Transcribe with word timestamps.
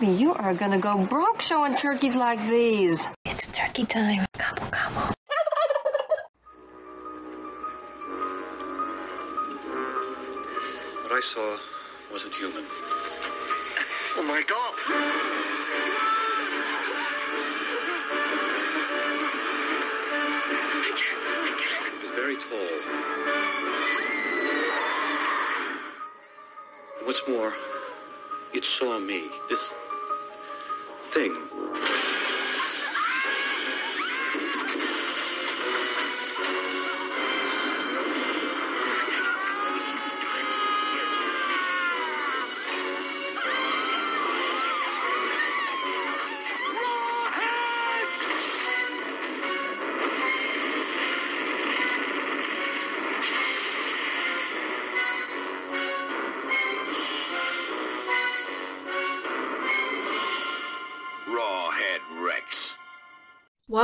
Baby, 0.00 0.12
you 0.12 0.32
are 0.32 0.54
gonna 0.54 0.78
go 0.78 0.96
broke 0.96 1.42
showing 1.42 1.74
turkeys 1.74 2.16
like 2.16 2.40
these. 2.48 3.06
It's 3.26 3.48
turkey 3.48 3.84
time. 3.84 4.24
Gobble, 4.38 4.66
gobble. 4.70 5.12
What 11.02 11.12
I 11.12 11.20
saw 11.22 11.54
wasn't 12.10 12.32
human. 12.32 12.64
Oh 14.16 14.22
my 14.26 14.42
god! 14.48 14.74
It 21.86 22.00
was 22.00 22.10
very 22.12 22.36
tall. 22.36 22.70
What's 27.04 27.20
more, 27.28 27.52
it 28.54 28.64
saw 28.64 28.98
me. 28.98 29.28
This 29.50 29.74
thing. 31.10 31.99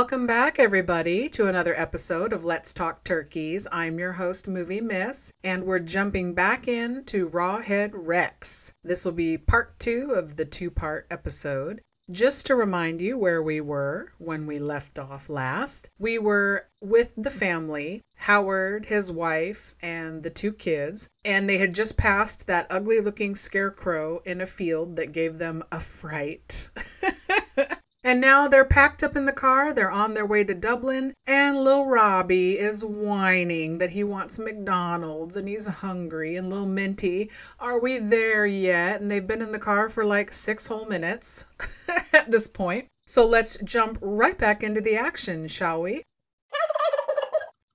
Welcome 0.07 0.25
back, 0.25 0.57
everybody, 0.57 1.27
to 1.31 1.47
another 1.47 1.77
episode 1.77 2.31
of 2.31 2.45
Let's 2.45 2.71
Talk 2.71 3.03
Turkeys. 3.03 3.67
I'm 3.73 3.99
your 3.99 4.13
host, 4.13 4.47
Movie 4.47 4.79
Miss, 4.79 5.33
and 5.43 5.65
we're 5.65 5.79
jumping 5.79 6.33
back 6.33 6.65
in 6.65 6.99
into 6.99 7.29
Rawhead 7.29 7.91
Rex. 7.93 8.71
This 8.85 9.03
will 9.03 9.11
be 9.11 9.37
part 9.37 9.77
two 9.79 10.13
of 10.15 10.37
the 10.37 10.45
two 10.45 10.71
part 10.71 11.07
episode. 11.11 11.81
Just 12.09 12.45
to 12.45 12.55
remind 12.55 13.01
you 13.01 13.17
where 13.17 13.43
we 13.43 13.59
were 13.59 14.13
when 14.17 14.47
we 14.47 14.59
left 14.59 14.97
off 14.97 15.27
last, 15.27 15.89
we 15.99 16.17
were 16.17 16.69
with 16.79 17.13
the 17.17 17.29
family 17.29 18.01
Howard, 18.15 18.85
his 18.85 19.11
wife, 19.11 19.75
and 19.81 20.23
the 20.23 20.29
two 20.29 20.53
kids, 20.53 21.09
and 21.25 21.49
they 21.49 21.57
had 21.57 21.75
just 21.75 21.97
passed 21.97 22.47
that 22.47 22.67
ugly 22.69 23.01
looking 23.01 23.35
scarecrow 23.35 24.21
in 24.23 24.39
a 24.39 24.47
field 24.47 24.95
that 24.95 25.11
gave 25.11 25.37
them 25.37 25.65
a 25.69 25.81
fright. 25.81 26.69
And 28.07 28.21
now 28.21 28.47
they're 28.47 28.63
packed 28.63 29.03
up 29.03 29.17
in 29.17 29.25
the 29.25 29.33
car, 29.33 29.73
they're 29.73 29.91
on 29.91 30.13
their 30.13 30.25
way 30.25 30.45
to 30.45 30.53
Dublin, 30.53 31.13
and 31.25 31.57
Lil 31.57 31.83
Robbie 31.83 32.57
is 32.57 32.85
whining 32.85 33.79
that 33.79 33.89
he 33.89 34.01
wants 34.01 34.39
McDonald's 34.39 35.35
and 35.35 35.45
he's 35.45 35.67
hungry. 35.67 36.37
And 36.37 36.49
Lil 36.49 36.67
Minty, 36.67 37.29
are 37.59 37.81
we 37.81 37.97
there 37.97 38.45
yet? 38.45 39.01
And 39.01 39.11
they've 39.11 39.27
been 39.27 39.41
in 39.41 39.51
the 39.51 39.59
car 39.59 39.89
for 39.89 40.05
like 40.05 40.31
six 40.31 40.67
whole 40.67 40.85
minutes 40.85 41.43
at 42.13 42.31
this 42.31 42.47
point. 42.47 42.87
So 43.07 43.25
let's 43.25 43.57
jump 43.65 43.97
right 43.99 44.37
back 44.37 44.63
into 44.63 44.79
the 44.79 44.95
action, 44.95 45.49
shall 45.49 45.81
we? 45.81 46.01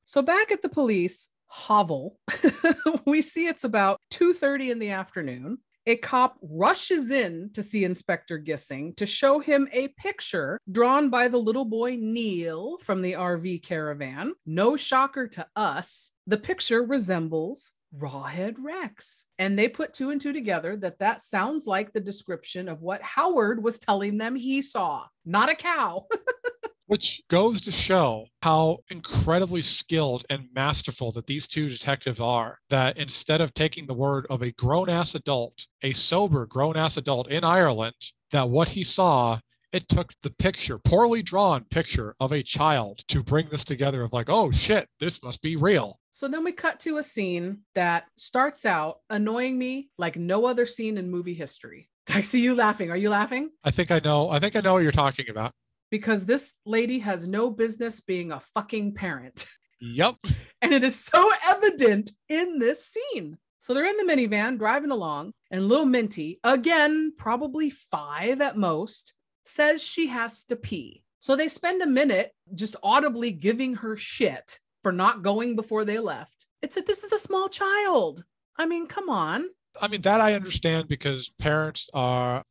So 0.05 0.23
back 0.23 0.51
at 0.51 0.63
the 0.63 0.71
police 0.71 1.29
hovel, 1.49 2.17
we 3.05 3.21
see 3.21 3.49
it's 3.49 3.65
about 3.65 3.99
2:30 4.11 4.71
in 4.71 4.79
the 4.79 4.93
afternoon 4.93 5.59
a 5.87 5.97
cop 5.97 6.37
rushes 6.43 7.11
in 7.11 7.51
to 7.55 7.63
see 7.63 7.85
Inspector 7.85 8.37
Gissing 8.41 8.97
to 8.97 9.07
show 9.07 9.41
him 9.41 9.69
a 9.73 9.89
picture 9.89 10.59
drawn 10.71 11.11
by 11.11 11.29
the 11.29 11.39
little 11.39 11.65
boy 11.65 11.97
Neil 11.99 12.79
from 12.79 13.03
the 13.03 13.13
RV 13.13 13.63
caravan. 13.63 14.33
No 14.47 14.77
shocker 14.77 15.29
to 15.29 15.47
us, 15.57 16.11
the 16.27 16.37
picture 16.39 16.83
resembles 16.83 17.73
Rawhead 17.97 18.55
Rex. 18.59 19.27
And 19.39 19.59
they 19.59 19.69
put 19.69 19.93
two 19.93 20.11
and 20.11 20.21
two 20.21 20.33
together 20.33 20.77
that 20.79 20.99
that 21.01 21.21
sounds 21.21 21.67
like 21.67 21.93
the 21.93 22.01
description 22.01 22.69
of 22.69 22.81
what 22.81 23.03
Howard 23.03 23.63
was 23.63 23.79
telling 23.79 24.19
them 24.19 24.35
he 24.35 24.63
saw, 24.63 25.05
not 25.25 25.51
a 25.51 25.55
cow. 25.55 26.07
which 26.93 27.23
goes 27.31 27.59
to 27.59 27.73
show 27.73 28.27
how 28.43 28.77
incredibly 28.91 29.63
skilled 29.63 30.27
and 30.29 30.47
masterful 30.55 31.11
that 31.11 31.27
these 31.27 31.49
two 31.49 31.67
detectives 31.71 32.21
are 32.21 32.59
that 32.69 32.99
instead 32.99 33.41
of 33.41 33.55
taking 33.55 33.87
the 33.87 33.95
word 33.95 34.27
of 34.29 34.43
a 34.43 34.53
grown-ass 34.53 35.15
adult 35.15 35.67
a 35.81 35.95
sober 35.95 36.45
grown-ass 36.45 36.99
adult 36.99 37.31
in 37.31 37.45
ireland 37.45 37.95
that 38.31 38.47
what 38.47 38.69
he 38.69 38.85
saw 38.85 39.41
it 39.73 39.89
took 39.89 40.13
the 40.23 40.29
picture 40.29 40.77
poorly 40.77 41.23
drawn 41.23 41.65
picture 41.71 42.15
of 42.21 42.31
a 42.31 42.43
child 42.43 43.03
to 43.09 43.23
bring 43.23 43.49
this 43.49 43.65
together 43.65 44.03
of 44.03 44.13
like 44.13 44.29
oh 44.29 44.51
shit 44.51 44.87
this 45.01 45.23
must 45.23 45.41
be 45.41 45.57
real 45.57 45.99
So 46.11 46.29
then 46.29 46.45
we 46.45 46.53
cut 46.53 46.79
to 46.81 46.99
a 46.99 47.03
scene 47.03 47.61
that 47.75 48.05
starts 48.19 48.67
out 48.67 48.99
annoying 49.09 49.57
me 49.59 49.89
like 49.97 50.17
no 50.17 50.45
other 50.45 50.67
scene 50.67 50.99
in 50.99 51.11
movie 51.11 51.33
history. 51.33 51.89
I 52.11 52.21
see 52.21 52.43
you 52.43 52.55
laughing. 52.55 52.91
Are 52.91 52.99
you 52.99 53.09
laughing? 53.09 53.49
i 53.65 53.71
think 53.71 53.91
i 53.91 53.99
know 53.99 54.29
i 54.29 54.39
think 54.39 54.57
i 54.57 54.61
know 54.61 54.75
what 54.75 54.83
you're 54.83 54.93
talking 54.93 55.31
about 55.31 55.53
Because 55.93 56.27
this 56.27 56.55
lady 56.67 56.99
has 57.01 57.29
no 57.29 57.51
business 57.51 58.01
being 58.01 58.33
a 58.33 58.41
fucking 58.41 58.95
parent. 58.95 59.47
yep 59.81 60.17
And 60.63 60.73
it 60.73 60.83
is 60.83 60.99
so 60.99 61.31
evident 61.47 62.11
in 62.29 62.59
this 62.59 62.87
scene. 62.87 63.37
So 63.59 63.75
they're 63.75 63.87
in 63.87 63.97
the 63.97 64.13
minivan 64.13 64.59
driving 64.59 64.91
along, 64.91 65.35
and 65.53 65.69
little 65.69 65.87
Minty, 65.87 66.41
again, 66.43 67.13
probably 67.17 67.71
five 67.71 68.41
at 68.41 68.57
most, 68.57 69.13
says 69.45 69.81
she 69.81 70.09
has 70.09 70.43
to 70.47 70.57
pee. 70.57 71.05
So 71.21 71.37
they 71.37 71.49
spend 71.49 71.83
a 71.83 71.87
minute 71.87 72.33
just 72.55 72.75
audibly 72.83 73.31
giving 73.31 73.77
her 73.77 73.97
shit 73.97 74.59
for 74.83 74.91
not 74.91 75.23
going 75.23 75.55
before 75.55 75.85
they 75.85 76.01
left. 76.01 76.47
It's 76.63 76.75
like, 76.75 76.87
this 76.87 77.05
is 77.05 77.13
a 77.13 77.19
small 77.19 77.49
child. 77.49 78.25
I 78.57 78.67
mean, 78.67 78.89
come 78.89 79.09
on. 79.09 79.49
I 79.81 79.87
mean, 79.89 80.03
that 80.03 80.21
I 80.21 80.35
understand 80.35 80.89
because 80.89 81.31
parents 81.39 81.89
are, 81.95 82.43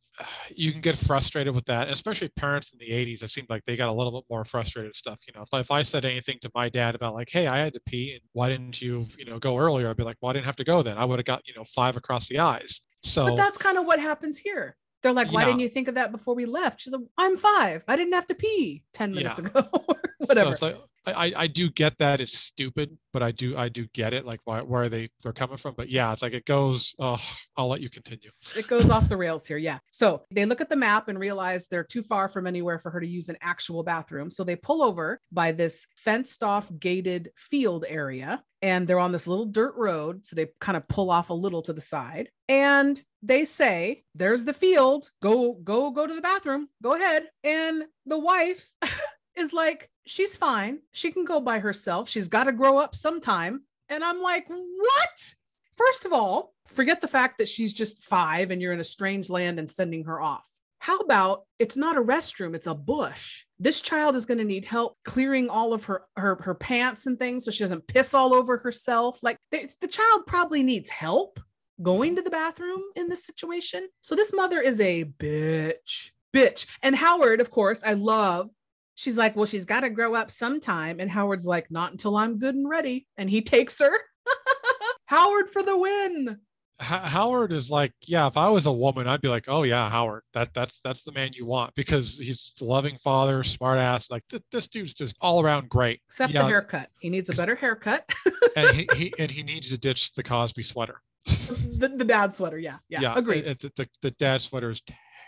you 0.54 0.72
can 0.72 0.80
get 0.80 0.98
frustrated 0.98 1.54
with 1.54 1.64
that, 1.66 1.88
especially 1.88 2.28
parents 2.30 2.72
in 2.72 2.78
the 2.78 2.90
80s. 2.92 3.22
It 3.22 3.30
seemed 3.30 3.48
like 3.50 3.64
they 3.66 3.76
got 3.76 3.88
a 3.88 3.92
little 3.92 4.12
bit 4.12 4.24
more 4.30 4.44
frustrated 4.44 4.90
with 4.90 4.96
stuff. 4.96 5.20
You 5.26 5.32
know, 5.34 5.42
if, 5.42 5.48
if 5.52 5.70
I 5.70 5.82
said 5.82 6.04
anything 6.04 6.38
to 6.42 6.50
my 6.54 6.68
dad 6.68 6.94
about, 6.94 7.14
like, 7.14 7.28
hey, 7.30 7.46
I 7.46 7.58
had 7.58 7.74
to 7.74 7.80
pee, 7.80 8.12
and 8.14 8.22
why 8.32 8.48
didn't 8.48 8.80
you, 8.82 9.06
you 9.18 9.24
know, 9.24 9.38
go 9.38 9.56
earlier? 9.56 9.88
I'd 9.88 9.96
be 9.96 10.02
like, 10.04 10.16
well, 10.20 10.30
I 10.30 10.32
didn't 10.34 10.46
have 10.46 10.56
to 10.56 10.64
go 10.64 10.82
then. 10.82 10.98
I 10.98 11.04
would 11.04 11.18
have 11.18 11.26
got, 11.26 11.46
you 11.46 11.54
know, 11.54 11.64
five 11.64 11.96
across 11.96 12.28
the 12.28 12.38
eyes. 12.38 12.80
So, 13.02 13.26
But 13.26 13.36
that's 13.36 13.58
kind 13.58 13.78
of 13.78 13.86
what 13.86 13.98
happens 14.00 14.38
here. 14.38 14.76
They're 15.02 15.12
like, 15.12 15.32
why 15.32 15.40
Yeah. 15.42 15.46
didn't 15.48 15.60
you 15.60 15.68
think 15.68 15.88
of 15.88 15.96
that 15.96 16.12
before 16.12 16.34
we 16.36 16.46
left? 16.46 16.80
She's 16.80 16.92
like, 16.92 17.02
I'm 17.18 17.36
five. 17.36 17.82
I 17.88 17.96
didn't 17.96 18.12
have 18.12 18.26
to 18.28 18.34
pee 18.36 18.84
10 18.92 19.12
minutes 19.14 19.38
Yeah. 19.40 19.46
ago. 19.46 19.62
so 19.86 19.96
Whatever. 20.18 20.52
it's 20.52 20.62
like, 20.62 20.76
I, 21.04 21.32
I- 21.36 21.46
do 21.48 21.68
get 21.70 21.98
that 21.98 22.20
it's 22.20 22.38
stupid, 22.38 22.96
but 23.12 23.22
I 23.22 23.30
do 23.32 23.56
I 23.56 23.68
do 23.68 23.86
get 23.92 24.12
it, 24.14 24.24
like 24.24 24.40
why 24.44 24.60
where 24.62 24.88
they 24.88 25.10
they're 25.22 25.32
coming 25.32 25.56
from. 25.58 25.74
But 25.76 25.88
yeah, 25.90 26.12
it's 26.12 26.22
like 26.22 26.32
it 26.32 26.44
goes. 26.46 26.94
Oh, 26.98 27.20
I'll 27.56 27.68
let 27.68 27.80
you 27.80 27.90
continue. 27.90 28.30
it 28.56 28.66
goes 28.68 28.88
off 28.88 29.08
the 29.08 29.16
rails 29.16 29.46
here. 29.46 29.56
Yeah. 29.58 29.78
So 29.90 30.22
they 30.30 30.46
look 30.46 30.60
at 30.60 30.68
the 30.68 30.76
map 30.76 31.08
and 31.08 31.18
realize 31.18 31.66
they're 31.66 31.84
too 31.84 32.02
far 32.02 32.28
from 32.28 32.46
anywhere 32.46 32.78
for 32.78 32.90
her 32.90 33.00
to 33.00 33.06
use 33.06 33.28
an 33.28 33.36
actual 33.42 33.82
bathroom. 33.82 34.30
So 34.30 34.44
they 34.44 34.56
pull 34.56 34.82
over 34.82 35.20
by 35.30 35.52
this 35.52 35.86
fenced 35.96 36.42
off 36.42 36.70
gated 36.78 37.30
field 37.36 37.84
area 37.88 38.42
and 38.62 38.86
they're 38.86 38.98
on 39.00 39.12
this 39.12 39.26
little 39.26 39.46
dirt 39.46 39.74
road. 39.76 40.24
So 40.24 40.36
they 40.36 40.48
kind 40.60 40.76
of 40.76 40.86
pull 40.88 41.10
off 41.10 41.30
a 41.30 41.34
little 41.34 41.62
to 41.62 41.72
the 41.72 41.80
side 41.80 42.30
and 42.48 43.02
they 43.22 43.44
say, 43.44 44.04
There's 44.14 44.44
the 44.44 44.52
field. 44.54 45.10
Go, 45.20 45.52
go, 45.52 45.90
go 45.90 46.06
to 46.06 46.14
the 46.14 46.22
bathroom. 46.22 46.68
Go 46.82 46.94
ahead. 46.94 47.24
And 47.44 47.84
the 48.06 48.18
wife 48.18 48.70
is 49.36 49.52
like, 49.52 49.88
She's 50.04 50.34
fine. 50.36 50.80
She 50.90 51.12
can 51.12 51.24
go 51.24 51.40
by 51.40 51.60
herself. 51.60 52.08
She's 52.08 52.28
got 52.28 52.44
to 52.44 52.52
grow 52.52 52.78
up 52.78 52.94
sometime. 52.94 53.62
And 53.88 54.02
I'm 54.02 54.20
like, 54.20 54.48
What? 54.48 55.34
First 55.76 56.04
of 56.04 56.12
all, 56.12 56.54
forget 56.66 57.00
the 57.00 57.08
fact 57.08 57.38
that 57.38 57.48
she's 57.48 57.72
just 57.72 58.04
five 58.04 58.50
and 58.50 58.60
you're 58.60 58.72
in 58.72 58.80
a 58.80 58.84
strange 58.84 59.30
land 59.30 59.58
and 59.58 59.68
sending 59.68 60.04
her 60.04 60.20
off. 60.20 60.46
How 60.78 60.98
about 60.98 61.44
it's 61.60 61.76
not 61.76 61.96
a 61.96 62.02
restroom, 62.02 62.56
it's 62.56 62.66
a 62.66 62.74
bush. 62.74 63.44
This 63.58 63.80
child 63.80 64.16
is 64.16 64.26
going 64.26 64.38
to 64.38 64.44
need 64.44 64.64
help 64.64 64.96
clearing 65.04 65.48
all 65.48 65.72
of 65.72 65.84
her, 65.84 66.02
her 66.16 66.36
her 66.42 66.54
pants 66.56 67.06
and 67.06 67.18
things 67.18 67.44
so 67.44 67.52
she 67.52 67.62
doesn't 67.62 67.86
piss 67.86 68.14
all 68.14 68.34
over 68.34 68.56
herself. 68.56 69.22
Like 69.22 69.38
the, 69.52 69.72
the 69.80 69.86
child 69.86 70.26
probably 70.26 70.64
needs 70.64 70.90
help 70.90 71.38
going 71.80 72.16
to 72.16 72.22
the 72.22 72.30
bathroom 72.30 72.82
in 72.96 73.08
this 73.08 73.24
situation. 73.24 73.88
So 74.00 74.14
this 74.14 74.32
mother 74.32 74.60
is 74.60 74.80
a 74.80 75.04
bitch. 75.04 76.10
Bitch. 76.34 76.66
And 76.82 76.96
Howard, 76.96 77.40
of 77.40 77.50
course, 77.50 77.82
I 77.84 77.94
love 77.94 78.50
She's 78.94 79.16
like, 79.16 79.34
well, 79.36 79.46
she's 79.46 79.64
got 79.64 79.80
to 79.80 79.90
grow 79.90 80.14
up 80.14 80.30
sometime. 80.30 81.00
And 81.00 81.10
Howard's 81.10 81.46
like, 81.46 81.70
not 81.70 81.92
until 81.92 82.16
I'm 82.16 82.38
good 82.38 82.54
and 82.54 82.68
ready. 82.68 83.06
And 83.16 83.28
he 83.30 83.40
takes 83.42 83.78
her. 83.80 83.92
Howard 85.06 85.48
for 85.48 85.62
the 85.62 85.76
win. 85.76 86.38
H- 86.80 86.86
Howard 86.88 87.52
is 87.52 87.70
like, 87.70 87.92
yeah, 88.02 88.26
if 88.26 88.36
I 88.36 88.48
was 88.48 88.66
a 88.66 88.72
woman, 88.72 89.06
I'd 89.06 89.20
be 89.20 89.28
like, 89.28 89.44
oh 89.46 89.62
yeah, 89.62 89.88
Howard, 89.88 90.22
that 90.34 90.52
that's 90.54 90.80
that's 90.82 91.02
the 91.04 91.12
man 91.12 91.30
you 91.34 91.46
want 91.46 91.74
because 91.74 92.16
he's 92.16 92.52
a 92.60 92.64
loving 92.64 92.96
father, 92.98 93.44
smart 93.44 93.78
ass. 93.78 94.10
Like 94.10 94.24
th- 94.28 94.42
this 94.50 94.66
dude's 94.68 94.94
just 94.94 95.14
all 95.20 95.40
around 95.42 95.68
great. 95.68 96.00
Except 96.08 96.32
Yeah, 96.32 96.42
the 96.42 96.48
haircut. 96.48 96.88
He 97.00 97.08
needs 97.08 97.30
a 97.30 97.34
better 97.34 97.54
haircut. 97.54 98.10
and 98.56 98.68
he, 98.70 98.88
he 98.96 99.14
and 99.18 99.30
he 99.30 99.42
needs 99.42 99.68
to 99.68 99.78
ditch 99.78 100.12
the 100.14 100.22
Cosby 100.22 100.64
sweater. 100.64 101.00
the, 101.26 101.92
the 101.96 102.04
dad 102.04 102.34
sweater. 102.34 102.58
Yeah. 102.58 102.78
Yeah. 102.88 103.00
yeah 103.02 103.14
Agreed. 103.16 103.44
it- 103.46 103.76
the, 103.76 103.88
the 104.00 104.10
dad 104.12 104.42
sweater 104.42 104.70
is 104.70 104.80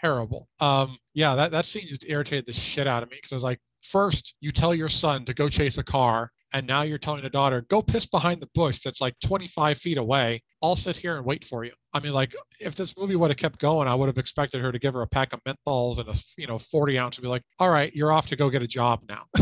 terrible. 0.05 0.49
Um, 0.61 0.99
yeah, 1.15 1.35
that, 1.35 1.51
that 1.53 1.67
scene 1.67 1.87
just 1.89 2.05
irritated 2.07 2.47
the 2.47 2.53
shit 2.53 2.87
out 2.87 3.03
of 3.03 3.11
me 3.11 3.17
because 3.17 3.33
I 3.33 3.37
was 3.37 3.43
like, 3.43 3.61
first 3.83 4.35
you 4.41 4.53
tell 4.53 4.75
your 4.75 4.89
son 4.89 5.25
to 5.25 5.35
go 5.35 5.49
chase 5.49 5.79
a 5.79 5.83
car, 5.83 6.31
and 6.53 6.67
now 6.67 6.83
you're 6.83 6.99
telling 6.99 7.23
the 7.23 7.31
daughter, 7.31 7.67
go 7.69 7.83
piss 7.83 8.07
behind 8.07 8.41
the 8.41 8.49
bush 8.55 8.81
that's 8.85 9.01
like 9.01 9.15
25 9.25 9.79
feet 9.79 9.99
away. 9.99 10.43
I'll 10.63 10.77
sit 10.77 10.97
here 10.97 11.17
and 11.17 11.27
wait 11.27 11.45
for 11.45 11.65
you. 11.65 11.73
I 11.93 12.01
mean, 12.01 12.13
like, 12.13 12.35
if 12.61 12.77
this 12.77 12.97
movie 12.97 13.17
would 13.17 13.31
have 13.31 13.37
kept 13.37 13.59
going, 13.59 13.89
I 13.89 13.95
would 13.95 14.07
have 14.07 14.19
expected 14.19 14.61
her 14.61 14.71
to 14.71 14.79
give 14.79 14.95
her 14.95 15.03
a 15.03 15.07
pack 15.07 15.33
of 15.33 15.41
menthols 15.43 15.99
and 15.99 16.09
a, 16.09 16.15
you 16.37 16.47
know, 16.47 16.59
40 16.59 16.99
ounce 16.99 17.17
and 17.17 17.23
be 17.23 17.29
like, 17.29 17.43
all 17.59 17.71
right, 17.71 17.93
you're 17.93 18.13
off 18.13 18.27
to 18.29 18.37
go 18.37 18.51
get 18.51 18.63
a 18.63 18.69
job 18.69 19.01
now. 19.09 19.25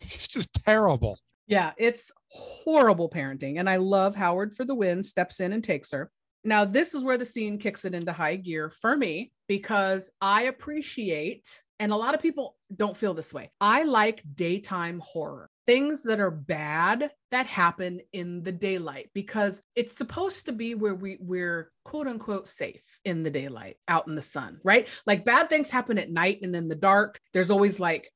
it's 0.00 0.26
just 0.26 0.48
terrible. 0.64 1.18
Yeah, 1.46 1.72
it's 1.76 2.10
horrible 2.28 3.10
parenting. 3.10 3.58
And 3.58 3.68
I 3.68 3.76
love 3.76 4.16
Howard 4.16 4.54
for 4.54 4.64
the 4.64 4.74
win, 4.74 5.02
steps 5.02 5.40
in 5.40 5.52
and 5.52 5.62
takes 5.62 5.92
her. 5.92 6.10
Now, 6.44 6.64
this 6.64 6.94
is 6.94 7.02
where 7.02 7.18
the 7.18 7.24
scene 7.24 7.58
kicks 7.58 7.84
it 7.84 7.94
into 7.94 8.12
high 8.12 8.36
gear 8.36 8.68
for 8.68 8.96
me 8.96 9.32
because 9.48 10.12
I 10.20 10.42
appreciate, 10.42 11.62
and 11.80 11.90
a 11.90 11.96
lot 11.96 12.14
of 12.14 12.20
people 12.20 12.56
don't 12.74 12.96
feel 12.96 13.14
this 13.14 13.32
way. 13.32 13.50
I 13.60 13.84
like 13.84 14.22
daytime 14.34 15.00
horror, 15.02 15.48
things 15.64 16.02
that 16.02 16.20
are 16.20 16.30
bad 16.30 17.10
that 17.30 17.46
happen 17.46 18.00
in 18.12 18.42
the 18.42 18.52
daylight 18.52 19.10
because 19.14 19.62
it's 19.74 19.96
supposed 19.96 20.46
to 20.46 20.52
be 20.52 20.74
where 20.74 20.94
we, 20.94 21.16
we're 21.18 21.70
quote 21.84 22.06
unquote 22.06 22.46
safe 22.46 23.00
in 23.04 23.22
the 23.22 23.30
daylight, 23.30 23.76
out 23.88 24.06
in 24.06 24.14
the 24.14 24.22
sun, 24.22 24.60
right? 24.62 24.88
Like 25.06 25.24
bad 25.24 25.48
things 25.48 25.70
happen 25.70 25.98
at 25.98 26.10
night 26.10 26.40
and 26.42 26.54
in 26.54 26.68
the 26.68 26.74
dark. 26.74 27.18
There's 27.32 27.50
always 27.50 27.80
like 27.80 28.10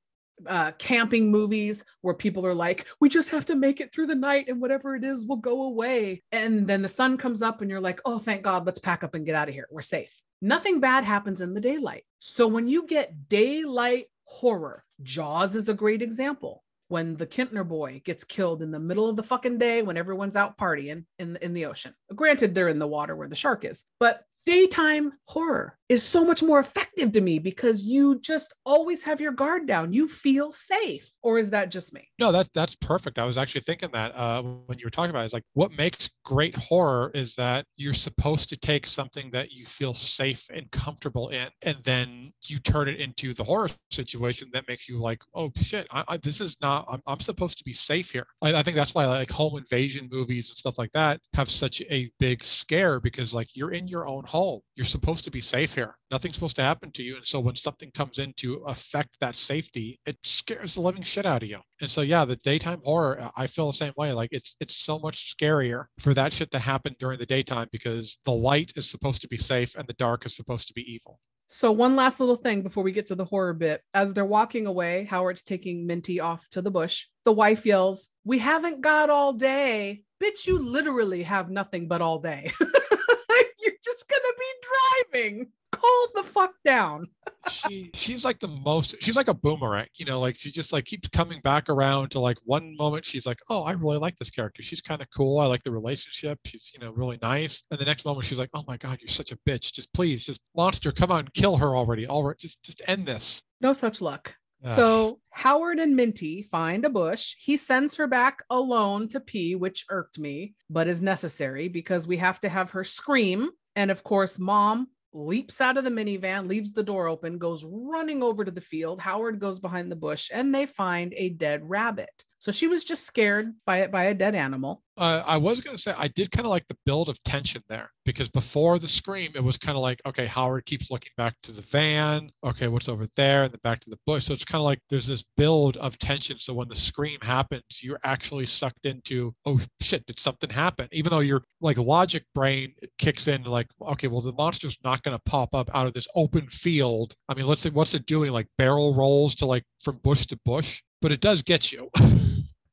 uh, 0.47 0.73
camping 0.79 1.31
movies 1.31 1.85
where 2.03 2.15
people 2.15 2.47
are 2.47 2.55
like, 2.55 2.87
we 3.01 3.09
just 3.09 3.31
have 3.31 3.45
to 3.47 3.55
make 3.55 3.81
it 3.81 3.93
through 3.93 4.07
the 4.07 4.15
night 4.15 4.47
and 4.49 4.61
whatever 4.61 4.95
it 4.95 5.05
is 5.05 5.27
will 5.27 5.37
go 5.37 5.65
away. 5.65 6.23
And 6.33 6.67
then 6.67 6.83
the 6.83 6.89
sun 6.89 7.17
comes 7.17 7.43
up 7.43 7.61
and 7.61 7.71
you're 7.71 7.81
like, 7.81 8.01
oh, 8.05 8.19
thank 8.19 8.43
God, 8.43 8.67
let's 8.67 8.79
pack 8.79 9.03
up 9.03 9.15
and 9.15 9.27
get 9.27 9.35
out 9.35 9.49
of 9.49 9.55
here. 9.55 9.69
We're 9.71 9.83
safe. 9.83 10.21
Nothing 10.41 10.81
bad 10.81 11.05
happens 11.05 11.41
in 11.41 11.55
the 11.55 11.61
daylight. 11.61 12.05
So 12.21 12.47
when 12.47 12.69
you 12.69 12.87
get 12.87 13.29
daylight 13.29 14.07
horror, 14.25 14.85
Jaws 15.03 15.57
is 15.57 15.69
a 15.69 15.75
great 15.75 16.03
example. 16.03 16.63
When 16.89 17.17
the 17.17 17.27
Kintner 17.27 17.69
boy 17.69 18.01
gets 18.03 18.25
killed 18.25 18.63
in 18.63 18.71
the 18.71 18.81
middle 18.81 19.11
of 19.11 19.17
the 19.17 19.23
fucking 19.23 19.59
day 19.59 19.83
when 19.83 19.99
everyone's 19.99 20.37
out 20.37 20.57
partying 20.57 21.05
in 21.19 21.35
the, 21.35 21.45
in 21.45 21.53
the 21.53 21.67
ocean. 21.67 21.95
Granted, 22.15 22.55
they're 22.55 22.69
in 22.69 22.79
the 22.79 22.87
water 22.87 23.15
where 23.15 23.29
the 23.29 23.35
shark 23.35 23.67
is, 23.67 23.85
but 24.01 24.23
daytime 24.47 25.13
horror 25.27 25.78
is 25.89 26.03
so 26.03 26.25
much 26.25 26.43
more 26.43 26.59
effective 26.59 27.13
to 27.13 27.21
me 27.21 27.39
because 27.39 27.85
you 27.85 28.21
just 28.21 28.55
always 28.67 29.03
have 29.05 29.21
your 29.21 29.33
guard 29.33 29.67
down. 29.67 29.93
You 29.93 30.07
feel 30.07 30.53
safe. 30.53 31.11
Or 31.23 31.39
is 31.39 31.51
that 31.51 31.71
just 31.71 31.95
me? 31.95 32.09
No, 32.19 32.31
that's 32.33 32.49
that's 32.55 32.75
perfect. 32.77 33.19
I 33.19 33.25
was 33.25 33.37
actually 33.37 33.63
thinking 33.63 33.91
that 33.93 34.15
uh, 34.15 34.43
when 34.43 34.79
you 34.79 34.87
were 34.87 34.91
talking 34.91 35.11
about 35.11 35.23
it, 35.23 35.27
it's 35.27 35.35
like 35.35 35.45
what 35.55 35.73
makes 35.73 36.09
great 36.25 36.55
horror 36.57 37.11
is 37.15 37.35
that 37.37 37.65
you're 37.77 37.95
supposed 37.95 38.49
to 38.51 38.57
take 38.57 38.87
something 38.87 39.31
that 39.33 39.51
you 39.51 39.67
feel 39.67 39.95
safe 39.95 40.47
and 40.53 40.71
comfortable 40.71 41.31
in, 41.31 41.49
and 41.63 41.79
then 41.85 42.33
you 42.47 42.59
turn 42.59 42.89
it 42.89 43.01
into 43.01 43.35
the 43.35 43.45
horror 43.45 43.69
situation 43.91 44.51
that 44.53 44.69
makes 44.69 44.89
you 44.89 45.01
like, 45.01 45.21
oh 45.35 45.51
shit, 45.57 45.87
I, 45.91 46.05
I, 46.09 46.17
this 46.19 46.41
is 46.41 46.57
not. 46.61 46.87
I'm, 46.91 47.03
I'm 47.07 47.21
supposed 47.21 47.59
to 47.59 47.65
be 47.65 47.73
safe 47.73 48.11
here. 48.11 48.27
I, 48.43 48.55
I 48.55 48.63
think 48.63 48.77
that's 48.77 48.95
why 48.95 49.07
like 49.07 49.31
home 49.31 49.57
invasion 49.57 50.09
movies 50.11 50.49
and 50.49 50.57
stuff 50.57 50.79
like 50.79 50.93
that 50.93 51.21
have 51.35 51.51
such 51.51 51.81
a 51.91 52.11
big 52.19 52.45
scare 52.45 53.01
because 53.01 53.35
like 53.35 53.55
you're 53.55 53.73
in 53.73 53.89
your 53.89 54.07
own 54.07 54.25
home. 54.25 54.61
You're 54.77 54.85
supposed 54.85 55.25
to 55.25 55.31
be 55.31 55.41
safe 55.41 55.78
here. 55.79 55.97
Nothing's 56.11 56.35
supposed 56.35 56.57
to 56.57 56.63
happen 56.63 56.91
to 56.93 57.03
you. 57.03 57.17
And 57.17 57.27
so 57.27 57.39
when 57.39 57.55
something 57.55 57.91
comes 57.93 58.19
in 58.19 58.33
to 58.39 58.57
affect 58.67 59.17
that 59.21 59.37
safety, 59.37 60.01
it 60.07 60.17
scares 60.25 60.75
the 60.75 60.81
living 60.81 61.03
shit 61.03 61.25
out 61.25 61.45
of 61.45 61.49
you. 61.49 61.61
And 61.81 61.89
so 61.89 62.01
yeah, 62.01 62.25
the 62.25 62.37
daytime 62.37 62.81
horror, 62.85 63.31
I 63.37 63.47
feel 63.47 63.69
the 63.69 63.77
same 63.77 63.93
way. 63.97 64.13
Like 64.13 64.31
it's 64.33 64.57
it's 64.59 64.77
so 64.77 64.99
much 64.99 65.37
scarier 65.37 65.85
for 66.01 66.15
that 66.15 66.33
shit 66.33 66.51
to 66.51 66.59
happen 66.59 66.97
during 66.99 67.19
the 67.21 67.27
daytime 67.27 67.69
because 67.71 68.19
the 68.25 68.33
light 68.33 68.73
is 68.75 68.91
supposed 68.91 69.23
to 69.23 69.29
be 69.29 69.37
safe 69.37 69.77
and 69.77 69.87
the 69.87 69.95
dark 69.95 70.27
is 70.27 70.35
supposed 70.35 70.67
to 70.69 70.75
be 70.75 70.83
evil. 70.83 71.21
So, 71.51 71.73
one 71.73 71.97
last 71.97 72.21
little 72.21 72.37
thing 72.37 72.63
before 72.63 72.83
we 72.83 72.93
get 72.93 73.07
to 73.07 73.15
the 73.15 73.25
horror 73.25 73.55
bit. 73.55 73.81
As 73.95 74.13
they're 74.13 74.25
walking 74.27 74.67
away, 74.67 75.05
Howard's 75.05 75.43
taking 75.43 75.87
Minty 75.87 76.21
off 76.21 76.47
to 76.51 76.61
the 76.61 76.71
bush. 76.71 77.07
The 77.25 77.33
wife 77.33 77.65
yells, 77.65 78.11
We 78.25 78.39
haven't 78.39 78.83
got 78.83 79.09
all 79.09 79.33
day. 79.33 80.03
Bitch, 80.23 80.47
you 80.47 80.59
literally 80.59 81.23
have 81.23 81.49
nothing 81.49 81.89
but 81.89 82.03
all 82.03 82.19
day. 82.19 82.53
You're 82.61 83.81
just 83.85 84.09
going 84.09 84.23
to 84.23 84.35
be 84.39 85.13
driving. 85.13 85.53
Calm 85.81 86.09
the 86.15 86.23
fuck 86.23 86.53
down. 86.65 87.07
she 87.51 87.91
she's 87.95 88.25
like 88.25 88.39
the 88.41 88.49
most 88.49 88.95
she's 89.01 89.17
like 89.17 89.29
a 89.29 89.35
boomerang 89.35 89.87
you 89.95 90.05
know 90.05 90.21
like 90.21 90.37
she 90.37 90.51
just 90.51 90.73
like 90.73 90.85
keeps 90.85 91.09
coming 91.09 91.41
back 91.43 91.69
around 91.69 92.11
to 92.11 92.21
like 92.21 92.37
one 92.45 92.77
moment 92.77 93.05
she's 93.05 93.25
like 93.25 93.39
oh 93.49 93.63
i 93.63 93.73
really 93.73 93.97
like 93.97 94.17
this 94.19 94.29
character 94.29 94.63
she's 94.63 94.81
kind 94.81 95.01
of 95.01 95.09
cool 95.17 95.39
i 95.39 95.47
like 95.47 95.63
the 95.63 95.71
relationship 95.71 96.39
she's 96.45 96.71
you 96.75 96.81
know 96.81 96.91
really 96.93 97.19
nice 97.23 97.63
and 97.71 97.81
the 97.81 97.85
next 97.85 98.05
moment 98.05 98.27
she's 98.27 98.39
like 98.39 98.51
oh 98.55 98.65
my 98.67 98.77
god 98.77 98.99
you're 99.01 99.09
such 99.09 99.33
a 99.33 99.39
bitch 99.49 99.73
just 99.73 99.91
please 99.95 100.25
just 100.25 100.41
monster 100.57 100.93
come 100.93 101.11
on 101.11 101.27
kill 101.33 101.57
her 101.57 101.77
already 101.77 102.07
all 102.07 102.23
right 102.25 102.39
just 102.39 102.63
just 102.63 102.83
end 102.87 103.07
this 103.07 103.43
No 103.61 103.73
such 103.73 104.01
luck. 104.01 104.35
So 104.75 105.21
Howard 105.31 105.79
and 105.79 105.95
Minty 105.95 106.43
find 106.43 106.85
a 106.85 106.91
bush. 106.91 107.37
He 107.39 107.57
sends 107.57 107.97
her 107.97 108.09
back 108.09 108.43
alone 108.51 109.09
to 109.11 109.21
pee, 109.21 109.55
which 109.55 109.85
irked 109.89 110.19
me, 110.19 110.55
but 110.69 110.89
is 110.89 111.01
necessary 111.01 111.69
because 111.69 112.09
we 112.09 112.17
have 112.17 112.41
to 112.41 112.49
have 112.49 112.73
her 112.73 112.83
scream. 112.83 113.51
And 113.77 113.91
of 113.93 114.03
course, 114.03 114.37
mom 114.39 114.89
leaps 115.13 115.61
out 115.61 115.77
of 115.77 115.85
the 115.85 115.91
minivan, 115.91 116.49
leaves 116.49 116.73
the 116.73 116.83
door 116.83 117.09
open, 117.09 117.39
goes 117.39 117.65
running 117.65 118.23
over 118.23 118.45
to 118.45 118.51
the 118.51 118.61
field. 118.61 119.01
Howard 119.01 119.41
goes 119.41 119.59
behind 119.59 119.91
the 119.91 119.97
bush 119.97 120.31
and 120.33 120.55
they 120.55 120.67
find 120.67 121.15
a 121.17 121.31
dead 121.31 121.69
rabbit. 121.69 122.25
So 122.39 122.53
she 122.53 122.67
was 122.69 122.85
just 122.85 123.05
scared 123.05 123.55
by 123.67 123.87
by 123.89 124.05
a 124.05 124.15
dead 124.15 124.35
animal. 124.35 124.83
uh, 124.97 125.23
I 125.27 125.37
was 125.37 125.61
going 125.61 125.77
to 125.77 125.83
say 125.83 125.95
I 125.97 126.09
did 126.09 126.31
kind 126.31 126.47
of 126.47 126.51
like 126.51 126.67
the 126.69 126.77
build 126.87 127.09
of 127.09 127.23
tension 127.25 127.63
there 127.69 127.91
because 128.05 128.29
before 128.29 128.79
the 128.79 128.89
scream, 128.89 129.33
it 129.35 129.43
was 129.43 129.57
kind 129.57 129.77
of 129.77 129.83
like, 129.83 130.01
okay, 130.07 130.27
Howard 130.27 130.67
keeps 130.67 130.91
looking 130.91 131.13
back 131.17 131.35
to 131.43 131.53
the 131.53 131.63
van. 131.63 132.31
Okay, 132.45 132.69
what's 132.69 132.89
over 132.89 133.07
there? 133.17 133.45
And 133.45 133.53
then 133.53 133.61
back 133.63 133.81
to 133.81 133.91
the 133.91 133.99
bush. 134.07 134.27
So 134.27 134.33
it's 134.35 134.45
kind 134.45 134.61
of 134.61 134.65
like 134.65 134.81
there's 134.89 135.07
this 135.07 135.25
build 135.37 135.77
of 135.79 135.99
tension. 135.99 136.39
So 136.39 136.55
when 136.55 136.69
the 136.69 136.77
scream 136.77 137.19
happens, 137.23 137.63
you're 137.83 138.01
actually 138.05 138.47
sucked 138.47 138.87
into, 138.87 139.35
oh 139.45 139.61
shit, 139.81 140.07
did 140.07 140.19
something 140.19 140.51
happen? 140.51 140.89
Even 140.93 141.11
though 141.11 141.21
your 141.21 141.43
like 141.61 141.77
logic 141.77 142.25
brain 142.35 142.73
kicks 142.99 143.29
in, 143.29 143.43
like, 143.45 143.69
okay, 143.83 144.07
well, 144.07 144.21
the 144.21 144.33
monster's 144.33 144.79
not 144.85 145.03
going 145.03 145.17
to 145.17 145.23
pop 145.25 145.55
up 145.55 145.71
out 145.75 145.87
of 145.87 145.93
this 145.93 146.07
open 146.15 146.49
field. 146.49 147.15
I 147.29 147.35
mean, 147.35 147.47
let's 147.47 147.63
say, 147.63 147.71
what's 147.71 147.95
it 147.95 148.07
doing? 148.07 148.33
Like 148.33 148.47
barrel 148.59 148.95
rolls 148.95 149.35
to 149.37 149.47
like 149.47 149.65
from 149.81 149.99
bush 149.99 150.27
to 150.27 150.39
bush, 150.45 150.83
but 151.01 151.13
it 151.13 151.21
does 151.21 151.43
get 151.43 151.73
you. 151.73 151.91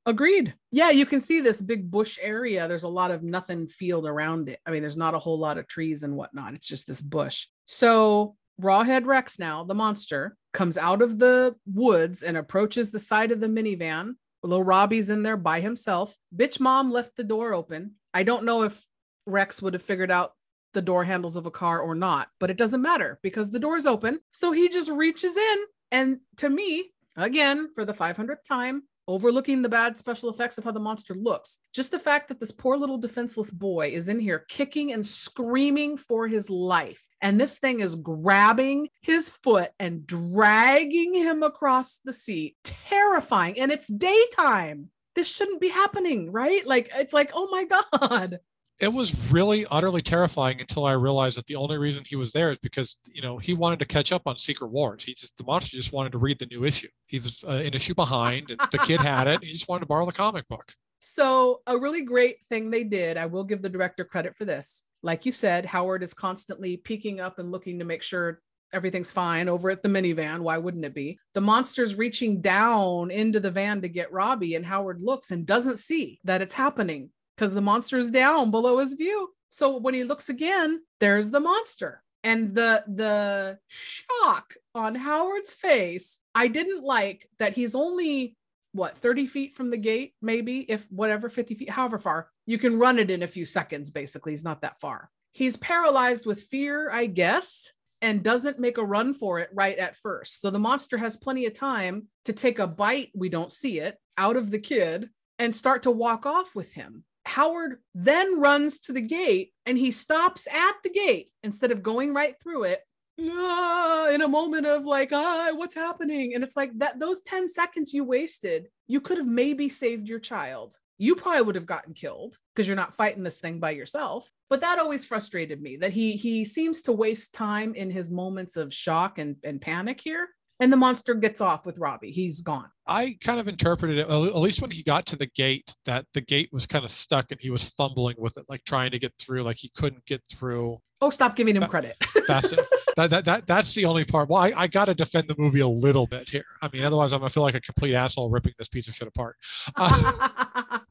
Agreed. 0.08 0.54
Yeah, 0.72 0.92
you 0.92 1.06
can 1.06 1.20
see 1.20 1.42
this 1.42 1.62
big 1.62 1.90
bush 1.90 2.20
area. 2.22 2.68
There's 2.68 2.84
a 2.84 2.88
lot 2.88 3.10
of 3.10 3.24
nothing 3.24 3.68
field 3.68 4.06
around 4.06 4.50
it. 4.50 4.60
I 4.66 4.72
mean, 4.72 4.82
there's 4.82 4.98
not 4.98 5.16
a 5.16 5.20
whole 5.20 5.40
lot 5.40 5.58
of 5.58 5.68
trees 5.68 6.04
and 6.04 6.16
whatnot. 6.16 6.54
It's 6.54 6.68
just 6.68 6.86
this 6.86 7.02
bush. 7.02 7.48
So 7.66 8.36
Rawhead 8.62 9.06
Rex 9.06 9.40
now, 9.40 9.64
the 9.64 9.74
monster, 9.74 10.38
comes 10.54 10.78
out 10.78 11.02
of 11.02 11.18
the 11.18 11.56
woods 11.66 12.22
and 12.22 12.38
approaches 12.38 12.92
the 12.92 13.00
side 13.00 13.32
of 13.32 13.42
the 13.42 13.48
minivan. 13.48 14.14
Little 14.44 14.64
Robbie's 14.64 15.10
in 15.10 15.24
there 15.24 15.38
by 15.38 15.60
himself. 15.60 16.16
Bitch 16.36 16.60
mom 16.60 16.92
left 16.92 17.16
the 17.18 17.24
door 17.24 17.54
open. 17.54 17.96
I 18.14 18.22
don't 18.22 18.46
know 18.46 18.62
if 18.62 18.84
Rex 19.26 19.60
would 19.62 19.74
have 19.74 19.82
figured 19.82 20.12
out 20.12 20.34
the 20.74 20.84
door 20.84 21.04
handles 21.04 21.36
of 21.36 21.48
a 21.48 21.52
car 21.52 21.80
or 21.80 21.96
not, 21.96 22.28
but 22.40 22.52
it 22.52 22.58
doesn't 22.58 22.82
matter 22.82 23.18
because 23.24 23.50
the 23.50 23.60
door's 23.60 23.88
open. 23.88 24.20
So 24.32 24.52
he 24.52 24.70
just 24.70 24.90
reaches 24.92 25.36
in. 25.36 25.58
And 25.92 26.20
to 26.38 26.50
me, 26.50 26.92
again, 27.18 27.70
for 27.74 27.86
the 27.86 27.94
500th 27.94 28.44
time, 28.48 28.84
overlooking 29.08 29.62
the 29.62 29.70
bad 29.70 29.98
special 29.98 30.30
effects 30.30 30.58
of 30.58 30.64
how 30.64 30.72
the 30.72 30.80
monster 30.80 31.14
looks, 31.14 31.60
just 31.74 31.92
the 31.92 32.00
fact 32.00 32.28
that 32.28 32.40
this 32.40 32.52
poor 32.52 32.78
little 32.78 32.98
defenseless 32.98 33.52
boy 33.52 33.88
is 33.88 34.10
in 34.10 34.20
here 34.20 34.46
kicking 34.48 34.92
and 34.92 35.06
screaming 35.06 35.98
for 35.98 36.28
his 36.28 36.50
life. 36.50 37.08
And 37.22 37.40
this 37.40 37.60
thing 37.60 37.80
is 37.80 37.96
grabbing 37.96 38.90
his 39.02 39.30
foot 39.30 39.72
and 39.80 40.06
dragging 40.06 41.14
him 41.14 41.44
across 41.44 42.00
the 42.04 42.14
seat. 42.14 42.56
Terrifying. 42.64 43.60
And 43.60 43.72
it's 43.72 43.88
daytime. 43.88 44.90
This 45.16 45.30
shouldn't 45.30 45.62
be 45.62 45.70
happening, 45.70 46.32
right? 46.32 46.66
Like, 46.66 46.90
it's 46.94 47.14
like, 47.14 47.32
oh 47.34 47.48
my 47.50 47.66
God. 47.66 48.40
It 48.80 48.90
was 48.90 49.16
really 49.32 49.66
utterly 49.72 50.02
terrifying 50.02 50.60
until 50.60 50.86
I 50.86 50.92
realized 50.94 51.38
that 51.38 51.48
the 51.48 51.56
only 51.56 51.78
reason 51.78 52.04
he 52.06 52.16
was 52.16 52.34
there 52.34 52.52
is 52.52 52.60
because 52.60 52.98
you 53.06 53.22
know 53.22 53.38
he 53.38 53.54
wanted 53.54 53.80
to 53.80 53.86
catch 53.86 54.12
up 54.12 54.24
on 54.26 54.38
Secret 54.38 54.68
Wars. 54.68 55.04
He 55.04 55.14
just 55.14 55.38
the 55.38 55.44
monster 55.44 55.78
just 55.78 55.94
wanted 55.94 56.12
to 56.12 56.18
read 56.18 56.40
the 56.40 56.46
new 56.48 56.66
issue. 56.66 56.90
He 57.06 57.20
was 57.20 57.40
uh, 57.48 57.52
an 57.52 57.74
issue 57.74 57.96
behind, 57.96 58.50
and 58.50 58.60
the 58.72 58.78
kid 58.80 59.00
had 59.00 59.28
it. 59.28 59.44
He 59.44 59.52
just 59.52 59.68
wanted 59.68 59.82
to 59.82 59.88
borrow 59.88 60.06
the 60.06 60.12
comic 60.12 60.48
book. 60.48 60.74
So, 61.00 61.62
a 61.68 61.78
really 61.78 62.02
great 62.02 62.38
thing 62.50 62.70
they 62.70 62.84
did, 62.84 63.18
I 63.18 63.28
will 63.28 63.44
give 63.44 63.62
the 63.62 63.70
director 63.70 64.04
credit 64.04 64.36
for 64.36 64.46
this. 64.46 64.84
Like 65.04 65.26
you 65.26 65.32
said, 65.32 65.66
Howard 65.66 66.04
is 66.04 66.14
constantly 66.14 66.78
peeking 66.78 67.20
up 67.20 67.38
and 67.38 67.52
looking 67.52 67.80
to 67.80 67.86
make 67.86 68.02
sure 68.02 68.42
everything's 68.74 69.12
fine 69.12 69.48
over 69.48 69.70
at 69.70 69.84
the 69.84 69.90
minivan. 69.90 70.40
Why 70.40 70.58
wouldn't 70.58 70.84
it 70.84 70.96
be? 70.96 71.20
The 71.34 71.42
monster's 71.42 71.96
reaching 71.96 72.42
down 72.42 73.12
into 73.12 73.40
the 73.40 73.52
van 73.52 73.82
to 73.84 73.88
get 73.88 74.12
Robbie, 74.12 74.56
and 74.56 74.66
Howard 74.66 75.00
looks 75.02 75.32
and 75.32 75.46
doesn't 75.46 75.78
see 75.78 76.20
that 76.24 76.42
it's 76.42 76.56
happening 76.56 77.12
because 77.36 77.54
the 77.54 77.62
monster 77.62 77.98
is 77.98 78.12
down 78.12 78.52
below 78.52 78.80
his 78.80 78.94
view. 78.94 79.30
So 79.50 79.78
when 79.78 79.94
he 79.94 80.04
looks 80.04 80.30
again, 80.30 80.82
there's 81.00 81.32
the 81.32 81.40
monster. 81.40 82.02
And 82.24 82.56
the 82.56 82.84
the 82.88 83.60
shock 83.68 84.56
on 84.74 84.96
Howard's 84.96 85.54
face, 85.54 86.20
I 86.34 86.48
didn't 86.48 86.84
like 86.84 87.30
that 87.38 87.54
he's 87.54 87.76
only 87.76 88.36
what 88.72 88.98
30 88.98 89.28
feet 89.28 89.54
from 89.54 89.70
the 89.70 89.78
gate, 89.78 90.14
maybe 90.22 90.60
if 90.60 90.92
whatever 90.92 91.30
50 91.30 91.56
feet, 91.56 91.70
however 91.70 91.98
far, 91.98 92.30
you 92.46 92.58
can 92.58 92.80
run 92.80 93.00
it 93.00 93.10
in 93.12 93.24
a 93.24 93.28
few 93.28 93.46
seconds, 93.46 93.90
basically. 93.92 94.34
He's 94.34 94.44
not 94.44 94.62
that 94.62 94.80
far. 94.80 95.10
He's 95.32 95.56
paralyzed 95.56 96.26
with 96.26 96.42
fear, 96.42 96.92
I 96.92 97.06
guess. 97.06 97.72
and 98.02 98.22
doesn't 98.22 98.60
make 98.60 98.78
a 98.78 98.84
run 98.84 99.14
for 99.14 99.40
it 99.40 99.50
right 99.54 99.78
at 99.78 99.96
first. 99.96 100.42
So 100.42 100.50
the 100.50 100.60
monster 100.60 100.98
has 100.98 101.18
plenty 101.18 101.46
of 101.46 101.54
time 101.54 102.08
to 102.26 102.34
take 102.34 102.60
a 102.60 102.68
bite, 102.68 103.10
we 103.16 103.30
don't 103.30 103.52
see 103.52 103.80
it, 103.80 103.98
out 104.18 104.36
of 104.36 104.52
the 104.52 104.60
kid 104.60 105.10
and 105.40 105.56
start 105.56 105.84
to 105.84 105.92
walk 105.92 106.26
off 106.26 106.56
with 106.56 106.74
him. 106.74 107.04
Howard 107.26 107.80
then 107.94 108.40
runs 108.40 108.80
to 108.82 108.94
the 108.94 109.02
gate 109.02 109.52
and 109.66 109.78
he 109.78 109.92
stops 109.92 110.48
at 110.48 110.74
the 110.84 110.90
gate 110.90 111.32
instead 111.44 111.72
of 111.72 111.84
going 111.84 112.14
right 112.14 112.36
through 112.42 112.64
it 112.64 112.82
"Ah," 113.20 114.10
in 114.10 114.22
a 114.22 114.28
moment 114.28 114.66
of 114.66 114.86
like, 114.86 115.12
ah, 115.12 115.52
what's 115.54 115.76
happening? 115.76 116.36
And 116.36 116.44
it's 116.44 116.58
like 116.58 116.78
that 116.80 117.00
those 117.00 117.22
10 117.22 117.48
seconds 117.48 117.94
you 117.94 118.04
wasted, 118.04 118.68
you 118.88 119.02
could 119.02 119.18
have 119.18 119.28
maybe 119.28 119.70
saved 119.70 120.08
your 120.08 120.20
child. 120.20 120.76
You 120.98 121.16
probably 121.16 121.42
would 121.42 121.56
have 121.56 121.66
gotten 121.66 121.94
killed 121.94 122.38
because 122.54 122.68
you're 122.68 122.76
not 122.76 122.96
fighting 122.96 123.24
this 123.24 123.42
thing 123.42 123.60
by 123.60 123.72
yourself. 123.72 124.32
But 124.50 124.62
that 124.62 124.80
always 124.80 125.04
frustrated 125.04 125.62
me 125.62 125.78
that 125.78 125.92
he 125.92 126.14
he 126.14 126.46
seems 126.46 126.82
to 126.84 126.92
waste 126.92 127.34
time 127.34 127.76
in 127.76 127.90
his 127.90 128.10
moments 128.12 128.56
of 128.56 128.74
shock 128.74 129.18
and, 129.18 129.36
and 129.44 129.60
panic 129.60 130.00
here. 130.02 130.30
And 130.60 130.72
the 130.72 130.78
monster 130.78 131.14
gets 131.16 131.42
off 131.42 131.66
with 131.66 131.78
Robbie. 131.78 132.12
He's 132.12 132.42
gone. 132.42 132.70
I 132.88 133.18
kind 133.22 133.40
of 133.42 133.48
interpreted 133.50 133.98
it, 133.98 134.08
at 134.10 134.36
least 134.38 134.62
when 134.62 134.72
he 134.72 134.84
got 134.84 135.06
to 135.08 135.18
the 135.18 135.26
gate, 135.26 135.74
that 135.86 136.06
the 136.14 136.22
gate 136.22 136.50
was 136.54 136.66
kind 136.66 136.86
of 136.86 136.92
stuck 136.92 137.26
and 137.32 137.40
he 137.42 137.50
was 137.50 137.64
fumbling 137.64 138.16
with 138.18 138.38
it, 138.38 138.46
like 138.48 138.64
trying 138.64 138.92
to 138.92 139.00
get 139.00 139.14
through, 139.20 139.44
like 139.44 139.58
he 139.58 139.70
couldn't 139.76 140.06
get 140.06 140.22
through 140.30 140.78
Oh, 141.02 141.10
stop 141.10 141.36
giving 141.36 141.58
him 141.58 141.64
Uh, 141.64 141.68
credit. 141.68 141.98
fast. 142.26 142.54
enough. 142.54 142.66
that, 142.96 143.10
that, 143.10 143.26
that, 143.26 143.48
that's 143.48 143.76
the 143.76 143.84
only 143.84 144.06
part. 144.06 144.30
Well, 144.30 144.42
I, 144.42 144.54
I 144.56 144.68
got 144.68 144.86
to 144.86 144.94
defend 144.96 145.28
the 145.28 145.36
movie 145.38 145.60
a 145.60 145.68
little 145.68 146.08
bit 146.08 146.30
here. 146.30 146.46
I 146.62 146.70
mean, 146.72 146.84
otherwise, 146.84 147.12
I'm 147.12 147.20
going 147.20 147.30
to 147.30 147.34
feel 147.34 147.44
like 147.44 147.54
a 147.56 147.60
complete 147.62 147.94
asshole 147.94 148.30
ripping 148.30 148.54
this 148.58 148.70
piece 148.70 148.88
of 148.88 148.96
shit 148.96 149.08
apart. 149.10 149.36
Uh, 149.76 150.40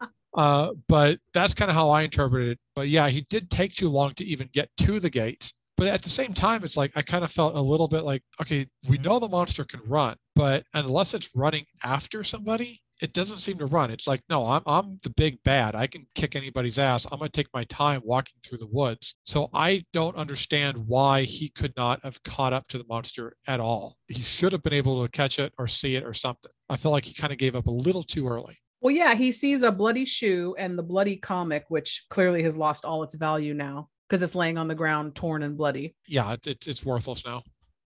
uh, 0.37 0.73
but 0.89 1.19
that's 1.33 1.55
kind 1.55 1.71
of 1.71 1.75
how 1.75 1.89
I 1.89 2.03
interpreted 2.03 2.51
it. 2.51 2.59
But 2.77 2.89
yeah, 2.89 3.09
he 3.09 3.23
did 3.31 3.51
take 3.51 3.73
too 3.73 3.89
long 3.89 4.13
to 4.17 4.25
even 4.25 4.51
get 4.53 4.69
to 4.79 5.01
the 5.01 5.11
gate. 5.11 5.53
But 5.85 5.93
at 5.93 6.03
the 6.03 6.09
same 6.09 6.33
time, 6.33 6.65
it's 6.65 6.79
like 6.79 6.93
I 6.97 7.03
kind 7.03 7.25
of 7.25 7.31
felt 7.31 7.57
a 7.57 7.61
little 7.61 7.89
bit 7.89 8.05
like, 8.05 8.23
okay, 8.41 8.67
we 8.89 8.97
mm-hmm. 8.97 9.05
know 9.05 9.19
the 9.19 9.29
monster 9.29 9.67
can 9.67 9.83
run, 9.87 10.17
but 10.35 10.65
unless 10.73 11.13
it's 11.13 11.29
running 11.35 11.67
after 11.83 12.25
somebody, 12.25 12.81
it 13.03 13.13
doesn't 13.13 13.41
seem 13.41 13.59
to 13.59 13.67
run. 13.67 13.91
It's 13.91 14.07
like, 14.07 14.23
no, 14.31 14.47
I'm 14.47 14.63
I'm 14.65 14.99
the 15.03 15.11
big 15.11 15.37
bad. 15.45 15.75
I 15.75 15.87
can 15.87 16.07
kick 16.15 16.37
anybody's 16.37 16.79
ass. 16.79 17.05
I'm 17.13 17.19
gonna 17.19 17.29
take 17.29 17.49
my 17.53 17.65
time 17.65 18.01
walking 18.03 18.37
through 18.43 18.59
the 18.59 18.67
woods. 18.67 19.15
So 19.25 19.51
I 19.53 19.85
don't 19.93 20.17
understand 20.17 20.79
why 20.79 21.25
he 21.25 21.51
could 21.51 21.75
not 21.77 22.01
have 22.03 22.23
caught 22.23 22.55
up 22.55 22.67
to 22.69 22.79
the 22.79 22.85
monster 22.89 23.37
at 23.47 23.61
all. 23.61 23.99
He 24.09 24.23
should 24.23 24.53
have 24.53 24.63
been 24.63 24.73
able 24.73 25.03
to 25.03 25.11
catch 25.11 25.39
it 25.39 25.53
or 25.59 25.69
see 25.69 25.97
it 25.97 26.05
or 26.05 26.15
something. 26.15 26.51
I 26.71 26.79
feel 26.79 26.93
like 26.93 27.05
he 27.05 27.13
kind 27.13 27.31
of 27.31 27.39
gave 27.39 27.55
up 27.55 27.67
a 27.67 27.71
little 27.71 28.03
too 28.03 28.27
early. 28.27 28.57
Well, 28.81 28.95
yeah, 28.95 29.15
he 29.15 29.33
sees 29.33 29.61
a 29.63 29.71
bloody 29.71 30.07
shoe 30.07 30.55
and 30.59 30.79
the 30.79 30.83
bloody 30.83 31.17
comic, 31.17 31.67
which 31.69 32.07
clearly 32.09 32.43
has 32.45 32.57
lost 32.57 32.87
all 32.87 33.03
its 33.03 33.17
value 33.17 33.53
now 33.53 33.91
because 34.09 34.23
it's 34.23 34.35
laying 34.35 34.59
on 34.59 34.69
the 34.69 34.75
ground, 34.75 35.15
torn 35.15 35.43
and 35.43 35.57
bloody. 35.57 35.95
Yeah, 36.07 36.33
it, 36.33 36.47
it, 36.47 36.67
it's 36.67 36.85
worthless 36.85 37.25
now. 37.25 37.43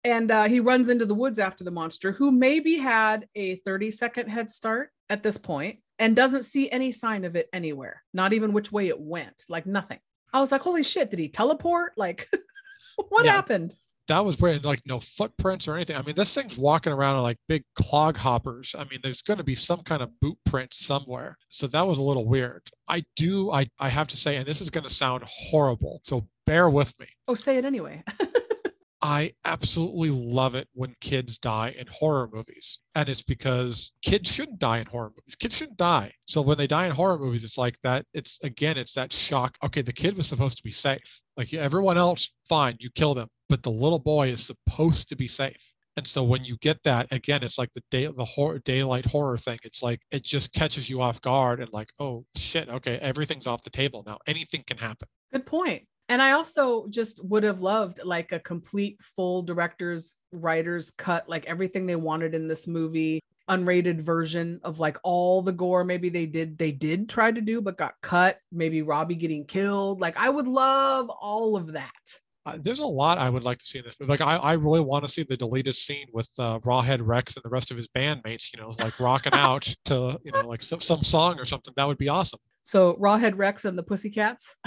And 0.04 0.30
uh, 0.30 0.44
he 0.48 0.60
runs 0.60 0.88
into 0.88 1.06
the 1.06 1.14
woods 1.14 1.38
after 1.38 1.62
the 1.64 1.70
monster, 1.70 2.12
who 2.12 2.30
maybe 2.32 2.76
had 2.76 3.28
a 3.34 3.56
30 3.56 3.90
second 3.92 4.28
head 4.28 4.50
start 4.50 4.90
at 5.08 5.22
this 5.22 5.38
point 5.38 5.78
and 5.98 6.16
doesn't 6.16 6.42
see 6.42 6.70
any 6.70 6.90
sign 6.90 7.24
of 7.24 7.36
it 7.36 7.48
anywhere, 7.52 8.02
not 8.12 8.32
even 8.32 8.52
which 8.52 8.72
way 8.72 8.88
it 8.88 9.00
went, 9.00 9.44
like 9.48 9.64
nothing. 9.66 10.00
I 10.32 10.40
was 10.40 10.50
like, 10.50 10.62
holy 10.62 10.82
shit, 10.82 11.10
did 11.10 11.18
he 11.20 11.28
teleport? 11.28 11.92
Like, 11.96 12.28
what 13.10 13.24
Yeah. 13.24 13.32
happened? 13.32 13.74
That 14.12 14.26
was 14.26 14.38
where 14.38 14.58
like 14.58 14.82
no 14.84 15.00
footprints 15.00 15.66
or 15.66 15.74
anything. 15.74 15.96
I 15.96 16.02
mean, 16.02 16.14
this 16.14 16.34
thing's 16.34 16.58
walking 16.58 16.92
around 16.92 17.16
on 17.16 17.22
like 17.22 17.38
big 17.48 17.64
clog 17.74 18.18
hoppers. 18.18 18.74
I 18.78 18.84
mean, 18.84 19.00
there's 19.02 19.22
going 19.22 19.38
to 19.38 19.44
be 19.44 19.54
some 19.54 19.82
kind 19.84 20.02
of 20.02 20.10
boot 20.20 20.36
print 20.44 20.74
somewhere. 20.74 21.38
So 21.48 21.66
that 21.68 21.86
was 21.86 21.98
a 21.98 22.02
little 22.02 22.26
weird. 22.26 22.62
I 22.86 23.04
do, 23.16 23.50
I, 23.50 23.70
I 23.78 23.88
have 23.88 24.08
to 24.08 24.18
say, 24.18 24.36
and 24.36 24.46
this 24.46 24.60
is 24.60 24.68
going 24.68 24.86
to 24.86 24.92
sound 24.92 25.24
horrible. 25.26 26.02
So 26.04 26.28
bear 26.44 26.68
with 26.68 26.92
me. 27.00 27.06
Oh, 27.26 27.34
say 27.34 27.56
it 27.56 27.64
anyway. 27.64 28.04
I 29.02 29.32
absolutely 29.46 30.10
love 30.10 30.54
it 30.54 30.68
when 30.74 30.94
kids 31.00 31.38
die 31.38 31.74
in 31.76 31.86
horror 31.88 32.28
movies. 32.30 32.78
And 32.94 33.08
it's 33.08 33.22
because 33.22 33.92
kids 34.04 34.30
shouldn't 34.30 34.60
die 34.60 34.78
in 34.78 34.86
horror 34.86 35.10
movies. 35.16 35.34
Kids 35.36 35.56
shouldn't 35.56 35.78
die. 35.78 36.12
So 36.26 36.42
when 36.42 36.58
they 36.58 36.68
die 36.68 36.86
in 36.86 36.92
horror 36.92 37.18
movies, 37.18 37.42
it's 37.42 37.58
like 37.58 37.76
that. 37.82 38.04
It's 38.14 38.38
again, 38.42 38.76
it's 38.76 38.94
that 38.94 39.12
shock. 39.12 39.56
Okay, 39.64 39.82
the 39.82 39.92
kid 39.92 40.16
was 40.16 40.28
supposed 40.28 40.58
to 40.58 40.62
be 40.62 40.70
safe. 40.70 41.20
Like 41.36 41.52
everyone 41.52 41.98
else, 41.98 42.30
fine, 42.48 42.76
you 42.78 42.90
kill 42.94 43.14
them. 43.14 43.28
But 43.52 43.62
the 43.62 43.70
little 43.70 43.98
boy 43.98 44.30
is 44.30 44.46
supposed 44.46 45.10
to 45.10 45.14
be 45.14 45.28
safe. 45.28 45.58
And 45.98 46.06
so 46.06 46.22
when 46.22 46.42
you 46.42 46.56
get 46.62 46.82
that, 46.84 47.06
again, 47.10 47.42
it's 47.42 47.58
like 47.58 47.68
the 47.74 47.82
day 47.90 48.06
the 48.06 48.24
horror 48.24 48.60
daylight 48.60 49.04
horror 49.04 49.36
thing. 49.36 49.58
It's 49.62 49.82
like 49.82 50.00
it 50.10 50.24
just 50.24 50.54
catches 50.54 50.88
you 50.88 51.02
off 51.02 51.20
guard 51.20 51.60
and 51.60 51.70
like, 51.70 51.90
oh 51.98 52.24
shit, 52.34 52.70
okay, 52.70 52.96
everything's 53.02 53.46
off 53.46 53.62
the 53.62 53.68
table 53.68 54.04
now. 54.06 54.16
Anything 54.26 54.64
can 54.66 54.78
happen. 54.78 55.06
Good 55.34 55.44
point. 55.44 55.82
And 56.08 56.22
I 56.22 56.32
also 56.32 56.86
just 56.88 57.22
would 57.26 57.42
have 57.42 57.60
loved 57.60 58.00
like 58.02 58.32
a 58.32 58.40
complete 58.40 58.96
full 59.02 59.42
director's 59.42 60.16
writer's 60.32 60.90
cut, 60.92 61.28
like 61.28 61.44
everything 61.44 61.84
they 61.84 61.96
wanted 61.96 62.34
in 62.34 62.48
this 62.48 62.66
movie, 62.66 63.20
unrated 63.50 64.00
version 64.00 64.60
of 64.64 64.80
like 64.80 64.96
all 65.02 65.42
the 65.42 65.52
gore 65.52 65.84
maybe 65.84 66.08
they 66.08 66.24
did 66.24 66.56
they 66.56 66.72
did 66.72 67.06
try 67.06 67.30
to 67.30 67.42
do 67.42 67.60
but 67.60 67.76
got 67.76 67.92
cut, 68.00 68.38
maybe 68.50 68.80
Robbie 68.80 69.14
getting 69.14 69.44
killed. 69.44 70.00
Like 70.00 70.16
I 70.16 70.30
would 70.30 70.48
love 70.48 71.10
all 71.10 71.54
of 71.54 71.72
that. 71.74 72.18
Uh, 72.44 72.58
there's 72.60 72.80
a 72.80 72.84
lot 72.84 73.18
I 73.18 73.30
would 73.30 73.44
like 73.44 73.58
to 73.58 73.64
see 73.64 73.78
in 73.78 73.84
this 73.84 73.94
movie. 74.00 74.10
Like 74.10 74.20
I, 74.20 74.36
I 74.36 74.52
really 74.54 74.80
want 74.80 75.04
to 75.06 75.10
see 75.10 75.22
the 75.22 75.36
deleted 75.36 75.76
scene 75.76 76.06
with 76.12 76.28
uh, 76.38 76.58
Rawhead 76.60 77.00
Rex 77.00 77.36
and 77.36 77.44
the 77.44 77.48
rest 77.48 77.70
of 77.70 77.76
his 77.76 77.86
bandmates. 77.88 78.52
You 78.52 78.60
know, 78.60 78.74
like 78.78 78.98
rocking 78.98 79.34
out 79.34 79.72
to 79.86 80.18
you 80.24 80.32
know 80.32 80.46
like 80.46 80.62
some, 80.62 80.80
some 80.80 81.04
song 81.04 81.38
or 81.38 81.44
something. 81.44 81.72
That 81.76 81.86
would 81.86 81.98
be 81.98 82.08
awesome. 82.08 82.40
So 82.64 82.94
Rawhead 82.94 83.36
Rex 83.36 83.64
and 83.64 83.78
the 83.78 83.82
Pussycats. 83.82 84.56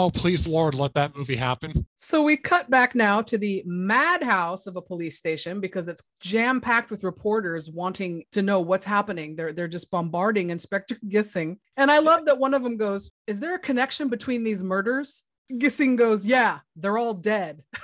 Oh 0.00 0.10
please, 0.10 0.46
Lord, 0.46 0.74
let 0.74 0.94
that 0.94 1.14
movie 1.14 1.36
happen. 1.36 1.86
So 1.98 2.22
we 2.22 2.38
cut 2.38 2.70
back 2.70 2.94
now 2.94 3.20
to 3.20 3.36
the 3.36 3.62
madhouse 3.66 4.66
of 4.66 4.76
a 4.76 4.80
police 4.80 5.18
station 5.18 5.60
because 5.60 5.90
it's 5.90 6.02
jam 6.20 6.58
packed 6.58 6.90
with 6.90 7.04
reporters 7.04 7.70
wanting 7.70 8.24
to 8.32 8.40
know 8.40 8.60
what's 8.60 8.86
happening. 8.86 9.36
They're 9.36 9.52
they're 9.52 9.68
just 9.68 9.90
bombarding 9.90 10.48
Inspector 10.48 10.96
Gissing, 11.06 11.58
and 11.76 11.90
I 11.90 11.98
love 11.98 12.24
that 12.24 12.38
one 12.38 12.54
of 12.54 12.62
them 12.62 12.78
goes, 12.78 13.10
"Is 13.26 13.40
there 13.40 13.56
a 13.56 13.58
connection 13.58 14.08
between 14.08 14.42
these 14.42 14.62
murders?" 14.62 15.22
Gissing 15.58 15.96
goes, 15.96 16.26
"Yeah, 16.26 16.60
they're 16.76 16.98
all 16.98 17.14
dead." 17.14 17.62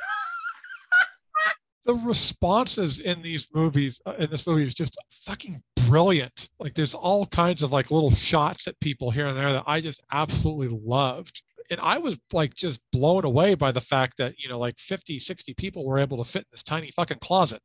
The 1.86 1.94
responses 1.94 2.98
in 2.98 3.22
these 3.22 3.46
movies, 3.54 4.00
uh, 4.04 4.14
in 4.18 4.28
this 4.28 4.44
movie, 4.44 4.64
is 4.64 4.74
just 4.74 4.96
fucking 5.24 5.62
brilliant. 5.86 6.48
Like 6.58 6.74
there's 6.74 6.94
all 6.94 7.26
kinds 7.26 7.62
of 7.62 7.70
like 7.70 7.92
little 7.92 8.10
shots 8.10 8.66
at 8.66 8.78
people 8.80 9.12
here 9.12 9.28
and 9.28 9.36
there 9.36 9.52
that 9.52 9.62
I 9.68 9.80
just 9.80 10.02
absolutely 10.10 10.76
loved. 10.84 11.40
And 11.70 11.78
I 11.80 11.98
was 11.98 12.18
like 12.32 12.54
just 12.54 12.80
blown 12.92 13.24
away 13.24 13.54
by 13.54 13.70
the 13.70 13.80
fact 13.80 14.14
that, 14.18 14.34
you 14.36 14.48
know, 14.48 14.58
like 14.58 14.78
50, 14.78 15.20
60 15.20 15.54
people 15.54 15.86
were 15.86 16.00
able 16.00 16.18
to 16.18 16.28
fit 16.28 16.40
in 16.40 16.48
this 16.50 16.64
tiny 16.64 16.90
fucking 16.90 17.18
closet. 17.20 17.62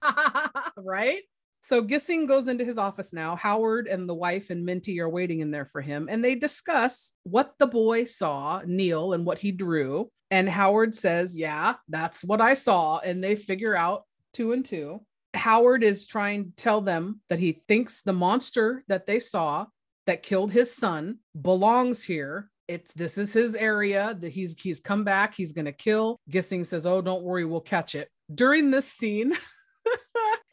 right? 0.76 1.22
So 1.66 1.82
Gissing 1.82 2.28
goes 2.28 2.46
into 2.46 2.64
his 2.64 2.78
office 2.78 3.12
now. 3.12 3.34
Howard 3.34 3.88
and 3.88 4.08
the 4.08 4.14
wife 4.14 4.50
and 4.50 4.64
Minty 4.64 5.00
are 5.00 5.08
waiting 5.08 5.40
in 5.40 5.50
there 5.50 5.64
for 5.64 5.80
him, 5.80 6.06
and 6.08 6.24
they 6.24 6.36
discuss 6.36 7.10
what 7.24 7.54
the 7.58 7.66
boy 7.66 8.04
saw, 8.04 8.62
Neil, 8.64 9.14
and 9.14 9.26
what 9.26 9.40
he 9.40 9.50
drew. 9.50 10.08
And 10.30 10.48
Howard 10.48 10.94
says, 10.94 11.36
Yeah, 11.36 11.74
that's 11.88 12.22
what 12.22 12.40
I 12.40 12.54
saw. 12.54 12.98
And 12.98 13.22
they 13.22 13.34
figure 13.34 13.76
out 13.76 14.04
two 14.32 14.52
and 14.52 14.64
two. 14.64 15.00
Howard 15.34 15.82
is 15.82 16.06
trying 16.06 16.44
to 16.44 16.50
tell 16.52 16.80
them 16.82 17.20
that 17.30 17.40
he 17.40 17.60
thinks 17.66 18.00
the 18.02 18.12
monster 18.12 18.84
that 18.86 19.06
they 19.06 19.18
saw 19.18 19.66
that 20.06 20.22
killed 20.22 20.52
his 20.52 20.72
son 20.72 21.18
belongs 21.40 22.04
here. 22.04 22.48
It's 22.68 22.92
this 22.92 23.18
is 23.18 23.32
his 23.32 23.56
area 23.56 24.16
that 24.20 24.30
he's 24.30 24.60
he's 24.60 24.78
come 24.78 25.02
back. 25.02 25.34
He's 25.34 25.52
gonna 25.52 25.72
kill. 25.72 26.20
Gissing 26.30 26.64
says, 26.64 26.86
Oh, 26.86 27.02
don't 27.02 27.24
worry, 27.24 27.44
we'll 27.44 27.60
catch 27.60 27.96
it. 27.96 28.08
During 28.32 28.70
this 28.70 28.86
scene, 28.86 29.36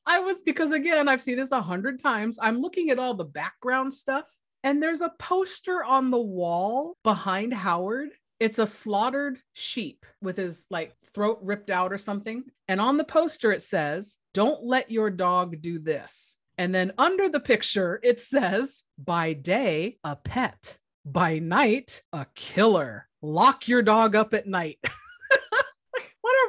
I 0.05 0.19
was 0.19 0.41
because 0.41 0.72
again, 0.72 1.07
I've 1.07 1.22
seen 1.22 1.38
this 1.38 1.51
a 1.51 1.62
hundred 1.62 2.01
times. 2.01 2.39
I'm 2.41 2.62
looking 2.62 2.89
at 2.89 3.00
all 3.00 3.13
the 3.13 3.24
background 3.24 3.93
stuff, 3.93 4.29
and 4.63 4.81
there's 4.81 5.01
a 5.01 5.13
poster 5.19 5.83
on 5.83 6.12
the 6.12 6.22
wall 6.22 6.98
behind 7.03 7.53
Howard. 7.53 8.10
It's 8.39 8.60
a 8.60 8.67
slaughtered 8.67 9.39
sheep 9.53 10.05
with 10.22 10.38
his 10.38 10.65
like 10.69 10.93
throat 11.13 11.39
ripped 11.41 11.69
out 11.69 11.93
or 11.93 11.98
something. 11.98 12.43
And 12.67 12.81
on 12.81 12.98
the 12.98 13.03
poster, 13.03 13.51
it 13.51 13.62
says, 13.62 14.17
Don't 14.33 14.63
let 14.63 14.91
your 14.91 15.10
dog 15.10 15.62
do 15.62 15.79
this. 15.79 16.36
And 16.57 16.74
then 16.74 16.91
under 16.98 17.29
the 17.29 17.39
picture, 17.39 18.00
it 18.03 18.19
says, 18.19 18.83
By 18.98 19.33
day, 19.33 19.98
a 20.03 20.15
pet. 20.15 20.77
By 21.05 21.39
night, 21.39 22.03
a 22.13 22.25
killer. 22.36 23.07
Lock 23.22 23.67
your 23.67 23.81
dog 23.81 24.15
up 24.15 24.33
at 24.33 24.48
night. 24.48 24.79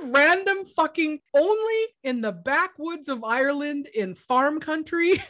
A 0.03 0.07
random 0.07 0.65
fucking 0.65 1.21
only 1.35 1.85
in 2.03 2.21
the 2.21 2.33
backwoods 2.33 3.09
of 3.09 3.23
Ireland 3.25 3.89
in 3.95 4.15
farm 4.15 4.61
country 4.61 5.23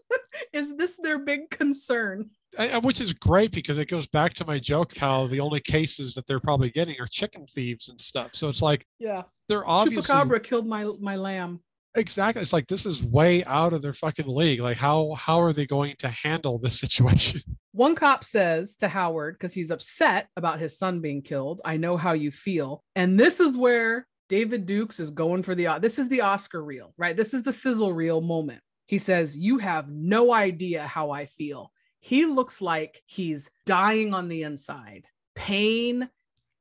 is 0.52 0.76
this 0.76 0.98
their 1.02 1.18
big 1.18 1.50
concern? 1.50 2.30
I- 2.58 2.78
which 2.78 3.00
is 3.00 3.12
great 3.14 3.52
because 3.52 3.78
it 3.78 3.86
goes 3.88 4.06
back 4.06 4.34
to 4.34 4.44
my 4.44 4.58
joke 4.58 4.96
how 4.96 5.26
the 5.26 5.40
only 5.40 5.60
cases 5.60 6.14
that 6.14 6.26
they're 6.26 6.40
probably 6.40 6.70
getting 6.70 7.00
are 7.00 7.06
chicken 7.06 7.46
thieves 7.46 7.88
and 7.88 8.00
stuff. 8.00 8.30
So 8.34 8.48
it's 8.48 8.60
like 8.62 8.86
Yeah. 8.98 9.22
they're 9.48 9.66
obviously 9.66 10.02
Chupacabra 10.14 10.42
killed 10.42 10.66
my 10.66 10.84
my 11.00 11.16
lamb. 11.16 11.60
Exactly. 11.94 12.42
It's 12.42 12.52
like 12.52 12.68
this 12.68 12.86
is 12.86 13.02
way 13.02 13.44
out 13.44 13.72
of 13.72 13.82
their 13.82 13.94
fucking 13.94 14.28
league. 14.28 14.60
Like 14.60 14.76
how 14.76 15.14
how 15.14 15.40
are 15.40 15.52
they 15.52 15.66
going 15.66 15.96
to 15.98 16.08
handle 16.08 16.58
this 16.58 16.78
situation? 16.84 17.40
One 17.72 17.94
cop 17.94 18.24
says 18.24 18.76
to 18.76 18.88
Howard, 18.88 19.34
because 19.34 19.54
he's 19.54 19.70
upset 19.70 20.28
about 20.36 20.60
his 20.60 20.78
son 20.78 21.00
being 21.00 21.22
killed, 21.22 21.60
I 21.64 21.78
know 21.78 21.96
how 21.96 22.12
you 22.12 22.30
feel. 22.30 22.84
And 22.94 23.18
this 23.18 23.40
is 23.40 23.56
where 23.56 24.06
David 24.28 24.66
Dukes 24.66 25.00
is 25.00 25.10
going 25.10 25.42
for 25.42 25.54
the 25.54 25.78
this 25.80 25.98
is 25.98 26.08
the 26.08 26.22
Oscar 26.22 26.62
reel, 26.64 26.94
right? 26.96 27.16
This 27.16 27.34
is 27.34 27.42
the 27.42 27.52
sizzle 27.52 27.92
reel 27.92 28.20
moment. 28.20 28.60
He 28.86 28.98
says, 28.98 29.36
"You 29.36 29.58
have 29.58 29.90
no 29.90 30.32
idea 30.32 30.86
how 30.86 31.10
I 31.10 31.26
feel." 31.26 31.72
He 32.00 32.26
looks 32.26 32.60
like 32.60 33.00
he's 33.06 33.50
dying 33.64 34.12
on 34.12 34.28
the 34.28 34.42
inside. 34.42 35.04
Pain, 35.34 36.10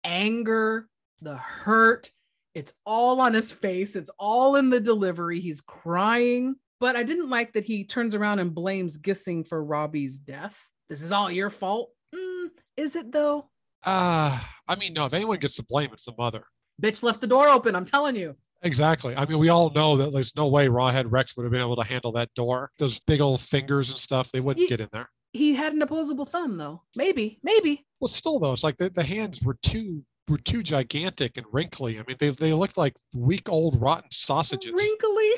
anger, 0.04 0.88
the 1.22 1.36
hurt, 1.36 2.12
it's 2.54 2.74
all 2.86 3.22
on 3.22 3.34
his 3.34 3.52
face. 3.52 3.96
It's 3.96 4.12
all 4.20 4.56
in 4.56 4.70
the 4.70 4.80
delivery. 4.80 5.40
He's 5.40 5.62
crying. 5.62 6.56
But 6.80 6.96
I 6.96 7.04
didn't 7.04 7.30
like 7.30 7.54
that 7.54 7.64
he 7.64 7.84
turns 7.86 8.16
around 8.16 8.40
and 8.40 8.56
blames 8.56 8.98
Gissing 8.98 9.48
for 9.48 9.64
Robbie's 9.64 10.18
death. 10.20 10.60
This 10.90 11.04
is 11.04 11.12
all 11.12 11.30
your 11.32 11.50
fault. 11.52 11.92
Mm, 12.14 12.50
is 12.76 12.96
it 12.96 13.12
though? 13.12 13.50
Uh, 13.86 14.40
I 14.68 14.76
mean, 14.76 14.94
no, 14.94 15.06
if 15.06 15.14
anyone 15.14 15.40
gets 15.40 15.56
to 15.56 15.64
blame, 15.64 15.90
it's 15.94 16.06
the 16.06 16.14
mother. 16.18 16.44
Bitch 16.82 17.04
left 17.04 17.22
the 17.22 17.28
door 17.28 17.50
open. 17.50 17.76
I'm 17.76 17.86
telling 17.86 18.16
you. 18.16 18.36
Exactly. 18.64 19.16
I 19.16 19.26
mean, 19.26 19.40
we 19.40 19.50
all 19.50 19.72
know 19.72 19.98
that 19.98 20.12
there's 20.14 20.36
no 20.36 20.48
way 20.48 20.68
Rawhead 20.68 21.06
Rex 21.10 21.36
would 21.36 21.44
have 21.44 21.52
been 21.52 21.62
able 21.62 21.76
to 21.78 21.84
handle 21.84 22.12
that 22.14 22.34
door. 22.36 22.72
Those 22.80 23.00
big 23.08 23.22
old 23.22 23.42
fingers 23.42 23.90
and 23.90 23.98
stuff, 24.00 24.32
they 24.32 24.40
wouldn't 24.40 24.64
He- 24.64 24.68
get 24.70 24.82
in 24.82 24.90
there. 24.92 25.10
He 25.34 25.54
had 25.56 25.72
an 25.74 25.82
opposable 25.82 26.26
thumb 26.26 26.58
though. 26.58 26.84
Maybe, 26.96 27.40
maybe. 27.42 27.86
Well, 28.02 28.10
still 28.10 28.38
though, 28.38 28.52
it's 28.52 28.64
like 28.64 28.78
the, 28.78 28.90
the 28.90 29.04
hands 29.04 29.42
were 29.42 29.58
too 29.64 30.04
were 30.32 30.38
too 30.38 30.64
gigantic 30.64 31.38
and 31.38 31.46
wrinkly. 31.52 32.00
I 32.00 32.04
mean, 32.08 32.18
they 32.20 32.30
they 32.30 32.54
looked 32.54 32.78
like 32.78 32.96
week 33.14 33.50
old 33.50 33.82
rotten 33.82 34.10
sausages. 34.12 34.74
Wrinkly 34.74 35.32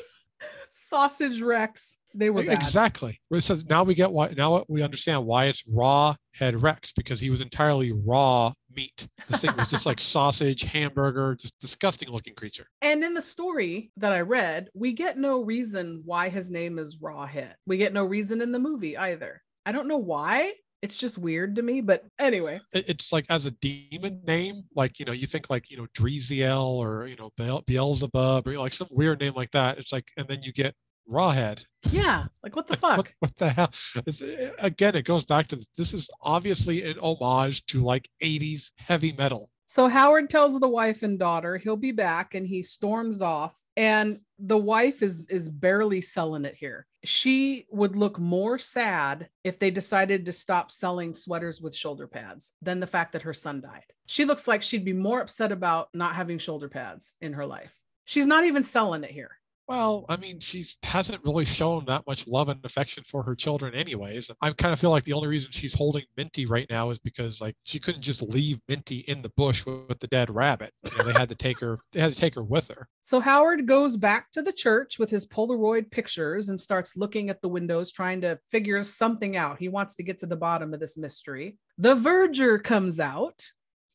sausage 0.74 1.40
Rex. 1.40 1.96
They 2.14 2.30
were 2.30 2.44
bad. 2.44 2.54
Exactly. 2.54 3.20
Says 3.40 3.64
now 3.64 3.82
we 3.82 3.94
get 3.94 4.10
why 4.12 4.32
now 4.36 4.64
we 4.68 4.82
understand 4.82 5.24
why 5.24 5.46
it's 5.46 5.64
raw 5.68 6.14
head 6.32 6.60
Rex 6.60 6.92
because 6.92 7.18
he 7.18 7.30
was 7.30 7.40
entirely 7.40 7.92
raw 7.92 8.52
meat. 8.74 9.08
This 9.28 9.40
thing 9.40 9.56
was 9.56 9.68
just 9.68 9.86
like 9.86 10.00
sausage, 10.00 10.62
hamburger, 10.62 11.34
just 11.34 11.58
disgusting 11.58 12.10
looking 12.10 12.34
creature. 12.34 12.66
And 12.82 13.02
in 13.02 13.14
the 13.14 13.22
story 13.22 13.90
that 13.96 14.12
I 14.12 14.20
read, 14.20 14.68
we 14.74 14.92
get 14.92 15.18
no 15.18 15.42
reason 15.42 16.02
why 16.04 16.28
his 16.28 16.50
name 16.50 16.78
is 16.78 16.98
Rawhead. 16.98 17.54
We 17.66 17.78
get 17.78 17.92
no 17.92 18.04
reason 18.04 18.40
in 18.40 18.52
the 18.52 18.60
movie 18.60 18.96
either. 18.96 19.42
I 19.66 19.72
don't 19.72 19.88
know 19.88 19.96
why. 19.96 20.52
It's 20.84 20.96
just 20.98 21.16
weird 21.16 21.56
to 21.56 21.62
me. 21.62 21.80
But 21.80 22.04
anyway, 22.18 22.60
It's 22.72 23.10
like 23.10 23.24
as 23.30 23.46
a 23.46 23.50
demon 23.52 24.20
name, 24.26 24.64
like 24.76 24.98
you 24.98 25.06
know, 25.06 25.12
you 25.12 25.26
think 25.26 25.48
like 25.48 25.70
you 25.70 25.78
know 25.78 25.86
Dreziel 25.96 26.74
or 26.76 27.06
you 27.06 27.16
know 27.16 27.30
Beel- 27.38 27.62
Beelzebub 27.66 28.46
or 28.46 28.58
like 28.58 28.74
some 28.74 28.88
weird 28.90 29.20
name 29.20 29.32
like 29.34 29.50
that. 29.52 29.78
It's 29.78 29.92
like, 29.92 30.08
and 30.18 30.28
then 30.28 30.42
you 30.42 30.52
get 30.52 30.74
Rawhead. 31.10 31.64
yeah, 31.90 32.26
like 32.42 32.54
what 32.54 32.66
the 32.66 32.74
Like, 32.82 32.96
fuck? 32.96 33.14
What, 33.20 33.32
the 33.38 33.48
hell? 33.50 33.72
It's, 34.06 34.20
uh, 34.20 34.52
again, 34.58 34.94
it 34.94 35.02
goes 35.06 35.24
back 35.24 35.48
to 35.48 35.64
this 35.78 35.94
is 35.94 36.08
obviously 36.22 36.82
an 36.90 36.98
homage 37.00 37.64
to 37.66 37.82
like 37.82 38.08
80s 38.22 38.70
heavy 38.76 39.12
metal. 39.12 39.50
So 39.66 39.88
Howard 39.88 40.28
tells 40.28 40.60
the 40.60 40.68
wife 40.68 41.02
and 41.02 41.18
daughter 41.18 41.56
he'll 41.56 41.76
be 41.78 41.92
back 41.92 42.34
and 42.34 42.46
he 42.46 42.62
storms 42.62 43.22
off 43.22 43.58
and 43.76 44.20
the 44.38 44.58
wife 44.58 45.02
is 45.02 45.22
is 45.28 45.48
barely 45.48 46.00
selling 46.00 46.44
it 46.44 46.54
here. 46.54 46.86
She 47.04 47.66
would 47.70 47.96
look 47.96 48.18
more 48.18 48.58
sad 48.58 49.28
if 49.44 49.58
they 49.58 49.70
decided 49.70 50.24
to 50.24 50.32
stop 50.32 50.70
selling 50.70 51.14
sweaters 51.14 51.60
with 51.60 51.74
shoulder 51.74 52.06
pads 52.06 52.52
than 52.62 52.80
the 52.80 52.86
fact 52.86 53.12
that 53.12 53.22
her 53.22 53.34
son 53.34 53.60
died. 53.60 53.84
She 54.06 54.24
looks 54.24 54.48
like 54.48 54.62
she'd 54.62 54.84
be 54.84 54.92
more 54.92 55.20
upset 55.20 55.52
about 55.52 55.88
not 55.94 56.14
having 56.14 56.38
shoulder 56.38 56.68
pads 56.68 57.14
in 57.20 57.34
her 57.34 57.46
life. 57.46 57.74
She's 58.04 58.26
not 58.26 58.44
even 58.44 58.64
selling 58.64 59.04
it 59.04 59.10
here. 59.10 59.38
Well, 59.66 60.04
I 60.10 60.16
mean, 60.16 60.40
she's 60.40 60.76
hasn't 60.82 61.24
really 61.24 61.46
shown 61.46 61.86
that 61.86 62.06
much 62.06 62.26
love 62.26 62.50
and 62.50 62.62
affection 62.64 63.02
for 63.06 63.22
her 63.22 63.34
children, 63.34 63.74
anyways. 63.74 64.30
I 64.42 64.52
kind 64.52 64.74
of 64.74 64.80
feel 64.80 64.90
like 64.90 65.04
the 65.04 65.14
only 65.14 65.28
reason 65.28 65.52
she's 65.52 65.72
holding 65.72 66.04
Minty 66.18 66.44
right 66.44 66.66
now 66.68 66.90
is 66.90 66.98
because 66.98 67.40
like 67.40 67.56
she 67.64 67.80
couldn't 67.80 68.02
just 68.02 68.20
leave 68.20 68.60
Minty 68.68 68.98
in 69.08 69.22
the 69.22 69.30
bush 69.30 69.64
with, 69.64 69.88
with 69.88 70.00
the 70.00 70.06
dead 70.08 70.28
rabbit. 70.34 70.72
You 70.84 70.98
know, 70.98 71.04
they 71.04 71.18
had 71.18 71.30
to 71.30 71.34
take 71.34 71.60
her. 71.60 71.78
They 71.92 72.00
had 72.00 72.12
to 72.12 72.20
take 72.20 72.34
her 72.34 72.42
with 72.42 72.68
her. 72.68 72.88
So 73.04 73.20
Howard 73.20 73.66
goes 73.66 73.96
back 73.96 74.30
to 74.32 74.42
the 74.42 74.52
church 74.52 74.98
with 74.98 75.08
his 75.08 75.26
Polaroid 75.26 75.90
pictures 75.90 76.50
and 76.50 76.60
starts 76.60 76.96
looking 76.96 77.30
at 77.30 77.40
the 77.40 77.48
windows, 77.48 77.90
trying 77.90 78.20
to 78.20 78.38
figure 78.50 78.82
something 78.82 79.34
out. 79.34 79.58
He 79.58 79.68
wants 79.68 79.94
to 79.94 80.02
get 80.02 80.18
to 80.18 80.26
the 80.26 80.36
bottom 80.36 80.74
of 80.74 80.80
this 80.80 80.98
mystery. 80.98 81.56
The 81.78 81.94
verger 81.94 82.58
comes 82.58 83.00
out 83.00 83.42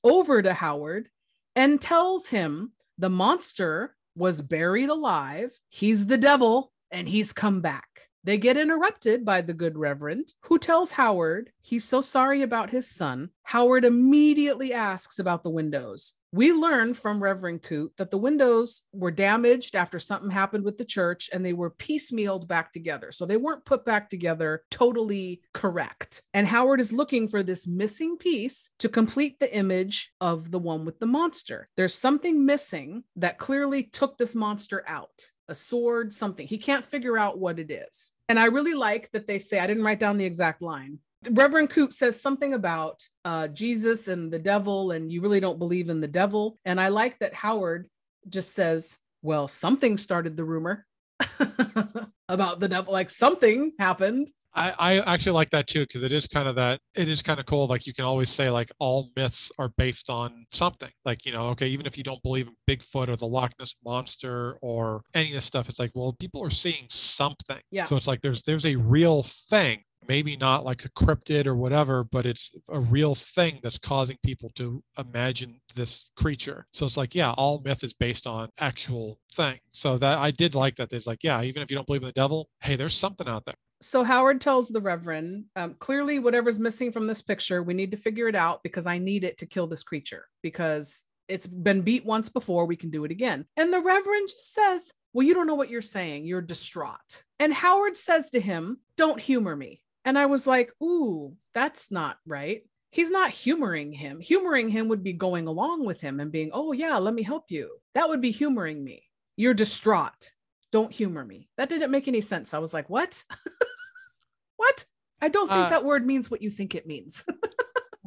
over 0.03 0.41
to 0.41 0.53
Howard 0.53 1.09
and 1.55 1.79
tells 1.79 2.29
him 2.29 2.73
the 2.97 3.09
monster 3.09 3.95
was 4.19 4.41
buried 4.41 4.89
alive. 4.89 5.57
He's 5.69 6.05
the 6.05 6.17
devil 6.17 6.71
and 6.91 7.07
he's 7.07 7.31
come 7.31 7.61
back. 7.61 7.85
They 8.25 8.37
get 8.37 8.57
interrupted 8.57 9.23
by 9.23 9.41
the 9.41 9.53
good 9.53 9.77
reverend, 9.77 10.33
who 10.41 10.59
tells 10.59 10.91
Howard 10.91 11.51
he's 11.61 11.85
so 11.85 12.01
sorry 12.01 12.41
about 12.41 12.69
his 12.69 12.87
son. 12.87 13.29
Howard 13.43 13.85
immediately 13.85 14.73
asks 14.73 15.19
about 15.19 15.43
the 15.43 15.49
windows. 15.49 16.15
We 16.31 16.53
learned 16.53 16.95
from 16.95 17.23
Reverend 17.23 17.63
Coot 17.63 17.93
that 17.97 18.11
the 18.11 18.17
windows 18.17 18.83
were 18.93 19.09
damaged 19.09 19.75
after 19.75 19.99
something 19.99 20.29
happened 20.29 20.63
with 20.63 20.77
the 20.77 20.85
church 20.85 21.27
and 21.33 21.43
they 21.43 21.53
were 21.53 21.71
piecemealed 21.71 22.47
back 22.47 22.71
together. 22.71 23.11
So 23.11 23.25
they 23.25 23.37
weren't 23.37 23.65
put 23.65 23.83
back 23.83 24.09
together 24.09 24.63
totally 24.69 25.41
correct. 25.53 26.21
And 26.35 26.45
Howard 26.45 26.81
is 26.81 26.93
looking 26.93 27.27
for 27.27 27.41
this 27.41 27.65
missing 27.65 28.15
piece 28.15 28.69
to 28.77 28.89
complete 28.89 29.39
the 29.39 29.53
image 29.55 30.11
of 30.21 30.51
the 30.51 30.59
one 30.59 30.85
with 30.85 30.99
the 30.99 31.07
monster. 31.07 31.67
There's 31.75 31.95
something 31.95 32.45
missing 32.45 33.05
that 33.15 33.39
clearly 33.39 33.83
took 33.83 34.17
this 34.17 34.35
monster 34.35 34.83
out 34.87 35.09
a 35.47 35.55
sword, 35.55 36.13
something. 36.13 36.45
He 36.45 36.59
can't 36.59 36.85
figure 36.85 37.17
out 37.17 37.39
what 37.39 37.57
it 37.57 37.71
is. 37.71 38.11
And 38.29 38.37
I 38.37 38.45
really 38.45 38.75
like 38.75 39.09
that 39.13 39.25
they 39.25 39.39
say, 39.39 39.59
I 39.59 39.65
didn't 39.65 39.83
write 39.83 39.99
down 39.99 40.19
the 40.19 40.25
exact 40.25 40.61
line. 40.61 40.99
Reverend 41.29 41.69
Coot 41.69 41.93
says 41.93 42.21
something 42.21 42.53
about 42.53 43.01
uh, 43.25 43.47
Jesus 43.49 44.07
and 44.07 44.31
the 44.31 44.39
devil, 44.39 44.91
and 44.91 45.11
you 45.11 45.21
really 45.21 45.39
don't 45.39 45.59
believe 45.59 45.89
in 45.89 45.99
the 45.99 46.07
devil. 46.07 46.57
And 46.65 46.79
I 46.79 46.87
like 46.87 47.19
that 47.19 47.33
Howard 47.33 47.87
just 48.27 48.53
says, 48.53 48.97
Well, 49.21 49.47
something 49.47 49.97
started 49.97 50.37
the 50.37 50.45
rumor 50.45 50.85
about 52.29 52.59
the 52.59 52.69
devil, 52.69 52.93
like 52.93 53.09
something 53.09 53.73
happened. 53.79 54.31
I, 54.53 54.73
I 54.79 55.13
actually 55.13 55.33
like 55.33 55.51
that 55.51 55.67
too 55.67 55.81
because 55.81 56.01
it 56.01 56.11
is 56.11 56.25
kind 56.25 56.47
of 56.47 56.55
that 56.55 56.79
it 56.95 57.07
is 57.07 57.21
kind 57.21 57.39
of 57.39 57.45
cool. 57.45 57.67
Like 57.67 57.85
you 57.85 57.93
can 57.93 58.05
always 58.05 58.29
say 58.29 58.49
like 58.49 58.71
all 58.79 59.11
myths 59.15 59.51
are 59.59 59.69
based 59.77 60.09
on 60.09 60.45
something. 60.51 60.89
Like 61.05 61.25
you 61.25 61.31
know, 61.31 61.49
okay, 61.49 61.67
even 61.67 61.85
if 61.85 61.97
you 61.97 62.03
don't 62.03 62.21
believe 62.23 62.47
in 62.47 62.55
Bigfoot 62.67 63.09
or 63.09 63.15
the 63.15 63.27
Loch 63.27 63.51
Ness 63.59 63.75
monster 63.85 64.57
or 64.61 65.01
any 65.13 65.29
of 65.29 65.35
this 65.35 65.45
stuff, 65.45 65.69
it's 65.69 65.79
like 65.79 65.91
well, 65.93 66.15
people 66.19 66.43
are 66.43 66.49
seeing 66.49 66.87
something. 66.89 67.59
Yeah. 67.71 67.83
So 67.83 67.95
it's 67.95 68.07
like 68.07 68.21
there's 68.21 68.41
there's 68.41 68.65
a 68.65 68.75
real 68.75 69.23
thing. 69.49 69.83
Maybe 70.09 70.35
not 70.35 70.65
like 70.65 70.83
a 70.85 70.89
cryptid 70.89 71.45
or 71.45 71.55
whatever, 71.55 72.03
but 72.03 72.25
it's 72.25 72.51
a 72.67 72.79
real 72.79 73.13
thing 73.13 73.59
that's 73.61 73.77
causing 73.77 74.17
people 74.25 74.51
to 74.55 74.83
imagine 74.97 75.61
this 75.75 76.09
creature. 76.17 76.65
So 76.73 76.87
it's 76.87 76.97
like, 76.97 77.13
yeah, 77.13 77.31
all 77.33 77.61
myth 77.63 77.83
is 77.83 77.93
based 77.93 78.25
on 78.25 78.49
actual 78.57 79.19
thing. 79.35 79.59
So 79.71 79.99
that 79.99 80.17
I 80.17 80.31
did 80.31 80.55
like 80.55 80.75
that. 80.77 80.89
There's 80.89 81.05
like, 81.05 81.23
yeah, 81.23 81.43
even 81.43 81.61
if 81.61 81.69
you 81.69 81.75
don't 81.75 81.85
believe 81.85 82.01
in 82.01 82.07
the 82.07 82.13
devil, 82.13 82.49
hey, 82.61 82.75
there's 82.75 82.97
something 82.97 83.27
out 83.27 83.45
there. 83.45 83.55
So 83.81 84.03
Howard 84.03 84.41
tells 84.41 84.67
the 84.69 84.81
Reverend, 84.81 85.45
um, 85.55 85.75
clearly, 85.75 86.19
whatever's 86.19 86.59
missing 86.59 86.91
from 86.91 87.05
this 87.05 87.21
picture, 87.21 87.61
we 87.61 87.75
need 87.75 87.91
to 87.91 87.97
figure 87.97 88.27
it 88.27 88.35
out 88.35 88.63
because 88.63 88.87
I 88.87 88.97
need 88.97 89.23
it 89.23 89.37
to 89.37 89.45
kill 89.45 89.67
this 89.67 89.83
creature 89.83 90.25
because 90.41 91.05
it's 91.29 91.47
been 91.47 91.81
beat 91.81 92.03
once 92.03 92.27
before. 92.27 92.65
We 92.65 92.75
can 92.75 92.89
do 92.89 93.05
it 93.05 93.11
again. 93.11 93.45
And 93.55 93.71
the 93.71 93.79
Reverend 93.79 94.29
just 94.29 94.53
says, 94.53 94.91
Well, 95.13 95.25
you 95.25 95.35
don't 95.35 95.47
know 95.47 95.55
what 95.55 95.69
you're 95.69 95.81
saying. 95.81 96.25
You're 96.25 96.41
distraught. 96.41 97.23
And 97.39 97.53
Howard 97.53 97.95
says 97.95 98.31
to 98.31 98.41
him, 98.41 98.79
Don't 98.97 99.21
humor 99.21 99.55
me. 99.55 99.81
And 100.05 100.17
I 100.17 100.25
was 100.25 100.47
like, 100.47 100.71
Ooh, 100.81 101.35
that's 101.53 101.91
not 101.91 102.17
right. 102.25 102.63
He's 102.91 103.11
not 103.11 103.29
humoring 103.31 103.91
him. 103.93 104.19
Humoring 104.19 104.69
him 104.69 104.87
would 104.87 105.03
be 105.03 105.13
going 105.13 105.45
along 105.47 105.85
with 105.85 106.01
him 106.01 106.19
and 106.19 106.31
being, 106.31 106.49
Oh, 106.53 106.71
yeah, 106.71 106.97
let 106.97 107.13
me 107.13 107.21
help 107.23 107.45
you. 107.49 107.69
That 107.93 108.09
would 108.09 108.21
be 108.21 108.31
humoring 108.31 108.83
me. 108.83 109.03
You're 109.37 109.53
distraught. 109.53 110.31
Don't 110.71 110.91
humor 110.93 111.23
me. 111.23 111.49
That 111.57 111.69
didn't 111.69 111.91
make 111.91 112.07
any 112.07 112.21
sense. 112.21 112.53
I 112.53 112.59
was 112.59 112.73
like, 112.73 112.89
What? 112.89 113.23
what? 114.57 114.85
I 115.21 115.27
don't 115.27 115.47
think 115.47 115.65
Uh, 115.65 115.69
that 115.69 115.85
word 115.85 116.05
means 116.05 116.31
what 116.31 116.41
you 116.41 116.49
think 116.49 116.75
it 116.75 116.87
means. 116.87 117.25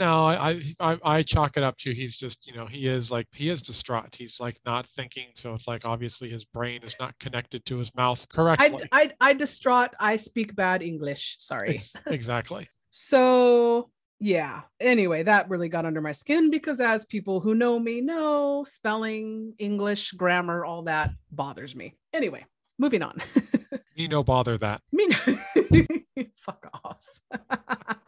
No, 0.02 0.26
I, 0.26 0.60
I 0.80 0.98
I 1.04 1.22
chalk 1.22 1.56
it 1.56 1.62
up 1.62 1.78
to 1.78 1.94
he's 1.94 2.16
just 2.16 2.44
you 2.44 2.56
know 2.56 2.66
he 2.66 2.88
is 2.88 3.12
like 3.12 3.28
he 3.32 3.48
is 3.48 3.62
distraught. 3.62 4.16
He's 4.18 4.40
like 4.40 4.56
not 4.66 4.88
thinking, 4.88 5.28
so 5.36 5.54
it's 5.54 5.68
like 5.68 5.84
obviously 5.84 6.28
his 6.28 6.44
brain 6.44 6.82
is 6.82 6.96
not 6.98 7.16
connected 7.20 7.64
to 7.66 7.76
his 7.76 7.94
mouth 7.94 8.26
correctly. 8.28 8.82
I, 8.90 9.12
I 9.20 9.30
I 9.30 9.32
distraught. 9.32 9.90
I 10.00 10.16
speak 10.16 10.56
bad 10.56 10.82
English. 10.82 11.36
Sorry. 11.38 11.82
Exactly. 12.06 12.68
So, 12.94 13.88
yeah. 14.20 14.64
Anyway, 14.78 15.22
that 15.22 15.48
really 15.48 15.70
got 15.70 15.86
under 15.86 16.02
my 16.02 16.12
skin 16.12 16.50
because, 16.50 16.78
as 16.78 17.06
people 17.06 17.40
who 17.40 17.54
know 17.54 17.78
me 17.78 18.02
know, 18.02 18.64
spelling, 18.68 19.54
English, 19.58 20.10
grammar, 20.10 20.62
all 20.66 20.82
that 20.82 21.12
bothers 21.30 21.74
me. 21.74 21.96
Anyway, 22.12 22.44
moving 22.78 23.02
on. 23.02 23.22
Me 23.96 24.08
no 24.08 24.22
bother 24.22 24.58
that. 24.58 24.82
Me, 24.92 25.06
no. 25.06 25.16
fuck 26.36 26.66
off. 26.84 27.98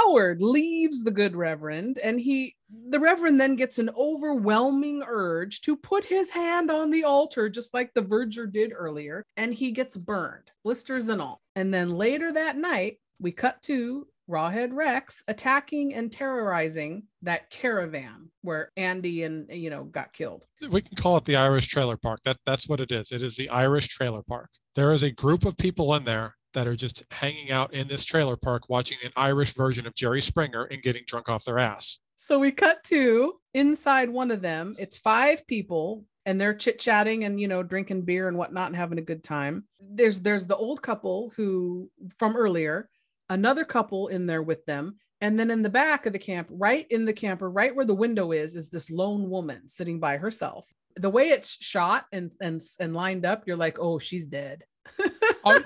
Howard 0.00 0.42
leaves 0.42 1.04
the 1.04 1.10
good 1.10 1.36
reverend, 1.36 1.98
and 1.98 2.20
he, 2.20 2.56
the 2.88 3.00
reverend, 3.00 3.40
then 3.40 3.56
gets 3.56 3.78
an 3.78 3.90
overwhelming 3.96 5.02
urge 5.06 5.60
to 5.62 5.76
put 5.76 6.04
his 6.04 6.30
hand 6.30 6.70
on 6.70 6.90
the 6.90 7.04
altar, 7.04 7.48
just 7.48 7.74
like 7.74 7.92
the 7.94 8.02
verger 8.02 8.46
did 8.46 8.72
earlier, 8.74 9.24
and 9.36 9.52
he 9.54 9.70
gets 9.70 9.96
burned, 9.96 10.50
blisters 10.64 11.08
and 11.08 11.20
all. 11.20 11.40
And 11.56 11.72
then 11.72 11.90
later 11.90 12.32
that 12.32 12.56
night, 12.56 12.98
we 13.20 13.32
cut 13.32 13.60
to 13.62 14.06
Rawhead 14.28 14.72
Rex 14.72 15.24
attacking 15.26 15.94
and 15.94 16.10
terrorizing 16.10 17.02
that 17.22 17.50
caravan 17.50 18.30
where 18.42 18.70
Andy 18.76 19.24
and 19.24 19.46
you 19.50 19.70
know 19.70 19.84
got 19.84 20.12
killed. 20.12 20.46
We 20.70 20.82
can 20.82 20.96
call 20.96 21.16
it 21.16 21.24
the 21.24 21.36
Irish 21.36 21.66
Trailer 21.66 21.96
Park. 21.96 22.20
That 22.24 22.36
that's 22.46 22.68
what 22.68 22.80
it 22.80 22.92
is. 22.92 23.10
It 23.10 23.22
is 23.22 23.36
the 23.36 23.48
Irish 23.48 23.88
Trailer 23.88 24.22
Park. 24.22 24.50
There 24.76 24.92
is 24.92 25.02
a 25.02 25.10
group 25.10 25.44
of 25.44 25.56
people 25.56 25.94
in 25.96 26.04
there 26.04 26.36
that 26.54 26.66
are 26.66 26.76
just 26.76 27.04
hanging 27.10 27.50
out 27.50 27.72
in 27.74 27.88
this 27.88 28.04
trailer 28.04 28.36
park 28.36 28.68
watching 28.68 28.98
an 29.04 29.12
Irish 29.16 29.54
version 29.54 29.86
of 29.86 29.94
Jerry 29.94 30.22
Springer 30.22 30.64
and 30.64 30.82
getting 30.82 31.04
drunk 31.06 31.28
off 31.28 31.44
their 31.44 31.58
ass. 31.58 31.98
So 32.16 32.38
we 32.38 32.52
cut 32.52 32.84
to 32.84 33.34
inside 33.54 34.10
one 34.10 34.30
of 34.30 34.42
them. 34.42 34.76
It's 34.78 34.98
five 34.98 35.46
people 35.46 36.04
and 36.26 36.40
they're 36.40 36.54
chit-chatting 36.54 37.24
and 37.24 37.40
you 37.40 37.48
know 37.48 37.62
drinking 37.62 38.02
beer 38.02 38.28
and 38.28 38.36
whatnot 38.36 38.68
and 38.68 38.76
having 38.76 38.98
a 38.98 39.02
good 39.02 39.24
time. 39.24 39.64
There's 39.80 40.20
there's 40.20 40.46
the 40.46 40.56
old 40.56 40.82
couple 40.82 41.32
who 41.36 41.90
from 42.18 42.36
earlier, 42.36 42.88
another 43.28 43.64
couple 43.64 44.08
in 44.08 44.26
there 44.26 44.42
with 44.42 44.64
them. 44.66 44.96
And 45.22 45.38
then 45.38 45.50
in 45.50 45.62
the 45.62 45.70
back 45.70 46.06
of 46.06 46.12
the 46.12 46.18
camp, 46.18 46.48
right 46.50 46.86
in 46.90 47.04
the 47.04 47.12
camper, 47.12 47.50
right 47.50 47.74
where 47.74 47.84
the 47.84 47.94
window 47.94 48.32
is, 48.32 48.54
is 48.54 48.70
this 48.70 48.90
lone 48.90 49.28
woman 49.28 49.68
sitting 49.68 50.00
by 50.00 50.16
herself. 50.16 50.66
The 50.96 51.10
way 51.10 51.28
it's 51.28 51.56
shot 51.60 52.06
and 52.12 52.32
and 52.40 52.62
and 52.78 52.94
lined 52.94 53.24
up, 53.24 53.44
you're 53.46 53.56
like, 53.56 53.78
oh, 53.78 53.98
she's 53.98 54.26
dead. 54.26 54.64
Oh, 55.44 55.60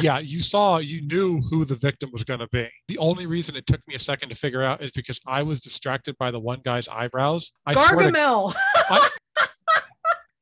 yeah, 0.00 0.18
you 0.18 0.40
saw, 0.40 0.78
you 0.78 1.00
knew 1.06 1.40
who 1.50 1.64
the 1.64 1.74
victim 1.76 2.10
was 2.12 2.24
going 2.24 2.40
to 2.40 2.48
be. 2.48 2.68
The 2.88 2.98
only 2.98 3.26
reason 3.26 3.56
it 3.56 3.66
took 3.66 3.80
me 3.86 3.94
a 3.94 3.98
second 3.98 4.28
to 4.30 4.34
figure 4.34 4.62
out 4.62 4.82
is 4.82 4.90
because 4.92 5.18
I 5.26 5.42
was 5.42 5.60
distracted 5.60 6.16
by 6.18 6.30
the 6.30 6.40
one 6.40 6.60
guy's 6.64 6.88
eyebrows. 6.88 7.52
I 7.66 7.72
swear 7.72 8.10
to- 8.10 8.12
Gargamel. 8.12 8.54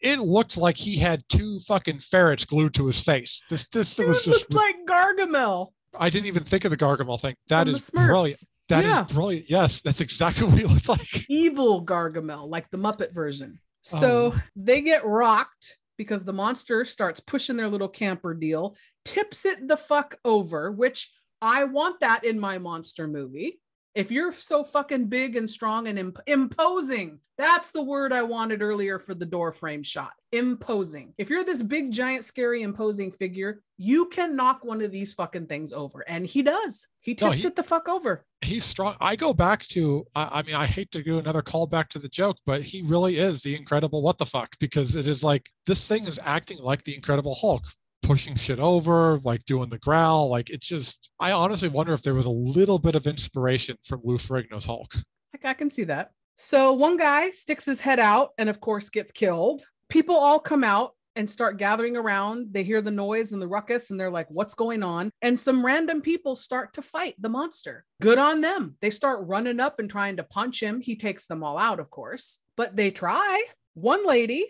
it 0.00 0.18
looked 0.18 0.56
like 0.56 0.76
he 0.76 0.96
had 0.96 1.22
two 1.28 1.60
fucking 1.60 2.00
ferrets 2.00 2.44
glued 2.44 2.74
to 2.74 2.86
his 2.86 3.00
face. 3.00 3.42
This 3.48 3.68
this 3.68 3.94
Dude 3.94 4.08
was 4.08 4.22
just 4.22 4.50
looked 4.50 4.54
like 4.54 4.76
Gargamel. 4.88 5.68
I 5.98 6.10
didn't 6.10 6.26
even 6.26 6.44
think 6.44 6.64
of 6.64 6.70
the 6.70 6.76
Gargamel 6.76 7.20
thing. 7.20 7.34
That 7.48 7.68
is 7.68 7.90
brilliant. 7.90 8.40
That 8.68 8.80
is 8.84 8.90
Yeah. 8.90 9.04
brilliant. 9.08 9.46
Yes, 9.48 9.80
that's 9.80 10.00
exactly 10.00 10.46
what 10.48 10.58
he 10.58 10.64
looked 10.64 10.88
like. 10.88 11.26
evil 11.28 11.84
Gargamel, 11.84 12.48
like 12.48 12.68
the 12.70 12.78
Muppet 12.78 13.12
version. 13.12 13.60
So 13.82 14.32
Oh. 14.34 14.40
they 14.56 14.80
get 14.80 15.04
rocked 15.04 15.78
because 16.02 16.24
the 16.24 16.32
monster 16.32 16.84
starts 16.84 17.20
pushing 17.20 17.56
their 17.56 17.68
little 17.68 17.88
camper 17.88 18.34
deal, 18.34 18.76
tips 19.04 19.44
it 19.44 19.68
the 19.68 19.76
fuck 19.76 20.18
over, 20.24 20.72
which 20.72 21.12
I 21.40 21.64
want 21.64 22.00
that 22.00 22.24
in 22.24 22.38
my 22.38 22.58
monster 22.58 23.06
movie. 23.06 23.61
If 23.94 24.10
you're 24.10 24.32
so 24.32 24.64
fucking 24.64 25.06
big 25.06 25.36
and 25.36 25.48
strong 25.48 25.86
and 25.86 25.98
imp- 25.98 26.20
imposing, 26.26 27.18
that's 27.36 27.72
the 27.72 27.82
word 27.82 28.12
I 28.12 28.22
wanted 28.22 28.62
earlier 28.62 28.98
for 28.98 29.14
the 29.14 29.26
door 29.26 29.52
frame 29.52 29.82
shot. 29.82 30.12
Imposing. 30.32 31.12
If 31.18 31.28
you're 31.28 31.44
this 31.44 31.62
big, 31.62 31.92
giant, 31.92 32.24
scary, 32.24 32.62
imposing 32.62 33.10
figure, 33.10 33.62
you 33.76 34.06
can 34.08 34.34
knock 34.34 34.64
one 34.64 34.80
of 34.80 34.92
these 34.92 35.12
fucking 35.12 35.46
things 35.46 35.74
over. 35.74 36.00
And 36.08 36.26
he 36.26 36.40
does. 36.42 36.86
He 37.00 37.14
tips 37.14 37.22
No, 37.22 37.30
he- 37.32 37.46
it 37.46 37.56
the 37.56 37.62
fuck 37.62 37.88
over. 37.88 38.24
He's 38.40 38.64
strong. 38.64 38.96
I 39.00 39.14
go 39.14 39.34
back 39.34 39.66
to, 39.68 40.06
I, 40.14 40.40
I 40.40 40.42
mean, 40.42 40.54
I 40.54 40.66
hate 40.66 40.90
to 40.92 41.02
do 41.02 41.18
another 41.18 41.42
callback 41.42 41.88
to 41.90 41.98
the 41.98 42.08
joke, 42.08 42.38
but 42.46 42.62
he 42.62 42.82
really 42.82 43.18
is 43.18 43.42
the 43.42 43.54
incredible 43.54 44.02
what 44.02 44.18
the 44.18 44.26
fuck 44.26 44.56
because 44.58 44.96
it 44.96 45.06
is 45.06 45.22
like 45.22 45.48
this 45.66 45.86
thing 45.86 46.06
is 46.06 46.18
acting 46.22 46.58
like 46.58 46.82
the 46.84 46.94
Incredible 46.94 47.34
Hulk, 47.34 47.62
pushing 48.02 48.36
shit 48.36 48.58
over, 48.58 49.20
like 49.24 49.44
doing 49.44 49.70
the 49.70 49.78
growl. 49.78 50.28
Like 50.28 50.50
it's 50.50 50.66
just, 50.66 51.10
I 51.18 51.32
honestly 51.32 51.68
wonder 51.68 51.94
if 51.94 52.02
there 52.02 52.14
was 52.14 52.26
a 52.26 52.30
little 52.30 52.78
bit 52.78 52.94
of 52.94 53.06
inspiration 53.06 53.76
from 53.82 54.00
Lou 54.04 54.18
Ferrigno's 54.18 54.64
Hulk. 54.64 54.94
I 55.44 55.54
can 55.54 55.70
see 55.70 55.84
that. 55.84 56.10
So 56.36 56.72
one 56.72 56.96
guy 56.96 57.30
sticks 57.30 57.64
his 57.64 57.80
head 57.80 57.98
out 58.00 58.30
and 58.38 58.48
of 58.48 58.60
course 58.60 58.90
gets 58.90 59.12
killed. 59.12 59.64
People 59.88 60.16
all 60.16 60.38
come 60.38 60.64
out 60.64 60.92
and 61.14 61.28
start 61.28 61.58
gathering 61.58 61.96
around. 61.96 62.48
They 62.52 62.62
hear 62.62 62.80
the 62.80 62.90
noise 62.90 63.32
and 63.32 63.42
the 63.42 63.48
ruckus 63.48 63.90
and 63.90 64.00
they're 64.00 64.10
like, 64.10 64.30
what's 64.30 64.54
going 64.54 64.82
on? 64.82 65.10
And 65.20 65.38
some 65.38 65.64
random 65.64 66.00
people 66.00 66.36
start 66.36 66.72
to 66.74 66.82
fight 66.82 67.14
the 67.18 67.28
monster. 67.28 67.84
Good 68.00 68.18
on 68.18 68.40
them. 68.40 68.76
They 68.80 68.90
start 68.90 69.26
running 69.26 69.60
up 69.60 69.78
and 69.78 69.90
trying 69.90 70.16
to 70.16 70.24
punch 70.24 70.62
him. 70.62 70.80
He 70.80 70.96
takes 70.96 71.26
them 71.26 71.42
all 71.42 71.58
out, 71.58 71.80
of 71.80 71.90
course, 71.90 72.40
but 72.56 72.76
they 72.76 72.90
try. 72.90 73.42
One 73.74 74.06
lady 74.06 74.46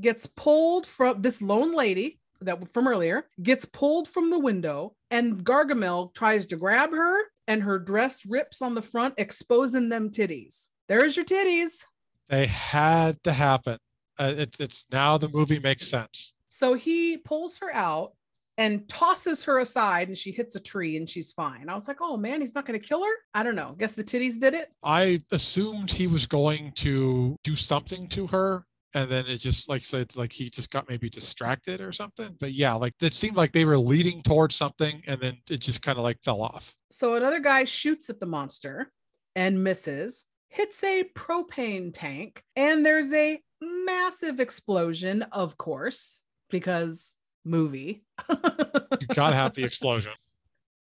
gets 0.00 0.26
pulled 0.26 0.86
from 0.86 1.22
this 1.22 1.42
lone 1.42 1.74
lady 1.74 2.19
that 2.40 2.68
from 2.68 2.88
earlier 2.88 3.26
gets 3.42 3.64
pulled 3.64 4.08
from 4.08 4.30
the 4.30 4.38
window 4.38 4.94
and 5.10 5.44
Gargamel 5.44 6.14
tries 6.14 6.46
to 6.46 6.56
grab 6.56 6.90
her 6.90 7.24
and 7.46 7.62
her 7.62 7.78
dress 7.78 8.24
rips 8.26 8.62
on 8.62 8.74
the 8.74 8.82
front 8.82 9.14
exposing 9.18 9.88
them 9.88 10.10
titties. 10.10 10.68
There's 10.88 11.16
your 11.16 11.24
titties. 11.24 11.84
They 12.28 12.46
had 12.46 13.22
to 13.24 13.32
happen. 13.32 13.78
Uh, 14.18 14.34
it, 14.36 14.56
it's 14.58 14.86
now 14.92 15.18
the 15.18 15.28
movie 15.28 15.58
makes 15.58 15.88
sense. 15.88 16.34
So 16.48 16.74
he 16.74 17.16
pulls 17.16 17.58
her 17.58 17.74
out 17.74 18.12
and 18.58 18.86
tosses 18.88 19.44
her 19.44 19.58
aside 19.58 20.08
and 20.08 20.18
she 20.18 20.30
hits 20.30 20.54
a 20.54 20.60
tree 20.60 20.96
and 20.96 21.08
she's 21.08 21.32
fine. 21.32 21.68
I 21.68 21.74
was 21.74 21.88
like, 21.88 21.96
"Oh 22.00 22.16
man, 22.18 22.40
he's 22.40 22.54
not 22.54 22.66
going 22.66 22.78
to 22.78 22.86
kill 22.86 23.02
her?" 23.02 23.12
I 23.32 23.42
don't 23.42 23.54
know. 23.54 23.74
Guess 23.78 23.94
the 23.94 24.04
titties 24.04 24.38
did 24.38 24.52
it. 24.52 24.70
I 24.82 25.22
assumed 25.32 25.90
he 25.90 26.06
was 26.06 26.26
going 26.26 26.72
to 26.76 27.36
do 27.42 27.56
something 27.56 28.06
to 28.08 28.26
her. 28.26 28.66
And 28.94 29.10
then 29.10 29.26
it 29.26 29.38
just 29.38 29.68
like 29.68 29.84
said, 29.84 30.16
like 30.16 30.32
he 30.32 30.50
just 30.50 30.70
got 30.70 30.88
maybe 30.88 31.08
distracted 31.08 31.80
or 31.80 31.92
something. 31.92 32.36
But 32.40 32.54
yeah, 32.54 32.74
like 32.74 32.94
it 33.00 33.14
seemed 33.14 33.36
like 33.36 33.52
they 33.52 33.64
were 33.64 33.78
leading 33.78 34.22
towards 34.22 34.56
something 34.56 35.02
and 35.06 35.20
then 35.20 35.38
it 35.48 35.60
just 35.60 35.82
kind 35.82 35.96
of 35.98 36.04
like 36.04 36.20
fell 36.22 36.42
off. 36.42 36.74
So 36.90 37.14
another 37.14 37.40
guy 37.40 37.64
shoots 37.64 38.10
at 38.10 38.18
the 38.18 38.26
monster 38.26 38.90
and 39.36 39.62
misses, 39.62 40.26
hits 40.48 40.82
a 40.82 41.04
propane 41.16 41.92
tank, 41.92 42.42
and 42.56 42.84
there's 42.84 43.12
a 43.12 43.40
massive 43.60 44.40
explosion, 44.40 45.22
of 45.30 45.56
course, 45.56 46.22
because 46.50 47.14
movie. 47.44 48.02
You 48.28 49.06
gotta 49.14 49.36
have 49.36 49.54
the 49.54 49.64
explosion. 49.64 50.12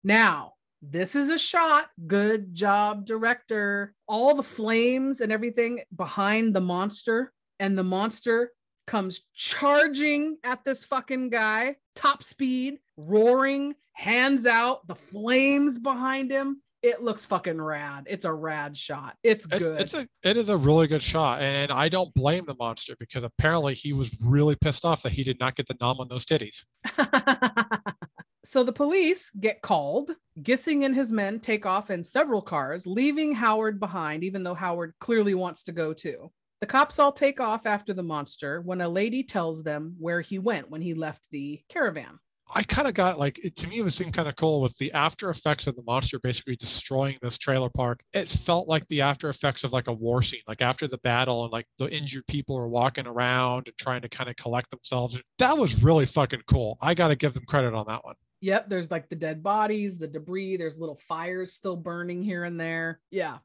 Now, 0.03 0.53
this 0.81 1.15
is 1.15 1.29
a 1.29 1.39
shot. 1.39 1.89
Good 2.05 2.53
job, 2.53 3.05
director. 3.05 3.93
All 4.07 4.35
the 4.35 4.43
flames 4.43 5.21
and 5.21 5.31
everything 5.31 5.81
behind 5.95 6.55
the 6.55 6.61
monster, 6.61 7.33
and 7.59 7.77
the 7.77 7.83
monster 7.83 8.51
comes 8.85 9.21
charging 9.33 10.37
at 10.43 10.63
this 10.63 10.85
fucking 10.85 11.29
guy, 11.29 11.75
top 11.95 12.23
speed, 12.23 12.79
roaring, 12.95 13.75
hands 13.91 14.45
out, 14.45 14.87
the 14.87 14.95
flames 14.95 15.77
behind 15.77 16.31
him. 16.31 16.61
It 16.83 17.01
looks 17.01 17.25
fucking 17.25 17.59
rad. 17.59 18.05
It's 18.07 18.23
a 18.23 18.31
rad 18.31 18.77
shot. 18.77 19.15
It's 19.23 19.45
It's, 19.45 19.57
good. 19.57 19.81
it's 19.81 19.93
a 19.95 20.07
it 20.23 20.37
is 20.37 20.47
a 20.47 20.55
really 20.55 20.87
good 20.87 21.01
shot, 21.01 21.41
and 21.41 21.71
I 21.71 21.89
don't 21.89 22.13
blame 22.13 22.45
the 22.45 22.53
monster 22.53 22.95
because 22.99 23.23
apparently 23.23 23.73
he 23.73 23.93
was 23.93 24.09
really 24.21 24.55
pissed 24.55 24.85
off 24.85 25.01
that 25.03 25.11
he 25.11 25.23
did 25.23 25.39
not 25.39 25.55
get 25.55 25.67
the 25.67 25.75
nom 25.81 25.99
on 25.99 26.07
those 26.07 26.25
titties. 26.25 26.63
so 28.45 28.63
the 28.63 28.71
police 28.71 29.31
get 29.39 29.61
called. 29.61 30.11
Gissing 30.41 30.85
and 30.85 30.95
his 30.95 31.11
men 31.11 31.39
take 31.39 31.65
off 31.65 31.89
in 31.89 32.03
several 32.03 32.41
cars, 32.43 32.85
leaving 32.85 33.33
Howard 33.33 33.79
behind, 33.79 34.23
even 34.23 34.43
though 34.43 34.53
Howard 34.53 34.93
clearly 35.01 35.33
wants 35.33 35.63
to 35.65 35.71
go 35.71 35.93
too. 35.93 36.31
The 36.59 36.67
cops 36.67 36.97
all 36.97 37.11
take 37.11 37.39
off 37.39 37.65
after 37.65 37.93
the 37.93 38.03
monster 38.03 38.61
when 38.61 38.81
a 38.81 38.89
lady 38.89 39.23
tells 39.23 39.63
them 39.63 39.95
where 39.99 40.21
he 40.21 40.39
went 40.39 40.69
when 40.69 40.81
he 40.81 40.93
left 40.93 41.27
the 41.31 41.61
caravan. 41.69 42.19
I 42.53 42.63
kind 42.63 42.87
of 42.87 42.93
got 42.93 43.19
like 43.19 43.39
it, 43.43 43.55
to 43.57 43.67
me 43.67 43.79
it 43.79 43.83
was 43.83 43.95
seemed 43.95 44.13
kind 44.13 44.27
of 44.27 44.35
cool 44.37 44.61
with 44.61 44.75
the 44.77 44.91
after 44.93 45.29
effects 45.29 45.67
of 45.67 45.75
the 45.75 45.83
monster 45.83 46.17
basically 46.19 46.55
destroying 46.55 47.17
this 47.21 47.37
trailer 47.37 47.69
park. 47.69 48.01
It 48.13 48.29
felt 48.29 48.67
like 48.67 48.87
the 48.87 49.01
after 49.01 49.29
effects 49.29 49.63
of 49.63 49.73
like 49.73 49.87
a 49.87 49.93
war 49.93 50.21
scene, 50.23 50.41
like 50.47 50.61
after 50.61 50.87
the 50.87 50.97
battle 50.99 51.43
and 51.43 51.51
like 51.51 51.65
the 51.77 51.89
injured 51.89 52.25
people 52.27 52.57
are 52.57 52.69
walking 52.69 53.05
around 53.05 53.67
and 53.67 53.77
trying 53.77 54.01
to 54.01 54.09
kind 54.09 54.29
of 54.29 54.35
collect 54.37 54.71
themselves. 54.71 55.17
That 55.39 55.57
was 55.57 55.83
really 55.83 56.05
fucking 56.05 56.43
cool. 56.49 56.77
I 56.81 56.93
got 56.93 57.09
to 57.09 57.15
give 57.15 57.33
them 57.33 57.43
credit 57.47 57.73
on 57.73 57.85
that 57.87 58.05
one. 58.05 58.15
Yep, 58.41 58.69
there's 58.69 58.91
like 58.91 59.09
the 59.09 59.15
dead 59.15 59.41
bodies, 59.41 59.97
the 59.97 60.07
debris, 60.07 60.57
there's 60.57 60.79
little 60.79 60.99
fires 61.07 61.53
still 61.53 61.75
burning 61.75 62.21
here 62.21 62.43
and 62.43 62.59
there. 62.59 63.01
Yeah. 63.11 63.39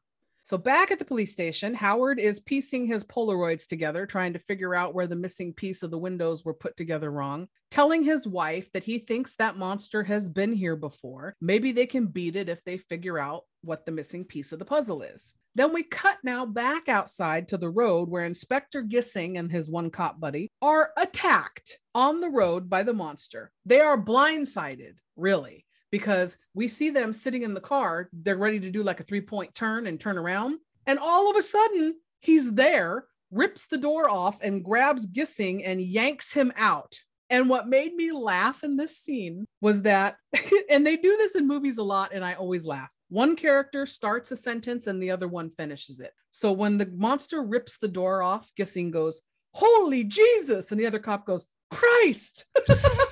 So 0.45 0.59
back 0.59 0.91
at 0.91 0.99
the 0.99 1.05
police 1.05 1.31
station, 1.31 1.73
Howard 1.75 2.19
is 2.19 2.41
piecing 2.41 2.87
his 2.87 3.05
Polaroids 3.05 3.67
together, 3.67 4.07
trying 4.07 4.33
to 4.33 4.41
figure 4.41 4.75
out 4.75 4.93
where 4.93 5.07
the 5.07 5.15
missing 5.15 5.53
piece 5.53 5.85
of 5.85 5.93
the 5.93 5.99
windows 5.99 6.45
were 6.45 6.53
put 6.53 6.77
together 6.77 7.13
wrong, 7.13 7.47
telling 7.71 8.03
his 8.03 8.27
wife 8.27 8.71
that 8.73 8.83
he 8.83 8.99
thinks 8.99 9.37
that 9.37 9.57
monster 9.57 10.03
has 10.03 10.29
been 10.29 10.53
here 10.53 10.75
before. 10.75 11.37
Maybe 11.41 11.71
they 11.71 11.87
can 11.87 12.07
beat 12.07 12.35
it 12.35 12.49
if 12.49 12.63
they 12.65 12.77
figure 12.77 13.21
out 13.21 13.45
what 13.63 13.87
the 13.87 13.93
missing 13.93 14.25
piece 14.25 14.53
of 14.53 14.59
the 14.59 14.65
puzzle 14.65 15.03
is. 15.03 15.33
Then 15.55 15.73
we 15.73 15.85
cut 15.85 16.19
now 16.25 16.45
back 16.45 16.89
outside 16.89 17.47
to 17.49 17.57
the 17.57 17.71
road 17.71 18.09
where 18.09 18.25
Inspector 18.25 18.83
Gissing 18.85 19.39
and 19.39 19.53
his 19.53 19.71
one 19.71 19.91
cop 19.91 20.19
buddy 20.19 20.51
are 20.61 20.91
attacked 20.97 21.79
on 21.95 22.21
the 22.21 22.31
road 22.31 22.69
by 22.69 22.83
the 22.83 22.95
monster. 22.95 23.53
They 23.65 23.79
are 23.81 24.03
blindsided, 24.03 24.95
really, 25.15 25.67
because 25.93 26.39
we 26.55 26.67
see 26.67 26.91
them 26.91 27.13
sitting 27.13 27.43
in 27.43 27.55
the 27.55 27.61
car. 27.61 28.09
They're 28.13 28.37
ready 28.37 28.59
to 28.59 28.71
do 28.71 28.83
like 28.83 28.99
a 28.99 29.05
three 29.05 29.21
point 29.21 29.55
turn 29.55 29.87
and 29.87 30.01
turn 30.01 30.19
around. 30.19 30.59
And 30.87 30.99
all 30.99 31.31
of 31.31 31.37
a 31.37 31.43
sudden, 31.43 32.01
he's 32.19 32.55
there, 32.55 33.05
rips 33.31 33.67
the 33.69 33.79
door 33.79 34.11
off, 34.11 34.39
and 34.41 34.65
grabs 34.65 35.07
Gissing 35.07 35.63
and 35.65 35.81
yanks 35.81 36.33
him 36.33 36.53
out. 36.57 36.99
And 37.31 37.49
what 37.49 37.69
made 37.69 37.95
me 37.95 38.11
laugh 38.11 38.65
in 38.65 38.77
this 38.77 38.99
scene 38.99 39.47
was 39.61 39.83
that, 39.83 40.17
and 40.71 40.85
they 40.85 40.97
do 40.97 41.17
this 41.17 41.37
in 41.37 41.47
movies 41.47 41.79
a 41.79 41.85
lot, 41.85 42.11
and 42.13 42.25
I 42.25 42.35
always 42.35 42.67
laugh. 42.67 42.93
One 43.09 43.37
character 43.37 43.87
starts 43.87 44.33
a 44.33 44.37
sentence 44.37 44.87
and 44.87 45.03
the 45.03 45.11
other 45.11 45.29
one 45.29 45.51
finishes 45.51 46.01
it. 46.01 46.13
So 46.31 46.51
when 46.51 46.79
the 46.79 46.87
monster 46.87 47.43
rips 47.43 47.77
the 47.77 47.89
door 47.89 48.23
off, 48.23 48.51
Gissing 48.59 48.91
goes, 48.91 49.21
Holy 49.55 50.03
Jesus! 50.03 50.71
And 50.71 50.81
the 50.81 50.87
other 50.87 50.99
cop 50.99 51.27
goes, 51.27 51.47
Christ! 51.71 52.47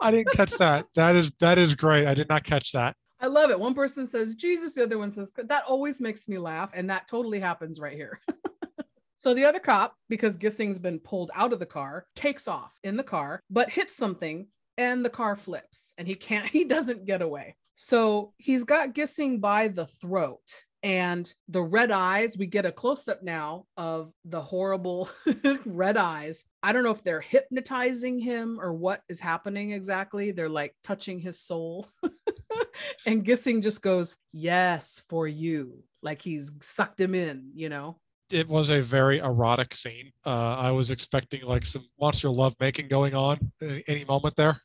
I 0.00 0.10
didn't 0.10 0.32
catch 0.32 0.52
that. 0.52 0.86
That 0.94 1.16
is 1.16 1.30
that 1.40 1.58
is 1.58 1.74
great. 1.74 2.06
I 2.06 2.14
did 2.14 2.28
not 2.28 2.44
catch 2.44 2.72
that. 2.72 2.96
I 3.20 3.28
love 3.28 3.50
it. 3.50 3.58
One 3.58 3.74
person 3.74 4.06
says 4.06 4.34
Jesus, 4.34 4.74
the 4.74 4.82
other 4.82 4.98
one 4.98 5.10
says 5.10 5.32
that 5.36 5.64
always 5.66 6.00
makes 6.00 6.28
me 6.28 6.38
laugh, 6.38 6.70
and 6.74 6.90
that 6.90 7.08
totally 7.08 7.40
happens 7.40 7.80
right 7.80 7.96
here. 7.96 8.20
so 9.20 9.32
the 9.32 9.44
other 9.44 9.58
cop, 9.58 9.94
because 10.08 10.36
Gissing's 10.36 10.78
been 10.78 11.00
pulled 11.00 11.30
out 11.34 11.52
of 11.52 11.58
the 11.58 11.66
car, 11.66 12.06
takes 12.14 12.46
off 12.46 12.78
in 12.84 12.96
the 12.96 13.02
car, 13.02 13.40
but 13.48 13.70
hits 13.70 13.96
something, 13.96 14.48
and 14.76 15.04
the 15.04 15.10
car 15.10 15.34
flips, 15.36 15.94
and 15.96 16.06
he 16.06 16.14
can't. 16.14 16.48
He 16.50 16.64
doesn't 16.64 17.06
get 17.06 17.22
away. 17.22 17.56
So 17.76 18.32
he's 18.38 18.64
got 18.64 18.94
Gissing 18.94 19.40
by 19.40 19.68
the 19.68 19.86
throat. 19.86 20.64
And 20.82 21.32
the 21.48 21.62
red 21.62 21.90
eyes, 21.90 22.36
we 22.38 22.46
get 22.46 22.64
a 22.64 22.70
close 22.70 23.08
up 23.08 23.22
now 23.22 23.64
of 23.76 24.12
the 24.24 24.40
horrible 24.40 25.08
red 25.64 25.96
eyes. 25.96 26.44
I 26.66 26.72
don't 26.72 26.82
know 26.82 26.90
if 26.90 27.04
they're 27.04 27.20
hypnotizing 27.20 28.18
him 28.18 28.58
or 28.60 28.74
what 28.74 29.02
is 29.08 29.20
happening 29.20 29.70
exactly. 29.70 30.32
They're 30.32 30.48
like 30.48 30.74
touching 30.82 31.20
his 31.20 31.38
soul. 31.38 31.86
and 33.06 33.24
Gissing 33.24 33.62
just 33.62 33.82
goes, 33.82 34.16
Yes, 34.32 35.00
for 35.08 35.28
you. 35.28 35.84
Like 36.02 36.20
he's 36.20 36.50
sucked 36.60 37.00
him 37.00 37.14
in, 37.14 37.52
you 37.54 37.68
know? 37.68 38.00
It 38.32 38.48
was 38.48 38.70
a 38.70 38.82
very 38.82 39.20
erotic 39.20 39.76
scene. 39.76 40.10
Uh, 40.26 40.56
I 40.56 40.72
was 40.72 40.90
expecting 40.90 41.42
like 41.44 41.64
some 41.64 41.86
monster 42.00 42.30
love 42.30 42.56
making 42.58 42.88
going 42.88 43.14
on 43.14 43.52
any, 43.86 44.04
moment 44.04 44.34
there. 44.34 44.60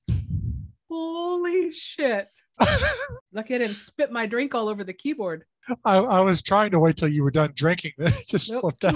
Holy 0.89 1.69
shit. 1.69 2.35
Lucky 3.31 3.53
I 3.53 3.57
didn't 3.59 3.75
spit 3.75 4.11
my 4.11 4.25
drink 4.25 4.55
all 4.55 4.69
over 4.69 4.83
the 4.83 4.91
keyboard. 4.91 5.45
I, 5.85 5.97
I 5.97 6.21
was 6.21 6.41
trying 6.41 6.71
to 6.71 6.79
wait 6.79 6.97
till 6.97 7.09
you 7.09 7.21
were 7.21 7.29
done 7.29 7.51
drinking. 7.53 7.91
It 7.99 8.27
just 8.27 8.49
Nope, 8.49 8.61
slipped 8.61 8.85
out. 8.85 8.95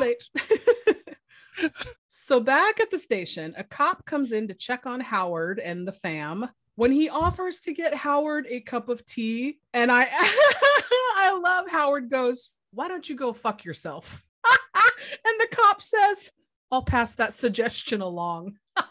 so 2.26 2.40
back 2.40 2.80
at 2.80 2.90
the 2.90 2.98
station, 2.98 3.54
a 3.56 3.64
cop 3.64 4.04
comes 4.08 4.32
in 4.32 4.48
to 4.48 4.56
check 4.56 4.88
on 4.88 5.00
Howard 5.00 5.60
and 5.60 5.88
the 5.88 5.92
fam. 5.92 6.50
When 6.74 6.92
he 6.92 7.08
offers 7.08 7.60
to 7.60 7.72
get 7.72 7.94
Howard 7.94 8.48
a 8.50 8.62
cup 8.62 8.90
of 8.90 9.06
tea, 9.06 9.60
and 9.76 9.92
I 9.92 10.08
I 10.12 11.40
love 11.40 11.70
Howard 11.70 12.10
goes, 12.10 12.50
"Why 12.72 12.88
don't 12.88 13.08
you 13.08 13.16
go 13.16 13.32
fuck 13.32 13.64
yourself?" 13.64 14.24
and 14.44 15.40
the 15.40 15.56
cop 15.56 15.84
says, 15.84 16.32
"I'll 16.72 16.82
pass 16.82 17.14
that 17.14 17.32
suggestion 17.34 18.02
along." 18.02 18.58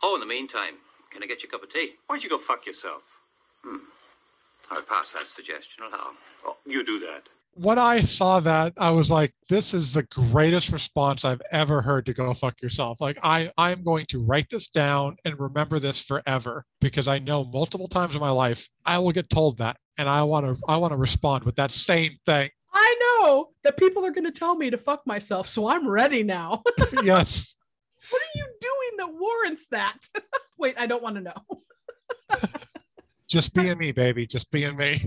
Oh, 0.00 0.14
in 0.14 0.20
the 0.20 0.26
meantime, 0.26 0.74
can 1.10 1.24
I 1.24 1.26
get 1.26 1.42
you 1.42 1.48
a 1.48 1.52
cup 1.52 1.64
of 1.64 1.70
tea? 1.70 1.94
Why 2.06 2.14
don't 2.14 2.22
you 2.22 2.30
go 2.30 2.38
fuck 2.38 2.64
yourself? 2.66 3.02
Hmm. 3.64 3.78
I'll 4.70 4.82
pass 4.82 5.10
that 5.10 5.26
suggestion 5.26 5.82
along. 5.82 6.14
Oh, 6.46 6.56
you 6.64 6.84
do 6.84 7.00
that. 7.00 7.28
When 7.54 7.78
I 7.78 8.02
saw 8.02 8.38
that, 8.40 8.72
I 8.76 8.90
was 8.90 9.10
like, 9.10 9.34
this 9.48 9.74
is 9.74 9.92
the 9.92 10.04
greatest 10.04 10.70
response 10.70 11.24
I've 11.24 11.42
ever 11.50 11.82
heard 11.82 12.06
to 12.06 12.14
go 12.14 12.32
fuck 12.32 12.62
yourself. 12.62 13.00
Like 13.00 13.18
I 13.22 13.50
I'm 13.58 13.82
going 13.82 14.06
to 14.10 14.22
write 14.22 14.48
this 14.50 14.68
down 14.68 15.16
and 15.24 15.38
remember 15.38 15.80
this 15.80 16.00
forever 16.00 16.64
because 16.80 17.08
I 17.08 17.18
know 17.18 17.44
multiple 17.44 17.88
times 17.88 18.14
in 18.14 18.20
my 18.20 18.30
life 18.30 18.68
I 18.86 18.98
will 18.98 19.12
get 19.12 19.28
told 19.28 19.58
that 19.58 19.76
and 19.98 20.08
I 20.08 20.22
want 20.22 20.46
to 20.46 20.62
I 20.68 20.76
want 20.76 20.92
to 20.92 20.96
respond 20.96 21.44
with 21.44 21.56
that 21.56 21.72
same 21.72 22.16
thing. 22.24 22.50
I 22.72 22.96
know 23.00 23.50
that 23.64 23.76
people 23.76 24.04
are 24.04 24.10
going 24.10 24.24
to 24.24 24.30
tell 24.30 24.54
me 24.54 24.70
to 24.70 24.78
fuck 24.78 25.06
myself, 25.06 25.48
so 25.48 25.68
I'm 25.68 25.88
ready 25.88 26.22
now. 26.22 26.62
yes. 27.02 27.54
what 28.10 28.22
are 28.22 28.34
you 28.36 28.46
doing 28.60 28.90
that 28.98 29.18
warrants 29.18 29.66
that? 29.72 29.98
Wait, 30.58 30.74
I 30.78 30.86
don't 30.86 31.02
want 31.02 31.16
to 31.16 31.22
know. 31.22 32.40
Just 33.28 33.52
being 33.52 33.76
me, 33.76 33.92
baby. 33.92 34.26
Just 34.26 34.50
being 34.50 34.76
me. 34.76 35.04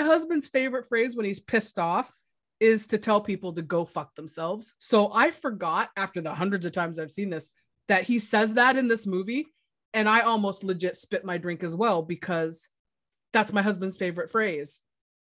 My 0.00 0.06
husband's 0.06 0.48
favorite 0.48 0.86
phrase 0.86 1.14
when 1.14 1.26
he's 1.26 1.40
pissed 1.40 1.78
off 1.78 2.16
is 2.58 2.86
to 2.86 2.96
tell 2.96 3.20
people 3.20 3.52
to 3.52 3.60
go 3.60 3.84
fuck 3.84 4.14
themselves. 4.14 4.72
So 4.78 5.12
I 5.12 5.30
forgot 5.30 5.90
after 5.94 6.22
the 6.22 6.32
hundreds 6.32 6.64
of 6.64 6.72
times 6.72 6.98
I've 6.98 7.10
seen 7.10 7.28
this 7.28 7.50
that 7.88 8.04
he 8.04 8.18
says 8.18 8.54
that 8.54 8.78
in 8.78 8.88
this 8.88 9.06
movie. 9.06 9.48
And 9.92 10.08
I 10.08 10.20
almost 10.20 10.64
legit 10.64 10.96
spit 10.96 11.22
my 11.22 11.36
drink 11.36 11.62
as 11.62 11.76
well 11.76 12.00
because 12.00 12.70
that's 13.34 13.52
my 13.52 13.60
husband's 13.60 13.98
favorite 13.98 14.30
phrase. 14.30 14.80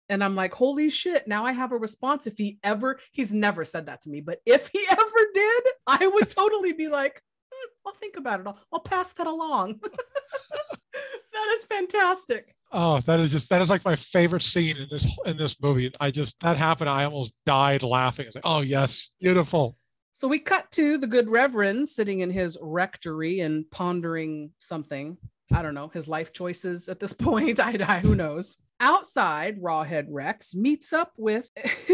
And 0.10 0.24
I'm 0.24 0.34
like, 0.34 0.56
holy 0.56 0.90
shit, 0.90 1.28
now 1.28 1.46
I 1.46 1.52
have 1.52 1.72
a 1.72 1.78
response. 1.78 2.26
If 2.26 2.40
he 2.40 2.58
ever, 2.64 3.00
he's 3.12 3.32
never 3.32 3.66
said 3.66 3.86
that 3.86 4.02
to 4.02 4.10
me, 4.10 4.22
but 4.22 4.40
if 4.44 4.72
he 4.74 4.84
ever 4.92 5.28
did, 5.36 5.64
I 5.86 6.08
would 6.08 6.30
totally 6.30 6.74
be 6.74 6.88
like, 6.88 7.22
"Hmm, 7.54 7.70
I'll 7.86 7.94
think 7.94 8.18
about 8.18 8.40
it. 8.40 8.48
I'll, 8.48 8.58
I'll 8.74 8.80
pass 8.80 9.14
that 9.14 9.28
along. 9.28 9.82
that 9.84 11.48
is 11.58 11.64
fantastic. 11.66 12.56
Oh, 12.74 13.00
that 13.02 13.20
is 13.20 13.32
just 13.32 13.50
that 13.50 13.62
is 13.62 13.70
like 13.70 13.86
my 13.86 13.96
favorite 13.96 14.44
scene 14.44 14.78
in 14.78 14.88
this 14.90 15.08
in 15.26 15.38
this 15.38 15.56
movie. 15.62 15.92
I 16.00 16.10
just 16.10 16.36
that 16.42 16.58
happened. 16.58 16.90
I 16.90 17.04
almost 17.06 17.34
died 17.46 17.84
laughing. 17.84 18.26
It's 18.26 18.36
like, 18.36 18.46
oh 18.46 18.62
yes, 18.62 19.12
beautiful. 19.22 19.78
So 20.14 20.28
we 20.28 20.40
cut 20.40 20.72
to 20.72 20.98
the 20.98 21.08
good 21.08 21.30
Reverend 21.30 21.88
sitting 21.88 22.22
in 22.22 22.30
his 22.30 22.58
rectory 22.62 23.40
and 23.42 23.70
pondering 23.72 24.52
something. 24.60 25.18
I 25.52 25.62
don't 25.62 25.76
know, 25.76 25.90
his 25.90 26.08
life 26.08 26.34
choices 26.34 26.90
at 26.90 27.00
this 27.00 27.14
point. 27.14 27.60
I, 27.60 27.78
I 27.88 28.00
who 28.00 28.16
knows. 28.16 28.58
Outside, 28.80 29.62
Rawhead 29.62 30.08
Rex 30.10 30.56
meets 30.56 30.94
up 30.94 31.14
with 31.18 31.48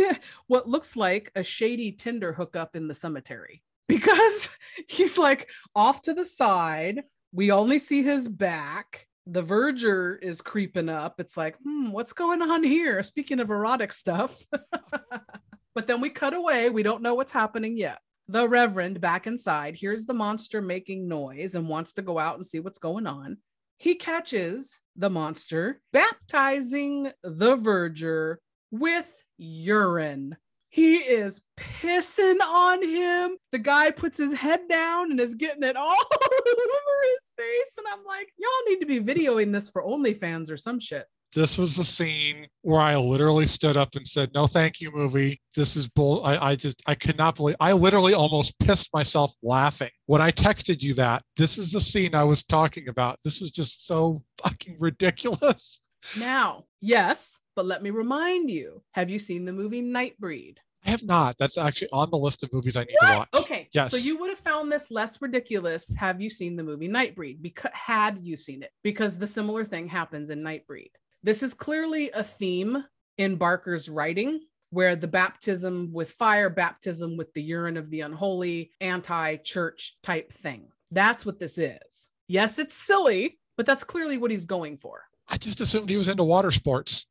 what 0.48 0.68
looks 0.68 0.96
like 0.96 1.32
a 1.36 1.44
shady 1.44 1.92
Tinder 1.92 2.34
hookup 2.34 2.76
in 2.76 2.88
the 2.88 2.94
cemetery 2.94 3.62
because 3.88 4.50
he's 4.88 5.18
like 5.18 5.50
off 5.76 6.02
to 6.04 6.13
the 6.13 6.26
side. 6.26 7.04
We 7.34 7.52
only 7.52 7.80
see 7.80 8.02
his 8.02 8.28
back. 8.28 9.09
The 9.32 9.44
verger 9.44 10.15
is 10.15 10.42
creeping 10.42 10.89
up. 10.89 11.20
It's 11.20 11.38
like, 11.38 11.56
hmm, 11.63 11.92
what's 11.92 12.13
going 12.13 12.42
on 12.42 12.63
here? 12.63 13.04
Speaking 13.04 13.39
of 13.39 13.52
erotic 13.52 13.94
stuff. 13.94 14.44
but 15.76 15.86
then 15.86 16.02
we 16.02 16.10
cut 16.10 16.34
away. 16.34 16.70
We 16.70 16.82
don't 16.82 17.04
know 17.04 17.13
what's 17.13 17.32
happening 17.32 17.78
yet. 17.78 18.00
The 18.28 18.48
Reverend 18.48 19.02
back 19.02 19.28
inside 19.28 19.76
hears 19.76 20.06
the 20.06 20.13
monster 20.13 20.62
making 20.62 21.08
noise 21.08 21.54
and 21.54 21.68
wants 21.68 21.94
to 21.94 22.02
go 22.02 22.18
out 22.18 22.36
and 22.36 22.46
see 22.46 22.60
what's 22.60 22.80
going 22.80 23.06
on. 23.06 23.38
He 23.78 23.96
catches 23.96 24.82
the 24.96 25.10
monster 25.10 25.80
baptizing 25.94 27.12
the 27.24 27.56
verger 27.56 28.39
with 28.72 29.12
urine. 29.38 30.38
He 30.80 30.96
is 30.96 31.42
pissing 31.58 32.39
on 32.39 32.82
him. 32.82 33.36
The 33.52 33.60
guy 33.60 33.92
puts 33.92 34.18
his 34.18 34.32
head 34.32 34.62
down 34.70 35.12
and 35.12 35.20
is 35.20 35.36
getting 35.36 35.63
it 35.63 35.76
all 35.76 35.92
over 35.92 37.02
his 37.04 37.32
face. 37.36 37.72
And 37.78 37.86
I'm 37.92 38.06
like, 38.06 38.30
y'all 38.38 38.50
need 38.65 38.80
to 38.80 38.86
be 38.86 39.02
videoing 39.02 39.52
this 39.52 39.70
for 39.70 39.84
OnlyFans 39.84 40.50
or 40.50 40.56
some 40.56 40.80
shit. 40.80 41.06
This 41.36 41.58
was 41.58 41.76
the 41.76 41.84
scene 41.84 42.48
where 42.62 42.80
I 42.80 42.96
literally 42.96 43.46
stood 43.46 43.76
up 43.76 43.89
and 43.96 44.08
said, 44.08 44.32
"No, 44.34 44.48
thank 44.48 44.80
you, 44.80 44.89
movie. 44.89 45.42
This 45.54 45.76
is 45.76 45.89
bull." 45.89 46.24
I, 46.24 46.52
I 46.52 46.56
just 46.56 46.82
I 46.88 46.96
could 46.96 47.18
not 47.18 47.36
believe. 47.36 47.58
I 47.60 47.74
literally 47.74 48.13
almost 48.13 48.58
pissed 48.60 48.88
myself 48.94 49.34
laughing 49.44 49.92
when 50.06 50.22
I 50.22 50.32
texted 50.32 50.82
you 50.82 50.94
that. 50.94 51.24
This 51.36 51.58
is 51.58 51.74
the 51.74 51.82
scene 51.82 52.15
I 52.15 52.24
was 52.24 52.46
talking 52.46 52.88
about. 52.88 53.20
This 53.26 53.42
was 53.42 53.52
just 53.52 53.86
so 53.86 54.24
fucking 54.42 54.78
ridiculous. 54.80 55.82
Now, 56.18 56.63
yes, 56.80 57.38
but 57.58 57.65
let 57.65 57.84
me 57.84 57.89
remind 57.89 58.50
you 58.50 58.82
have 58.94 59.10
you 59.10 59.20
seen 59.20 59.44
the 59.44 59.52
movie 59.52 59.82
Nightbreed? 59.82 60.56
I 60.86 60.92
have 60.92 61.04
not. 61.04 61.36
That's 61.38 61.58
actually 61.58 61.89
on 61.92 62.10
the 62.10 62.18
list 62.18 62.44
of 62.44 62.54
movies 62.54 62.78
I 62.78 62.84
need 62.84 62.96
to 63.02 63.15
watch. 63.18 63.30
Okay. 63.34 63.68
Yes. 63.74 63.92
So 63.92 63.98
you 63.98 64.18
would 64.20 64.30
have 64.30 64.39
found 64.39 64.72
this 64.72 64.89
less 64.89 65.22
ridiculous 65.22 65.94
have 65.96 66.22
you 66.22 66.30
seen 66.30 66.56
the 66.56 66.63
movie 66.63 66.88
Nightbreed? 66.88 67.42
Because 67.42 67.72
had 67.74 68.20
you 68.22 68.38
seen 68.38 68.63
it, 68.63 68.72
because 68.84 69.18
the 69.18 69.28
similar 69.28 69.65
thing 69.65 69.88
happens 69.88 70.30
in 70.30 70.42
Nightbreed. 70.42 70.92
This 71.22 71.44
is 71.44 71.54
clearly 71.54 72.10
a 72.12 72.24
theme 72.24 72.84
in 73.18 73.36
Barker's 73.36 73.89
writing, 73.89 74.39
where 74.70 74.96
the 74.96 75.08
baptism 75.08 75.92
with 75.92 76.12
fire, 76.12 76.50
baptism 76.50 77.18
with 77.18 77.34
the 77.34 77.42
urine 77.42 77.76
of 77.76 77.89
the 77.89 78.02
unholy, 78.02 78.72
anti-church 78.80 79.98
type 80.02 80.32
thing. 80.32 80.68
That's 80.92 81.26
what 81.26 81.39
this 81.39 81.58
is. 81.58 82.10
Yes, 82.28 82.60
it's 82.60 82.76
silly, 82.76 83.39
but 83.58 83.65
that's 83.65 83.84
clearly 83.84 84.18
what 84.18 84.32
he's 84.32 84.46
going 84.46 84.78
for. 84.78 85.04
I 85.28 85.38
just 85.38 85.60
assumed 85.60 85.89
he 85.89 85.98
was 85.98 86.08
into 86.08 86.24
water 86.24 86.52
sports. 86.52 87.08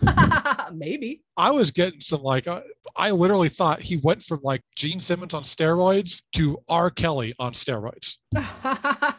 Maybe. 0.72 1.22
I 1.36 1.50
was 1.50 1.70
getting 1.70 2.00
some 2.00 2.22
like 2.22 2.46
uh, 2.46 2.62
I 2.96 3.10
literally 3.10 3.48
thought 3.48 3.80
he 3.80 3.96
went 3.96 4.22
from 4.22 4.40
like 4.42 4.62
Gene 4.76 5.00
Simmons 5.00 5.34
on 5.34 5.42
steroids 5.42 6.22
to 6.34 6.58
R. 6.68 6.90
Kelly 6.90 7.34
on 7.38 7.52
steroids. 7.52 8.16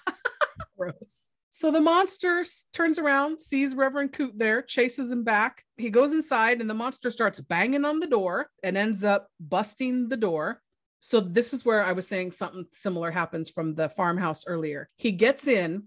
Gross. 0.77 1.29
So 1.61 1.69
the 1.69 1.79
monster 1.79 2.43
turns 2.73 2.97
around, 2.97 3.39
sees 3.39 3.75
Reverend 3.75 4.13
Coot 4.13 4.33
there, 4.35 4.63
chases 4.63 5.11
him 5.11 5.23
back. 5.23 5.63
He 5.77 5.91
goes 5.91 6.11
inside, 6.11 6.59
and 6.59 6.67
the 6.67 6.73
monster 6.73 7.11
starts 7.11 7.39
banging 7.39 7.85
on 7.85 7.99
the 7.99 8.07
door 8.07 8.47
and 8.63 8.75
ends 8.75 9.03
up 9.03 9.27
busting 9.39 10.09
the 10.09 10.17
door. 10.17 10.61
So 11.01 11.19
this 11.19 11.53
is 11.53 11.63
where 11.63 11.83
I 11.83 11.91
was 11.91 12.07
saying 12.07 12.31
something 12.31 12.65
similar 12.73 13.11
happens 13.11 13.49
from 13.49 13.75
the 13.75 13.89
farmhouse 13.89 14.47
earlier. 14.47 14.89
He 14.97 15.11
gets 15.11 15.47
in, 15.47 15.83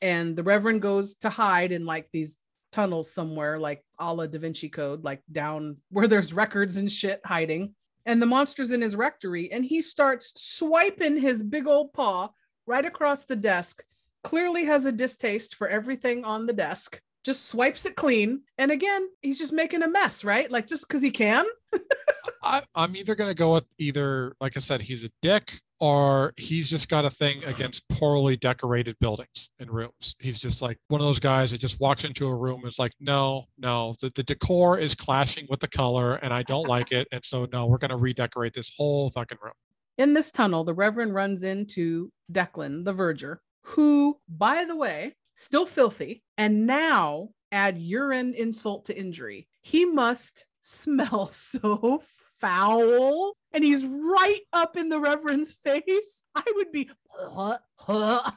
and 0.00 0.36
the 0.36 0.44
Reverend 0.44 0.82
goes 0.82 1.16
to 1.16 1.30
hide 1.30 1.72
in 1.72 1.86
like 1.86 2.08
these 2.12 2.38
tunnels 2.76 3.10
somewhere, 3.10 3.58
like 3.58 3.82
a 3.98 4.12
la 4.12 4.26
Da 4.26 4.38
Vinci 4.38 4.68
Code, 4.68 5.02
like 5.02 5.22
down 5.32 5.78
where 5.88 6.06
there's 6.06 6.34
records 6.34 6.76
and 6.76 6.92
shit 6.92 7.22
hiding. 7.24 7.74
And 8.04 8.20
the 8.20 8.26
monster's 8.26 8.70
in 8.70 8.82
his 8.82 8.94
rectory, 8.94 9.50
and 9.50 9.64
he 9.64 9.80
starts 9.80 10.34
swiping 10.36 11.16
his 11.16 11.42
big 11.42 11.66
old 11.66 11.94
paw 11.94 12.28
right 12.66 12.84
across 12.84 13.24
the 13.24 13.34
desk. 13.34 13.82
Clearly 14.22 14.66
has 14.66 14.84
a 14.84 14.92
distaste 14.92 15.54
for 15.54 15.68
everything 15.68 16.24
on 16.24 16.44
the 16.44 16.52
desk. 16.52 17.00
Just 17.24 17.46
swipes 17.46 17.86
it 17.86 17.96
clean. 17.96 18.42
And 18.58 18.70
again, 18.70 19.08
he's 19.22 19.38
just 19.38 19.54
making 19.54 19.82
a 19.82 19.88
mess, 19.88 20.22
right? 20.22 20.50
Like 20.50 20.68
just 20.68 20.86
because 20.86 21.02
he 21.02 21.10
can. 21.10 21.46
I, 22.42 22.62
I'm 22.74 22.94
either 22.94 23.14
going 23.14 23.30
to 23.30 23.34
go 23.34 23.54
with 23.54 23.64
either, 23.78 24.36
like 24.38 24.56
I 24.56 24.60
said, 24.60 24.82
he's 24.82 25.02
a 25.02 25.10
dick 25.22 25.60
or 25.80 26.32
he's 26.36 26.68
just 26.68 26.88
got 26.88 27.04
a 27.04 27.10
thing 27.10 27.44
against 27.44 27.86
poorly 27.88 28.36
decorated 28.36 28.96
buildings 29.00 29.50
and 29.58 29.70
rooms. 29.70 30.14
He's 30.18 30.38
just 30.38 30.62
like 30.62 30.78
one 30.88 31.00
of 31.00 31.06
those 31.06 31.18
guys 31.18 31.50
that 31.50 31.58
just 31.58 31.80
walks 31.80 32.04
into 32.04 32.26
a 32.26 32.34
room 32.34 32.60
and 32.62 32.68
is 32.68 32.78
like, 32.78 32.92
no, 33.00 33.44
no, 33.58 33.94
the, 34.00 34.10
the 34.14 34.22
decor 34.22 34.78
is 34.78 34.94
clashing 34.94 35.46
with 35.48 35.60
the 35.60 35.68
color 35.68 36.16
and 36.16 36.32
I 36.32 36.42
don't 36.42 36.68
like 36.68 36.92
it. 36.92 37.06
And 37.12 37.24
so, 37.24 37.46
no, 37.52 37.66
we're 37.66 37.78
going 37.78 37.90
to 37.90 37.96
redecorate 37.96 38.54
this 38.54 38.72
whole 38.76 39.10
fucking 39.10 39.38
room. 39.42 39.52
In 39.98 40.14
this 40.14 40.30
tunnel, 40.30 40.64
the 40.64 40.74
Reverend 40.74 41.14
runs 41.14 41.42
into 41.42 42.10
Declan, 42.30 42.84
the 42.84 42.92
verger, 42.92 43.40
who, 43.62 44.18
by 44.28 44.64
the 44.64 44.76
way, 44.76 45.14
still 45.34 45.66
filthy, 45.66 46.22
and 46.36 46.66
now 46.66 47.30
add 47.52 47.78
urine 47.78 48.34
insult 48.34 48.86
to 48.86 48.98
injury. 48.98 49.48
He 49.62 49.84
must 49.84 50.46
smell 50.60 51.26
so 51.26 52.02
foul. 52.40 53.34
And 53.52 53.64
he's 53.64 53.84
right 53.86 54.40
up 54.52 54.76
in 54.76 54.88
the 54.88 55.00
Reverend's 55.00 55.52
face. 55.52 56.22
I 56.34 56.42
would 56.56 56.70
be 56.72 56.90
huh, 57.08 57.58
huh, 57.76 58.30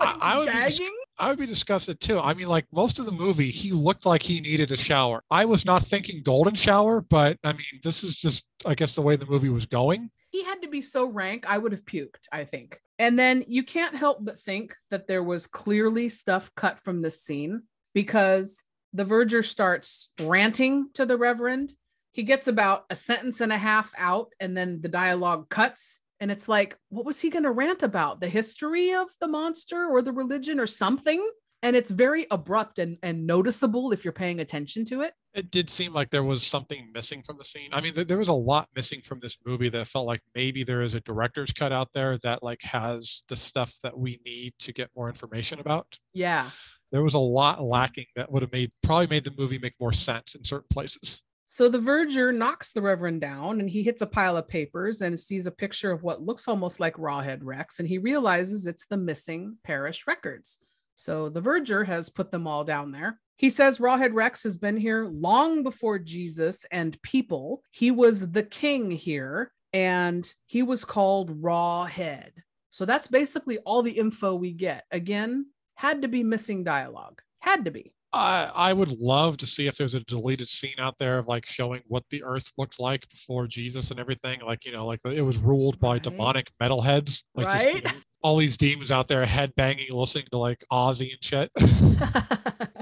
I- 0.00 0.16
I 0.20 0.38
would 0.38 0.48
be. 0.78 0.88
I 1.18 1.28
would 1.30 1.38
be 1.38 1.46
disgusted 1.46 2.00
too. 2.00 2.18
I 2.18 2.34
mean, 2.34 2.48
like 2.48 2.66
most 2.72 2.98
of 2.98 3.06
the 3.06 3.12
movie, 3.12 3.50
he 3.50 3.72
looked 3.72 4.06
like 4.06 4.22
he 4.22 4.40
needed 4.40 4.72
a 4.72 4.76
shower. 4.76 5.22
I 5.30 5.44
was 5.44 5.64
not 5.64 5.86
thinking 5.86 6.22
golden 6.24 6.54
shower, 6.54 7.00
but 7.00 7.36
I 7.44 7.52
mean, 7.52 7.80
this 7.84 8.02
is 8.04 8.16
just, 8.16 8.44
I 8.66 8.74
guess, 8.74 8.94
the 8.94 9.02
way 9.02 9.16
the 9.16 9.26
movie 9.26 9.48
was 9.48 9.66
going. 9.66 10.10
he 10.30 10.44
had 10.44 10.62
to 10.62 10.68
be 10.68 10.82
so 10.82 11.04
rank, 11.06 11.44
I 11.48 11.58
would 11.58 11.72
have 11.72 11.84
puked, 11.84 12.26
I 12.32 12.44
think. 12.44 12.80
And 12.98 13.16
then 13.18 13.44
you 13.46 13.62
can't 13.62 13.94
help 13.96 14.18
but 14.24 14.38
think 14.38 14.74
that 14.90 15.06
there 15.06 15.22
was 15.22 15.46
clearly 15.46 16.08
stuff 16.08 16.50
cut 16.56 16.80
from 16.80 17.00
this 17.02 17.22
scene 17.22 17.62
because 17.94 18.62
the 18.92 19.04
verger 19.04 19.42
starts 19.42 20.10
ranting 20.20 20.88
to 20.94 21.06
the 21.06 21.16
Reverend. 21.16 21.72
He 22.18 22.24
gets 22.24 22.48
about 22.48 22.84
a 22.90 22.96
sentence 22.96 23.40
and 23.40 23.52
a 23.52 23.56
half 23.56 23.92
out, 23.96 24.32
and 24.40 24.56
then 24.56 24.80
the 24.80 24.88
dialogue 24.88 25.48
cuts. 25.50 26.00
And 26.18 26.32
it's 26.32 26.48
like, 26.48 26.76
what 26.88 27.04
was 27.06 27.20
he 27.20 27.30
going 27.30 27.44
to 27.44 27.52
rant 27.52 27.84
about? 27.84 28.20
The 28.20 28.28
history 28.28 28.92
of 28.92 29.06
the 29.20 29.28
monster 29.28 29.86
or 29.86 30.02
the 30.02 30.10
religion 30.10 30.58
or 30.58 30.66
something? 30.66 31.24
And 31.62 31.76
it's 31.76 31.92
very 31.92 32.26
abrupt 32.28 32.80
and, 32.80 32.98
and 33.04 33.24
noticeable 33.24 33.92
if 33.92 34.02
you're 34.02 34.12
paying 34.12 34.40
attention 34.40 34.84
to 34.86 35.02
it. 35.02 35.12
It 35.32 35.52
did 35.52 35.70
seem 35.70 35.92
like 35.92 36.10
there 36.10 36.24
was 36.24 36.42
something 36.42 36.90
missing 36.92 37.22
from 37.22 37.38
the 37.38 37.44
scene. 37.44 37.68
I 37.70 37.80
mean, 37.80 37.94
th- 37.94 38.08
there 38.08 38.18
was 38.18 38.26
a 38.26 38.32
lot 38.32 38.68
missing 38.74 39.00
from 39.04 39.20
this 39.20 39.38
movie 39.46 39.68
that 39.68 39.86
felt 39.86 40.08
like 40.08 40.22
maybe 40.34 40.64
there 40.64 40.82
is 40.82 40.94
a 40.94 41.00
director's 41.02 41.52
cut 41.52 41.70
out 41.70 41.90
there 41.94 42.18
that 42.24 42.42
like 42.42 42.62
has 42.62 43.22
the 43.28 43.36
stuff 43.36 43.72
that 43.84 43.96
we 43.96 44.18
need 44.26 44.54
to 44.58 44.72
get 44.72 44.90
more 44.96 45.08
information 45.08 45.60
about. 45.60 45.86
Yeah. 46.14 46.50
There 46.90 47.04
was 47.04 47.14
a 47.14 47.18
lot 47.18 47.62
lacking 47.62 48.06
that 48.16 48.32
would 48.32 48.42
have 48.42 48.50
made 48.50 48.72
probably 48.82 49.06
made 49.06 49.22
the 49.22 49.34
movie 49.38 49.60
make 49.60 49.74
more 49.78 49.92
sense 49.92 50.34
in 50.34 50.42
certain 50.42 50.66
places. 50.68 51.22
So 51.50 51.70
the 51.70 51.78
verger 51.78 52.30
knocks 52.30 52.72
the 52.72 52.82
Reverend 52.82 53.22
down 53.22 53.60
and 53.60 53.70
he 53.70 53.82
hits 53.82 54.02
a 54.02 54.06
pile 54.06 54.36
of 54.36 54.48
papers 54.48 55.00
and 55.00 55.18
sees 55.18 55.46
a 55.46 55.50
picture 55.50 55.90
of 55.90 56.02
what 56.02 56.20
looks 56.20 56.46
almost 56.46 56.78
like 56.78 56.94
Rawhead 56.96 57.40
Rex. 57.42 57.80
And 57.80 57.88
he 57.88 57.96
realizes 57.96 58.66
it's 58.66 58.86
the 58.86 58.98
missing 58.98 59.56
parish 59.64 60.06
records. 60.06 60.58
So 60.94 61.30
the 61.30 61.40
verger 61.40 61.84
has 61.84 62.10
put 62.10 62.30
them 62.30 62.46
all 62.46 62.64
down 62.64 62.92
there. 62.92 63.18
He 63.36 63.48
says 63.48 63.78
Rawhead 63.78 64.12
Rex 64.12 64.42
has 64.42 64.58
been 64.58 64.76
here 64.76 65.06
long 65.06 65.62
before 65.62 65.98
Jesus 65.98 66.66
and 66.70 67.00
people. 67.00 67.62
He 67.70 67.90
was 67.90 68.30
the 68.30 68.42
king 68.42 68.90
here 68.90 69.50
and 69.72 70.30
he 70.44 70.62
was 70.62 70.84
called 70.84 71.40
Rawhead. 71.40 72.32
So 72.68 72.84
that's 72.84 73.08
basically 73.08 73.56
all 73.58 73.82
the 73.82 73.92
info 73.92 74.34
we 74.34 74.52
get. 74.52 74.84
Again, 74.90 75.46
had 75.76 76.02
to 76.02 76.08
be 76.08 76.22
missing 76.22 76.62
dialogue. 76.62 77.22
Had 77.40 77.64
to 77.64 77.70
be. 77.70 77.94
I 78.12 78.50
I 78.54 78.72
would 78.72 78.92
love 78.92 79.36
to 79.38 79.46
see 79.46 79.66
if 79.66 79.76
there's 79.76 79.94
a 79.94 80.00
deleted 80.00 80.48
scene 80.48 80.78
out 80.78 80.96
there 80.98 81.18
of 81.18 81.26
like 81.28 81.44
showing 81.46 81.82
what 81.86 82.04
the 82.10 82.22
earth 82.24 82.50
looked 82.56 82.80
like 82.80 83.08
before 83.10 83.46
Jesus 83.46 83.90
and 83.90 84.00
everything. 84.00 84.40
Like, 84.40 84.64
you 84.64 84.72
know, 84.72 84.86
like 84.86 85.00
it 85.04 85.22
was 85.22 85.38
ruled 85.38 85.78
by 85.78 85.94
Right. 85.94 86.02
demonic 86.02 86.50
metalheads. 86.60 87.22
Like 87.34 87.50
just, 87.50 87.74
you 87.74 87.82
know, 87.82 87.90
all 88.22 88.36
these 88.36 88.56
demons 88.56 88.90
out 88.90 89.08
there 89.08 89.24
head 89.26 89.54
banging, 89.56 89.88
listening 89.90 90.26
to 90.32 90.38
like 90.38 90.64
Ozzy 90.72 91.10
and 91.12 91.22
shit. 91.22 91.50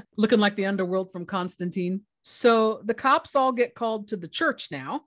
looking 0.17 0.39
like 0.39 0.55
the 0.55 0.65
underworld 0.65 1.11
from 1.11 1.25
Constantine. 1.25 2.01
So 2.23 2.81
the 2.85 2.93
cops 2.93 3.35
all 3.35 3.51
get 3.51 3.75
called 3.75 4.07
to 4.09 4.17
the 4.17 4.27
church 4.27 4.69
now. 4.71 5.01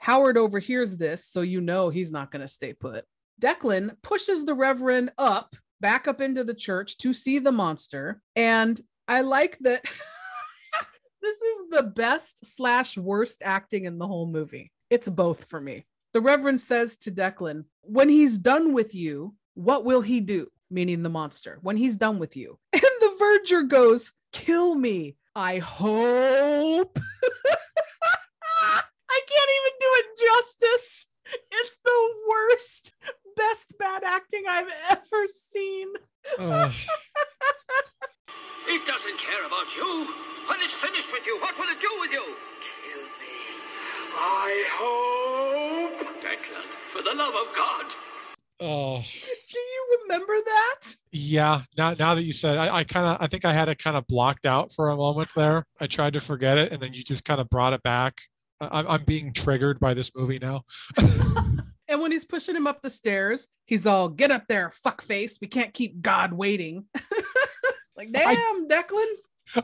Howard 0.00 0.36
overhears 0.36 0.96
this, 0.96 1.24
so 1.26 1.40
you 1.40 1.60
know 1.60 1.88
he's 1.88 2.12
not 2.12 2.30
going 2.30 2.42
to 2.42 2.48
stay 2.48 2.72
put. 2.72 3.04
Declan 3.40 3.96
pushes 4.02 4.44
the 4.44 4.54
Reverend 4.54 5.10
up, 5.18 5.54
back 5.80 6.06
up 6.08 6.20
into 6.20 6.44
the 6.44 6.54
church 6.54 6.98
to 6.98 7.12
see 7.12 7.38
the 7.38 7.52
monster. 7.52 8.20
And 8.36 8.80
I 9.08 9.20
like 9.20 9.58
that 9.60 9.84
this 11.22 11.40
is 11.40 11.68
the 11.70 11.82
best 11.82 12.44
slash 12.44 12.96
worst 12.96 13.42
acting 13.44 13.84
in 13.84 13.98
the 13.98 14.06
whole 14.06 14.26
movie. 14.26 14.72
It's 14.90 15.08
both 15.08 15.44
for 15.44 15.60
me. 15.60 15.86
The 16.12 16.20
Reverend 16.20 16.60
says 16.60 16.96
to 16.98 17.10
Declan, 17.10 17.64
When 17.82 18.08
he's 18.08 18.38
done 18.38 18.72
with 18.72 18.94
you, 18.94 19.34
what 19.54 19.84
will 19.84 20.00
he 20.00 20.20
do? 20.20 20.48
Meaning 20.70 21.02
the 21.02 21.10
monster. 21.10 21.58
When 21.62 21.76
he's 21.76 21.96
done 21.96 22.18
with 22.18 22.36
you. 22.36 22.58
And 22.72 22.82
the 23.00 23.16
verger 23.18 23.62
goes, 23.62 24.12
Kill 24.32 24.74
me. 24.74 25.16
I 25.34 25.58
hope. 25.58 26.98
I 29.08 29.20
can't 29.28 29.50
even 29.58 29.72
do 29.80 29.86
it 29.96 30.06
justice. 30.26 31.06
It's 31.50 31.78
the 31.84 32.14
worst, 32.28 32.92
best 33.36 33.72
bad 33.78 34.04
acting 34.04 34.44
I've 34.48 34.68
ever 34.90 35.26
seen. 35.28 35.88
Ugh. 36.38 36.72
It 38.66 38.86
doesn't 38.86 39.18
care 39.18 39.46
about 39.46 39.74
you. 39.76 40.06
When 40.48 40.58
it's 40.60 40.74
finished 40.74 41.12
with 41.12 41.26
you, 41.26 41.38
what 41.40 41.56
will 41.58 41.68
it 41.68 41.80
do 41.80 41.88
with 42.00 42.12
you? 42.12 42.24
Kill 42.60 43.02
me. 43.20 43.36
I 44.16 44.68
hope. 44.72 46.06
Declan, 46.22 46.64
for 46.92 47.02
the 47.02 47.14
love 47.14 47.34
of 47.34 47.54
God. 47.54 47.84
oh. 48.60 49.02
Do 49.52 49.58
you 49.58 49.98
remember 50.02 50.34
that? 50.44 50.94
Yeah, 51.12 51.62
now 51.78 51.94
now 51.94 52.14
that 52.16 52.24
you 52.24 52.32
said, 52.32 52.56
I, 52.58 52.78
I 52.78 52.84
kind 52.84 53.06
of, 53.06 53.18
I 53.20 53.26
think 53.28 53.44
I 53.44 53.52
had 53.52 53.68
it 53.68 53.78
kind 53.78 53.96
of 53.96 54.06
blocked 54.08 54.46
out 54.46 54.72
for 54.72 54.90
a 54.90 54.96
moment 54.96 55.28
there. 55.36 55.64
I 55.80 55.86
tried 55.86 56.14
to 56.14 56.20
forget 56.20 56.58
it, 56.58 56.72
and 56.72 56.82
then 56.82 56.92
you 56.92 57.04
just 57.04 57.24
kind 57.24 57.40
of 57.40 57.48
brought 57.50 57.72
it 57.72 57.82
back. 57.82 58.14
I, 58.60 58.66
I'm- 58.66 58.86
I'm 58.88 59.04
being 59.04 59.32
triggered 59.32 59.78
by 59.80 59.94
this 59.94 60.10
movie 60.14 60.38
now. 60.38 60.62
And 61.86 62.00
when 62.00 62.10
he's 62.12 62.24
pushing 62.24 62.56
him 62.56 62.66
up 62.66 62.80
the 62.80 62.88
stairs, 62.88 63.46
he's 63.66 63.86
all, 63.86 64.08
Get 64.08 64.30
up 64.30 64.44
there, 64.48 64.70
fuck 64.70 65.02
face. 65.02 65.36
We 65.40 65.48
can't 65.48 65.72
keep 65.74 66.00
God 66.00 66.32
waiting. 66.32 66.86
like, 68.12 68.26
I- 68.26 68.34
damn, 68.34 68.68
Declan. 68.68 69.06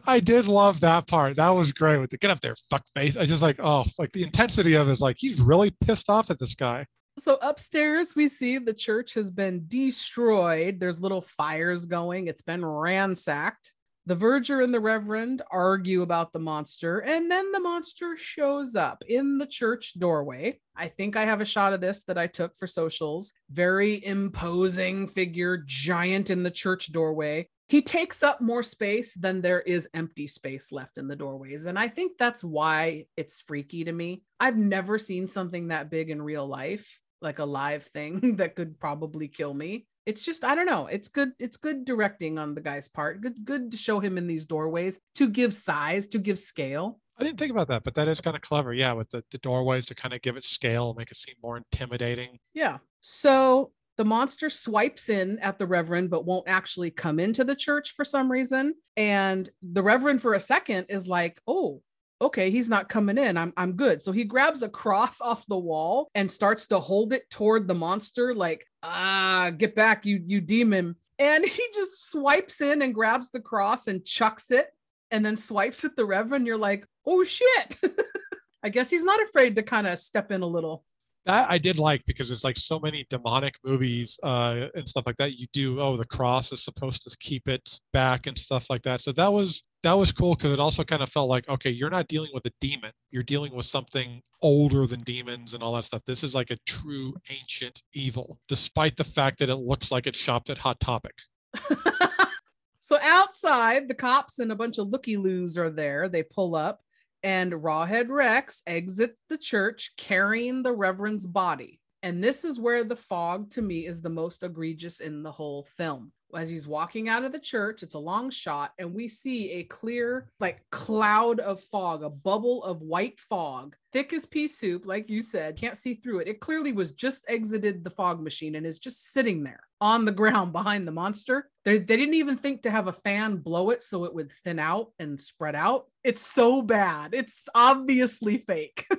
I 0.07 0.21
did 0.21 0.47
love 0.47 0.81
that 0.81 1.07
part. 1.07 1.37
That 1.37 1.49
was 1.49 1.73
great 1.73 1.99
with 1.99 2.11
the 2.11 2.19
get 2.19 2.31
up 2.31 2.41
there, 2.41 2.55
fuck 2.69 2.85
face. 2.95 3.17
I 3.17 3.25
just 3.25 3.43
like, 3.43 3.59
oh, 3.61 3.85
like 3.99 4.13
the 4.13 4.23
intensity 4.23 4.75
of 4.75 4.89
it 4.89 4.93
is 4.93 5.01
like 5.01 5.17
he's 5.19 5.41
really 5.41 5.71
pissed 5.71 6.11
off 6.11 6.31
at 6.31 6.39
this 6.39 6.55
guy. 6.55 6.87
So 7.19 7.39
upstairs, 7.43 8.15
we 8.15 8.29
see 8.29 8.59
the 8.59 8.75
church 8.75 9.15
has 9.15 9.31
been 9.31 9.65
destroyed. 9.69 10.81
There's 10.81 11.01
little 11.01 11.23
fires 11.23 11.87
going, 11.87 12.29
it's 12.29 12.43
been 12.43 12.65
ransacked. 12.65 13.73
The 14.07 14.15
verger 14.15 14.61
and 14.61 14.73
the 14.73 14.81
reverend 14.81 15.43
argue 15.51 16.03
about 16.03 16.33
the 16.33 16.39
monster, 16.39 16.99
and 17.01 17.31
then 17.31 17.53
the 17.53 17.61
monster 17.61 18.17
shows 18.17 18.75
up 18.75 19.05
in 19.07 19.39
the 19.39 19.47
church 19.47 19.99
doorway. 19.99 20.59
I 20.75 20.89
think 20.89 21.17
I 21.17 21.27
have 21.27 21.41
a 21.41 21.45
shot 21.45 21.75
of 21.75 21.81
this 21.81 22.05
that 22.05 22.17
I 22.19 22.27
took 22.27 22.57
for 22.57 22.67
socials. 22.67 23.33
Very 23.51 24.05
imposing 24.05 25.07
figure, 25.07 25.63
giant 25.67 26.31
in 26.31 26.43
the 26.43 26.51
church 26.51 26.93
doorway. 26.93 27.49
He 27.71 27.83
takes 27.83 28.25
up 28.25 28.41
more 28.41 28.65
space 28.65 29.15
than 29.15 29.43
there 29.43 29.61
is 29.61 29.89
empty 29.95 30.27
space 30.27 30.73
left 30.73 30.99
in 30.99 31.07
the 31.07 31.15
doorways. 31.15 31.67
And 31.67 31.79
I 31.79 31.87
think 31.87 32.19
that's 32.19 32.43
why 32.43 33.07
it's 33.17 33.41
freaky 33.41 33.85
to 33.85 33.93
me. 33.93 34.25
I've 34.41 34.57
never 34.57 34.99
seen 34.99 35.29
something 35.29 35.69
that 35.69 35.89
big 35.89 36.11
in 36.11 36.21
real 36.21 36.45
life, 36.49 37.01
like 37.23 37.39
a 37.39 37.45
live 37.45 37.85
thing 37.85 38.35
that 38.39 38.57
could 38.57 38.81
probably 38.81 39.29
kill 39.29 39.55
me. 39.55 39.87
It's 40.05 40.25
just 40.25 40.43
I 40.43 40.57
don't 40.57 40.67
know. 40.67 40.89
It's 40.89 41.09
good 41.09 41.31
it's 41.39 41.57
good 41.57 41.85
directing 41.85 42.41
on 42.41 42.57
the 42.57 42.61
guy's 42.61 42.89
part. 42.89 43.21
Good 43.21 43.45
good 43.45 43.71
to 43.71 43.77
show 43.77 44.01
him 44.01 44.19
in 44.19 44.27
these 44.27 44.47
doorways 44.47 44.99
to 45.15 45.29
give 45.29 45.55
size, 45.55 46.09
to 46.09 46.19
give 46.19 46.41
scale. 46.41 46.99
I 47.21 47.23
didn't 47.23 47.39
think 47.39 47.53
about 47.53 47.69
that, 47.69 47.85
but 47.85 47.95
that 47.95 48.09
is 48.09 48.21
kind 48.21 48.35
of 48.35 48.43
clever. 48.43 48.75
Yeah, 48.75 48.95
with 48.95 49.11
the, 49.11 49.23
the 49.31 49.39
doorways 49.39 49.87
to 49.87 49.95
kind 49.95 50.13
of 50.13 50.23
give 50.23 50.37
it 50.37 50.45
scale, 50.45 50.93
make 50.95 51.13
it 51.13 51.19
seem 51.19 51.37
more 51.41 51.57
intimidating. 51.57 52.39
Yeah. 52.53 52.79
So 53.01 53.71
the 54.01 54.05
monster 54.07 54.49
swipes 54.49 55.11
in 55.11 55.39
at 55.41 55.59
the 55.59 55.67
reverend, 55.67 56.09
but 56.09 56.25
won't 56.25 56.49
actually 56.49 56.91
come 56.91 57.21
into 57.21 57.45
the 57.45 57.55
church 57.55 57.93
for 57.95 58.03
some 58.03 58.33
reason. 58.33 58.75
And 58.97 59.47
the 59.61 59.83
reverend, 59.83 60.23
for 60.23 60.33
a 60.33 60.41
second, 60.41 60.87
is 60.89 61.07
like, 61.07 61.39
oh, 61.47 61.83
okay, 62.19 62.51
he's 62.51 62.71
not 62.71 62.89
coming 62.89 63.19
in. 63.19 63.37
I'm, 63.37 63.53
I'm 63.59 63.73
good. 63.73 64.01
So 64.01 64.11
he 64.11 64.25
grabs 64.25 64.63
a 64.63 64.71
cross 64.71 65.21
off 65.21 65.45
the 65.49 65.59
wall 65.59 66.09
and 66.15 66.31
starts 66.31 66.69
to 66.69 66.81
hold 66.81 67.13
it 67.13 67.29
toward 67.29 67.69
the 67.69 67.75
monster, 67.75 68.35
like, 68.35 68.67
ah, 68.83 69.51
get 69.55 69.75
back, 69.75 70.07
you, 70.07 70.23
you 70.25 70.41
demon. 70.41 70.97
And 71.19 71.45
he 71.45 71.63
just 71.75 72.11
swipes 72.11 72.63
in 72.63 72.81
and 72.81 72.95
grabs 72.95 73.29
the 73.29 73.41
cross 73.41 73.87
and 73.87 74.03
chucks 74.03 74.51
it 74.51 74.69
and 75.11 75.27
then 75.27 75.37
swipes 75.37 75.85
at 75.85 75.95
the 75.95 76.07
reverend. 76.07 76.47
You're 76.47 76.57
like, 76.57 76.87
oh 77.05 77.23
shit. 77.23 77.77
I 78.63 78.71
guess 78.71 78.89
he's 78.89 79.05
not 79.05 79.23
afraid 79.23 79.57
to 79.57 79.63
kind 79.63 79.87
of 79.87 79.99
step 79.99 80.33
in 80.33 80.41
a 80.41 80.47
little. 80.47 80.85
That 81.27 81.51
I 81.51 81.59
did 81.59 81.79
like 81.79 82.03
because 82.07 82.31
it's 82.31 82.45
like 82.45 82.57
so 82.57 82.79
many 82.79 83.07
demonic 83.11 83.55
movies 83.65 84.19
uh, 84.23 84.67
and 84.75 84.89
stuff 84.89 85.07
like 85.07 85.17
that. 85.19 85.39
You 85.39 85.47
do 85.53 85.81
oh 85.81 85.97
the 85.97 86.07
cross 86.07 86.53
is 86.53 86.63
supposed 86.63 87.03
to 87.03 87.17
keep 87.19 87.49
it 87.49 87.79
back 87.93 88.27
and 88.27 88.39
stuff 88.39 88.67
like 88.71 88.83
that. 88.83 89.01
So 89.01 89.13
that 89.13 89.33
was 89.33 89.63
that 89.83 89.93
was 89.95 90.13
cool 90.13 90.35
because 90.35 90.53
it 90.53 90.61
also 90.61 90.85
kind 90.85 91.03
of 91.03 91.11
felt 91.11 91.29
like 91.29 91.49
okay 91.49 91.71
you're 91.71 91.91
not 91.91 92.07
dealing 92.07 92.31
with 92.35 92.45
a 92.45 92.53
demon 92.61 92.93
you're 93.11 93.23
dealing 93.23 93.55
with 93.55 93.65
something 93.65 94.21
older 94.43 94.87
than 94.87 95.01
demons 95.01 95.55
and 95.55 95.63
all 95.63 95.75
that 95.75 95.87
stuff 95.87 96.03
this 96.07 96.23
is 96.23 96.35
like 96.35 96.51
a 96.51 96.59
true 96.67 97.15
ancient 97.31 97.81
evil 97.95 98.39
despite 98.47 98.95
the 98.99 99.05
fact 99.05 99.39
that 99.39 99.49
it 99.49 99.57
looks 99.57 99.91
like 99.91 100.07
it 100.07 100.15
shopped 100.15 100.51
at 100.51 100.59
hot 100.59 100.79
topic 100.81 101.15
so 102.81 102.99
outside, 103.03 103.89
the 103.89 103.95
cops 103.95 104.39
and 104.39 104.53
a 104.53 104.57
bunch 104.57 104.79
of 104.79 104.89
looky 104.89 105.17
loos 105.17 105.57
are 105.59 105.71
there. 105.71 106.09
They 106.09 106.23
pull 106.23 106.55
up, 106.55 106.81
and 107.23 107.53
Rawhead 107.53 108.09
Rex 108.09 108.63
exits 108.67 109.17
the 109.29 109.39
church 109.39 109.93
carrying 109.97 110.63
the 110.63 110.73
Reverend's 110.73 111.27
body. 111.27 111.81
And 112.03 112.25
this 112.25 112.45
is 112.45 112.59
where 112.59 112.85
the 112.85 112.97
fog 112.97 113.51
to 113.51 113.63
me 113.63 113.87
is 113.87 114.01
the 114.01 114.09
most 114.09 114.43
egregious 114.43 115.01
in 115.01 115.23
the 115.23 115.33
whole 115.33 115.65
film. 115.65 116.13
As 116.37 116.51
he's 116.51 116.69
walking 116.69 117.09
out 117.09 117.25
of 117.25 117.33
the 117.33 117.39
church, 117.39 117.83
it's 117.83 117.95
a 117.95 117.99
long 117.99 118.31
shot, 118.31 118.73
and 118.79 118.95
we 118.95 119.09
see 119.09 119.53
a 119.53 119.65
clear, 119.65 120.31
like, 120.39 120.63
cloud 120.71 121.41
of 121.41 121.61
fog, 121.61 122.03
a 122.03 122.11
bubble 122.11 122.63
of 122.65 122.83
white 122.83 123.19
fog, 123.19 123.77
thick 123.93 124.13
as 124.13 124.27
pea 124.27 124.49
soup, 124.49 124.87
like 124.87 125.11
you 125.11 125.21
said, 125.21 125.57
can't 125.57 125.77
see 125.77 125.95
through 125.95 126.21
it. 126.21 126.29
It 126.29 126.41
clearly 126.41 126.73
was 126.73 126.93
just 126.93 127.25
exited 127.29 127.83
the 127.83 127.91
fog 127.91 128.23
machine 128.23 128.55
and 128.55 128.67
is 128.67 128.79
just 128.79 129.13
sitting 129.13 129.43
there 129.43 129.65
on 129.81 130.05
the 130.05 130.13
ground 130.21 130.53
behind 130.53 130.87
the 130.87 130.93
monster. 130.93 131.51
They, 131.65 131.79
they 131.79 131.97
didn't 131.97 132.15
even 132.15 132.37
think 132.37 132.63
to 132.63 132.71
have 132.71 132.89
a 132.89 132.93
fan 132.93 133.37
blow 133.37 133.71
it 133.71 133.83
so 133.83 134.05
it 134.05 134.15
would 134.15 134.31
thin 134.31 134.59
out 134.59 134.93
and 134.99 135.21
spread 135.21 135.55
out. 135.55 135.87
It's 136.05 136.23
so 136.23 136.63
bad. 136.63 137.15
It's 137.15 137.49
obviously 137.55 138.39
fake. 138.39 138.87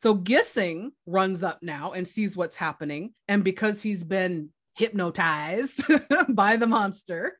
So 0.00 0.14
Gissing 0.14 0.92
runs 1.04 1.42
up 1.42 1.58
now 1.62 1.92
and 1.92 2.08
sees 2.08 2.34
what's 2.34 2.56
happening. 2.56 3.12
And 3.28 3.44
because 3.44 3.82
he's 3.82 4.02
been 4.02 4.48
hypnotized 4.74 5.84
by 6.28 6.56
the 6.56 6.66
monster, 6.66 7.38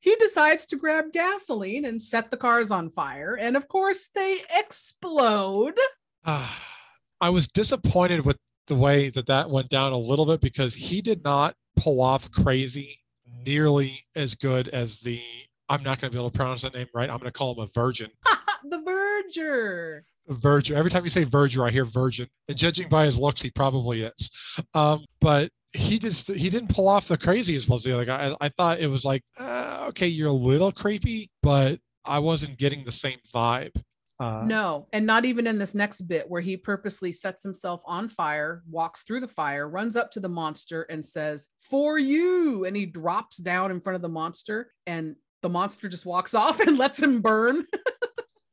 he 0.00 0.14
decides 0.16 0.66
to 0.66 0.76
grab 0.76 1.12
gasoline 1.12 1.84
and 1.84 2.00
set 2.00 2.30
the 2.30 2.36
cars 2.36 2.70
on 2.70 2.90
fire. 2.90 3.36
And 3.40 3.56
of 3.56 3.68
course, 3.68 4.10
they 4.14 4.40
explode. 4.54 5.78
Ah, 6.24 6.62
I 7.20 7.30
was 7.30 7.46
disappointed 7.46 8.24
with 8.24 8.36
the 8.66 8.74
way 8.74 9.10
that 9.10 9.26
that 9.26 9.48
went 9.48 9.70
down 9.70 9.92
a 9.92 9.98
little 9.98 10.26
bit 10.26 10.40
because 10.40 10.74
he 10.74 11.00
did 11.00 11.22
not 11.24 11.54
pull 11.76 12.00
off 12.00 12.30
crazy 12.30 12.98
nearly 13.44 14.04
as 14.14 14.34
good 14.34 14.68
as 14.68 15.00
the 15.00 15.22
I'm 15.68 15.82
not 15.82 16.00
going 16.00 16.10
to 16.10 16.14
be 16.14 16.20
able 16.20 16.30
to 16.30 16.36
pronounce 16.36 16.62
that 16.62 16.74
name 16.74 16.86
right. 16.94 17.08
I'm 17.08 17.18
going 17.18 17.32
to 17.32 17.32
call 17.32 17.54
him 17.54 17.60
a 17.60 17.66
virgin. 17.68 18.10
the 18.64 18.82
Verger. 18.82 20.02
Virgin. 20.28 20.76
Every 20.76 20.90
time 20.90 21.04
you 21.04 21.10
say 21.10 21.24
Verger, 21.24 21.66
I 21.66 21.70
hear 21.70 21.84
virgin. 21.84 22.28
And 22.48 22.56
judging 22.56 22.88
by 22.88 23.06
his 23.06 23.18
looks, 23.18 23.40
he 23.40 23.50
probably 23.50 24.02
is. 24.02 24.30
Um, 24.74 25.04
but 25.20 25.50
he 25.74 25.98
just 25.98 26.28
he 26.28 26.48
didn't 26.48 26.68
pull 26.68 26.88
off 26.88 27.08
the 27.08 27.18
crazy 27.18 27.56
as 27.56 27.68
well 27.68 27.76
as 27.76 27.82
the 27.82 27.92
other 27.92 28.04
guy. 28.04 28.30
I, 28.30 28.46
I 28.46 28.48
thought 28.50 28.80
it 28.80 28.86
was 28.86 29.04
like, 29.04 29.22
uh, 29.38 29.86
okay, 29.88 30.06
you're 30.06 30.28
a 30.28 30.32
little 30.32 30.72
creepy, 30.72 31.30
but 31.42 31.78
I 32.04 32.20
wasn't 32.20 32.58
getting 32.58 32.84
the 32.84 32.92
same 32.92 33.18
vibe. 33.34 33.74
Uh, 34.20 34.42
No, 34.44 34.86
and 34.92 35.04
not 35.04 35.24
even 35.24 35.46
in 35.46 35.58
this 35.58 35.74
next 35.74 36.02
bit 36.02 36.30
where 36.30 36.40
he 36.40 36.56
purposely 36.56 37.10
sets 37.10 37.42
himself 37.42 37.82
on 37.84 38.08
fire, 38.08 38.62
walks 38.70 39.02
through 39.02 39.20
the 39.20 39.28
fire, 39.28 39.68
runs 39.68 39.96
up 39.96 40.10
to 40.12 40.20
the 40.20 40.28
monster 40.28 40.82
and 40.82 41.04
says, 41.04 41.48
For 41.58 41.98
you. 41.98 42.64
And 42.64 42.76
he 42.76 42.86
drops 42.86 43.38
down 43.38 43.72
in 43.72 43.80
front 43.80 43.96
of 43.96 44.02
the 44.02 44.08
monster, 44.08 44.70
and 44.86 45.16
the 45.42 45.48
monster 45.48 45.88
just 45.88 46.06
walks 46.06 46.34
off 46.34 46.60
and 46.60 46.78
lets 46.78 47.02
him 47.02 47.20
burn. 47.20 47.66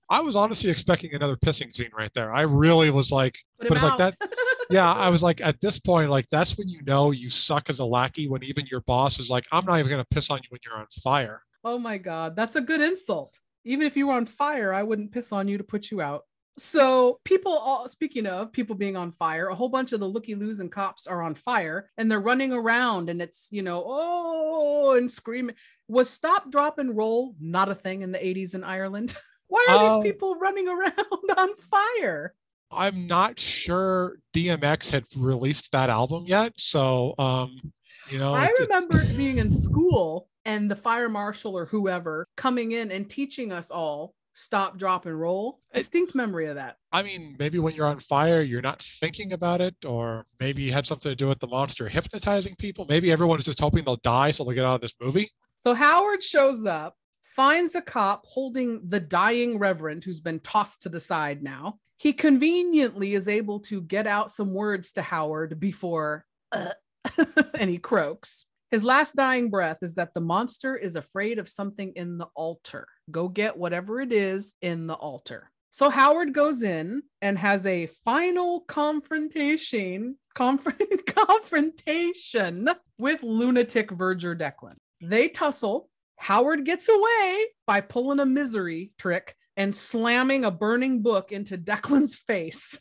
I 0.10 0.20
was 0.22 0.36
honestly 0.36 0.70
expecting 0.70 1.14
another 1.14 1.38
pissing 1.38 1.74
scene 1.74 1.92
right 1.96 2.12
there. 2.14 2.34
I 2.34 2.42
really 2.42 2.90
was 2.90 3.12
like, 3.12 3.36
Put 3.60 3.70
but 3.70 3.78
it's 3.78 3.84
like 3.84 3.98
that. 3.98 4.16
Yeah, 4.72 4.92
I 4.92 5.10
was 5.10 5.22
like, 5.22 5.42
at 5.42 5.60
this 5.62 5.80
point, 5.80 6.10
like 6.10 6.28
that's 6.30 6.58
when 6.58 6.68
you 6.68 6.82
know 6.84 7.12
you 7.12 7.30
suck 7.30 7.70
as 7.70 7.80
a 7.80 7.86
lackey. 7.86 8.28
When 8.28 8.44
even 8.44 8.66
your 8.72 8.82
boss 8.82 9.20
is 9.20 9.30
like, 9.30 9.46
I'm 9.52 9.66
not 9.66 9.80
even 9.80 9.90
gonna 9.92 10.06
piss 10.06 10.30
on 10.30 10.38
you 10.38 10.48
when 10.50 10.60
you're 10.66 10.76
on 10.78 10.88
fire. 11.04 11.42
Oh 11.64 11.78
my 11.78 11.98
God, 11.98 12.36
that's 12.36 12.56
a 12.56 12.62
good 12.62 12.82
insult. 12.82 13.40
Even 13.66 13.86
if 13.86 13.96
you 13.96 14.08
were 14.08 14.14
on 14.14 14.26
fire, 14.26 14.74
I 14.74 14.84
wouldn't 14.84 15.12
piss 15.12 15.32
on 15.32 15.48
you 15.48 15.58
to 15.58 15.64
put 15.64 15.92
you 15.92 16.02
out. 16.02 16.24
So, 16.58 17.20
people, 17.24 17.54
all 17.54 17.88
speaking 17.88 18.26
of 18.28 18.52
people 18.52 18.76
being 18.76 18.98
on 18.98 19.12
fire, 19.12 19.48
a 19.48 19.56
whole 19.56 19.70
bunch 19.70 19.94
of 19.94 20.00
the 20.00 20.08
looky 20.08 20.36
loos 20.36 20.60
and 20.60 20.72
cops 20.72 21.08
are 21.08 21.22
on 21.22 21.34
fire 21.34 21.90
and 21.98 22.12
they're 22.12 22.20
running 22.20 22.52
around 22.52 23.10
and 23.10 23.22
it's, 23.22 23.48
you 23.52 23.62
know, 23.62 23.84
oh, 23.88 24.96
and 24.98 25.10
screaming. 25.10 25.56
Was 25.88 26.10
stop, 26.10 26.52
drop, 26.52 26.78
and 26.78 26.96
roll 26.96 27.36
not 27.40 27.70
a 27.70 27.76
thing 27.76 28.02
in 28.02 28.12
the 28.12 28.20
80s 28.20 28.54
in 28.56 28.64
Ireland? 28.64 29.16
Why 29.48 29.66
are 29.70 29.78
Um, 29.78 30.04
these 30.04 30.12
people 30.12 30.36
running 30.36 30.68
around 30.68 30.94
on 31.38 31.56
fire? 31.56 32.34
I'm 32.72 33.08
not 33.08 33.40
sure 33.40 34.18
DMX 34.34 34.90
had 34.90 35.06
released 35.16 35.72
that 35.72 35.90
album 35.90 36.26
yet, 36.28 36.54
so 36.58 37.16
um, 37.18 37.74
you 38.10 38.20
know, 38.20 38.34
I 38.34 38.52
remember 38.60 39.06
being 39.16 39.38
in 39.38 39.50
school 39.50 40.28
and 40.46 40.70
the 40.70 40.76
fire 40.76 41.10
marshal 41.10 41.56
or 41.56 41.66
whoever 41.66 42.28
coming 42.36 42.72
in 42.72 42.92
and 42.92 43.10
teaching 43.10 43.52
us 43.52 43.70
all 43.70 44.14
stop, 44.34 44.78
drop, 44.78 45.06
and 45.06 45.20
roll. 45.20 45.60
Distinct 45.74 46.16
memory 46.16 46.48
of 46.48 46.56
that. 46.56 46.78
I 46.92 47.04
mean, 47.04 47.36
maybe 47.40 47.60
when 47.60 47.76
you're 47.76 47.88
on 47.88 48.00
fire, 48.00 48.42
you're 48.42 48.62
not 48.62 48.84
thinking 49.00 49.34
about 49.34 49.62
it, 49.62 49.76
or 49.86 50.26
maybe 50.40 50.70
it 50.70 50.74
had 50.74 50.88
something 50.88 51.12
to 51.12 51.16
do 51.16 51.28
with 51.28 51.40
the 51.40 51.48
monster 51.48 51.88
hypnotizing 51.88 52.56
people. 52.56 52.86
Maybe 52.88 53.12
everyone's 53.12 53.46
just 53.46 53.60
hoping 53.60 53.84
they'll 53.86 53.98
die 53.98 54.32
so 54.32 54.44
they'll 54.44 54.54
get 54.54 54.66
out 54.66 54.76
of 54.76 54.82
this 54.82 54.96
movie. 55.00 55.30
So 55.58 55.74
Howard 55.74 56.24
shows 56.24 56.66
up, 56.66 56.96
finds 57.24 57.76
a 57.76 57.82
cop 57.82 58.26
holding 58.26 58.82
the 58.88 59.00
dying 59.00 59.60
reverend 59.60 60.04
who's 60.04 60.20
been 60.20 60.40
tossed 60.40 60.82
to 60.84 60.90
the 60.90 61.00
side 61.00 61.44
now. 61.44 61.80
He 62.02 62.14
conveniently 62.14 63.14
is 63.14 63.28
able 63.28 63.60
to 63.60 63.80
get 63.80 64.08
out 64.08 64.32
some 64.32 64.56
words 64.56 64.94
to 64.94 65.04
Howard 65.04 65.60
before 65.60 66.26
uh, 66.52 66.72
and 67.54 67.70
he 67.70 67.78
croaks. 67.78 68.46
His 68.72 68.84
last 68.84 69.16
dying 69.16 69.52
breath 69.52 69.84
is 69.84 69.94
that 69.94 70.16
the 70.16 70.20
monster 70.20 70.76
is 70.76 70.96
afraid 70.96 71.38
of 71.38 71.48
something 71.48 71.94
in 71.96 72.18
the 72.18 72.26
altar. 72.34 72.88
Go 73.12 73.28
get 73.28 73.56
whatever 73.56 74.02
it 74.02 74.12
is 74.12 74.56
in 74.64 74.88
the 74.88 74.96
altar. 74.96 75.52
So 75.70 75.92
Howard 75.92 76.34
goes 76.34 76.64
in 76.64 77.04
and 77.22 77.38
has 77.38 77.68
a 77.68 77.86
final 78.04 78.62
confrontation 78.62 80.18
conf- 80.34 80.80
confrontation 81.06 82.68
with 82.98 83.22
lunatic 83.22 83.92
Verger 83.92 84.36
Declan. 84.36 84.78
They 85.04 85.28
tussle. 85.28 85.88
Howard 86.18 86.66
gets 86.66 86.90
away 86.90 87.46
by 87.68 87.82
pulling 87.82 88.20
a 88.20 88.26
misery 88.26 88.92
trick 88.98 89.36
and 89.62 89.76
slamming 89.76 90.44
a 90.44 90.50
burning 90.50 91.04
book 91.04 91.32
into 91.32 91.56
Declan's 91.56 92.16
face. 92.16 92.80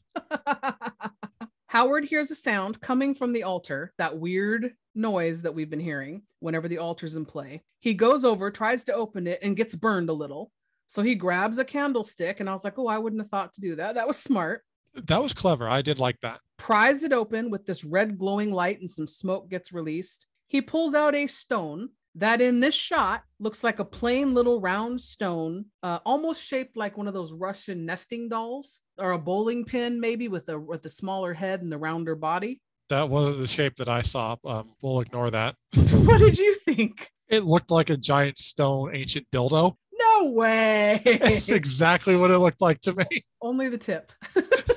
Howard 1.67 2.07
hears 2.07 2.31
a 2.31 2.35
sound 2.35 2.81
coming 2.81 3.15
from 3.15 3.35
the 3.35 3.43
altar, 3.43 3.93
that 3.99 4.19
weird 4.19 4.73
noise 4.95 5.43
that 5.43 5.55
we've 5.55 5.69
been 5.69 5.79
hearing 5.79 6.23
whenever 6.39 6.69
the 6.69 6.79
altar's 6.79 7.17
in 7.17 7.27
play. 7.27 7.63
He 7.81 7.93
goes 7.93 8.25
over, 8.25 8.51
tries 8.51 8.85
to 8.85 8.95
open 8.95 9.27
it, 9.27 9.41
and 9.43 9.59
gets 9.59 9.75
burned 9.75 10.09
a 10.09 10.15
little. 10.15 10.51
So 10.87 11.03
he 11.03 11.15
grabs 11.15 11.59
a 11.59 11.67
candlestick, 11.67 12.41
and 12.41 12.49
I 12.49 12.55
was 12.55 12.65
like, 12.65 12.79
oh, 12.79 12.89
I 12.89 12.97
wouldn't 12.97 13.21
have 13.21 13.29
thought 13.29 13.53
to 13.53 13.61
do 13.61 13.77
that. 13.77 13.97
That 13.97 14.09
was 14.09 14.17
smart. 14.17 14.63
That 14.95 15.23
was 15.23 15.35
clever. 15.35 15.69
I 15.69 15.83
did 15.83 15.99
like 15.99 16.17
that. 16.23 16.41
Pries 16.57 17.05
it 17.05 17.13
open 17.13 17.51
with 17.51 17.67
this 17.67 17.85
red 17.85 18.17
glowing 18.17 18.55
light, 18.55 18.81
and 18.81 18.89
some 18.89 19.07
smoke 19.07 19.51
gets 19.51 19.71
released. 19.71 20.27
He 20.49 20.63
pulls 20.63 20.95
out 20.95 21.15
a 21.15 21.27
stone 21.27 21.91
that 22.17 22.41
in 22.41 22.61
this 22.61 22.75
shot 22.75 23.23
looks 23.39 23.63
like 23.63 23.79
a 23.79 23.85
plain 23.85 24.35
little 24.35 24.61
round 24.61 25.01
stone, 25.01 25.67
uh, 25.83 26.01
almost 26.05 26.45
shaped 26.45 26.77
like 26.77 26.97
one 26.97 27.09
of 27.09 27.15
those 27.15 27.33
Russian 27.33 27.87
nesting 27.87 28.29
dolls 28.29 28.79
or 28.99 29.13
a 29.13 29.19
bowling 29.19 29.65
pin, 29.65 30.01
maybe 30.01 30.29
with 30.29 30.49
a 30.49 30.59
with 30.59 30.83
the 30.83 30.89
smaller 30.89 31.35
head 31.35 31.63
and 31.63 31.71
the 31.71 31.79
rounder 31.79 32.15
body. 32.15 32.61
That 32.89 33.09
wasn't 33.09 33.39
the 33.39 33.47
shape 33.47 33.77
that 33.77 33.89
I 33.89 34.03
saw. 34.03 34.37
Um, 34.45 34.71
we'll 34.83 35.01
ignore 35.01 35.31
that. 35.31 35.55
what 35.75 36.19
did 36.19 36.39
you 36.39 36.55
think? 36.55 37.11
It 37.29 37.45
looked 37.45 37.71
like 37.71 37.89
a 37.89 37.97
giant 37.97 38.39
stone 38.39 38.95
ancient 38.95 39.27
dildo. 39.33 39.77
No 39.93 40.31
way. 40.33 41.01
It's 41.07 41.49
exactly 41.49 42.17
what 42.17 42.31
it 42.31 42.39
looked 42.39 42.61
like 42.61 42.81
to 42.83 42.95
me. 42.95 43.07
Only 43.41 43.69
the 43.69 43.79
tip. 43.79 44.13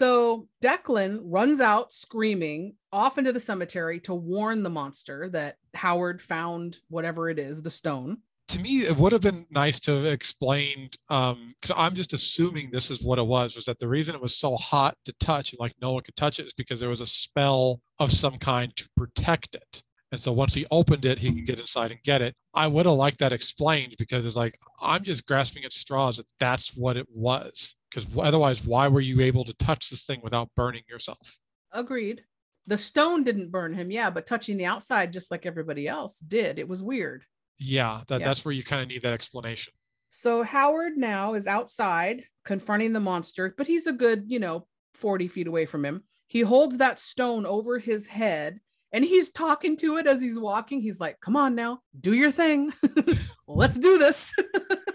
so 0.00 0.48
Declan 0.64 1.20
runs 1.24 1.60
out 1.60 1.92
screaming 1.92 2.74
off 2.90 3.18
into 3.18 3.34
the 3.34 3.38
cemetery 3.38 4.00
to 4.00 4.14
warn 4.14 4.62
the 4.62 4.70
monster 4.70 5.28
that 5.28 5.58
Howard 5.74 6.22
found 6.22 6.78
whatever 6.88 7.28
it 7.28 7.38
is, 7.38 7.60
the 7.60 7.68
stone. 7.68 8.16
To 8.48 8.58
me, 8.58 8.86
it 8.86 8.96
would 8.96 9.12
have 9.12 9.20
been 9.20 9.44
nice 9.50 9.78
to 9.80 9.96
have 9.96 10.06
explained, 10.06 10.96
um, 11.10 11.54
because 11.60 11.76
I'm 11.76 11.94
just 11.94 12.14
assuming 12.14 12.70
this 12.72 12.90
is 12.90 13.02
what 13.02 13.18
it 13.18 13.26
was, 13.26 13.54
was 13.54 13.66
that 13.66 13.78
the 13.78 13.88
reason 13.88 14.14
it 14.14 14.22
was 14.22 14.34
so 14.34 14.56
hot 14.56 14.96
to 15.04 15.12
touch 15.20 15.52
and 15.52 15.60
like 15.60 15.74
no 15.82 15.92
one 15.92 16.02
could 16.02 16.16
touch 16.16 16.38
it 16.38 16.46
is 16.46 16.54
because 16.54 16.80
there 16.80 16.88
was 16.88 17.02
a 17.02 17.06
spell 17.06 17.82
of 17.98 18.10
some 18.10 18.38
kind 18.38 18.74
to 18.76 18.88
protect 18.96 19.54
it. 19.54 19.82
And 20.12 20.20
so 20.20 20.32
once 20.32 20.54
he 20.54 20.66
opened 20.70 21.04
it, 21.04 21.18
he 21.20 21.32
could 21.32 21.46
get 21.46 21.60
inside 21.60 21.92
and 21.92 22.02
get 22.02 22.20
it. 22.20 22.34
I 22.52 22.66
would 22.66 22.86
have 22.86 22.96
liked 22.96 23.20
that 23.20 23.32
explained 23.32 23.94
because 23.98 24.26
it's 24.26 24.34
like, 24.36 24.58
I'm 24.80 25.04
just 25.04 25.24
grasping 25.24 25.64
at 25.64 25.72
straws 25.72 26.16
that 26.16 26.26
that's 26.40 26.74
what 26.76 26.96
it 26.96 27.06
was. 27.14 27.76
Because 27.90 28.06
otherwise, 28.18 28.64
why 28.64 28.88
were 28.88 29.00
you 29.00 29.20
able 29.20 29.44
to 29.44 29.52
touch 29.54 29.88
this 29.88 30.04
thing 30.04 30.20
without 30.22 30.48
burning 30.56 30.82
yourself? 30.88 31.38
Agreed. 31.72 32.24
The 32.66 32.78
stone 32.78 33.22
didn't 33.24 33.50
burn 33.50 33.74
him, 33.74 33.90
yeah, 33.90 34.10
but 34.10 34.26
touching 34.26 34.56
the 34.56 34.66
outside 34.66 35.12
just 35.12 35.30
like 35.30 35.46
everybody 35.46 35.86
else 35.88 36.18
did. 36.18 36.58
It 36.58 36.68
was 36.68 36.82
weird. 36.82 37.24
Yeah, 37.58 38.02
that, 38.08 38.20
Yeah. 38.20 38.26
that's 38.26 38.44
where 38.44 38.52
you 38.52 38.64
kind 38.64 38.82
of 38.82 38.88
need 38.88 39.02
that 39.02 39.12
explanation. 39.12 39.72
So 40.08 40.42
Howard 40.42 40.96
now 40.96 41.34
is 41.34 41.46
outside 41.46 42.24
confronting 42.44 42.92
the 42.92 43.00
monster, 43.00 43.54
but 43.56 43.68
he's 43.68 43.86
a 43.86 43.92
good, 43.92 44.24
you 44.26 44.40
know, 44.40 44.66
40 44.94 45.28
feet 45.28 45.46
away 45.46 45.66
from 45.66 45.84
him. 45.84 46.02
He 46.26 46.40
holds 46.40 46.78
that 46.78 46.98
stone 46.98 47.46
over 47.46 47.78
his 47.78 48.08
head 48.08 48.60
and 48.92 49.04
he's 49.04 49.30
talking 49.30 49.76
to 49.78 49.96
it 49.96 50.06
as 50.06 50.20
he's 50.20 50.38
walking. 50.38 50.80
He's 50.80 51.00
like, 51.00 51.20
Come 51.20 51.36
on 51.36 51.54
now, 51.54 51.80
do 51.98 52.14
your 52.14 52.30
thing. 52.30 52.72
Let's 53.46 53.78
do 53.78 53.98
this. 53.98 54.34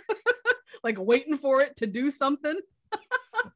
like 0.84 0.98
waiting 1.00 1.38
for 1.38 1.62
it 1.62 1.76
to 1.78 1.88
do 1.88 2.12
something. 2.12 2.60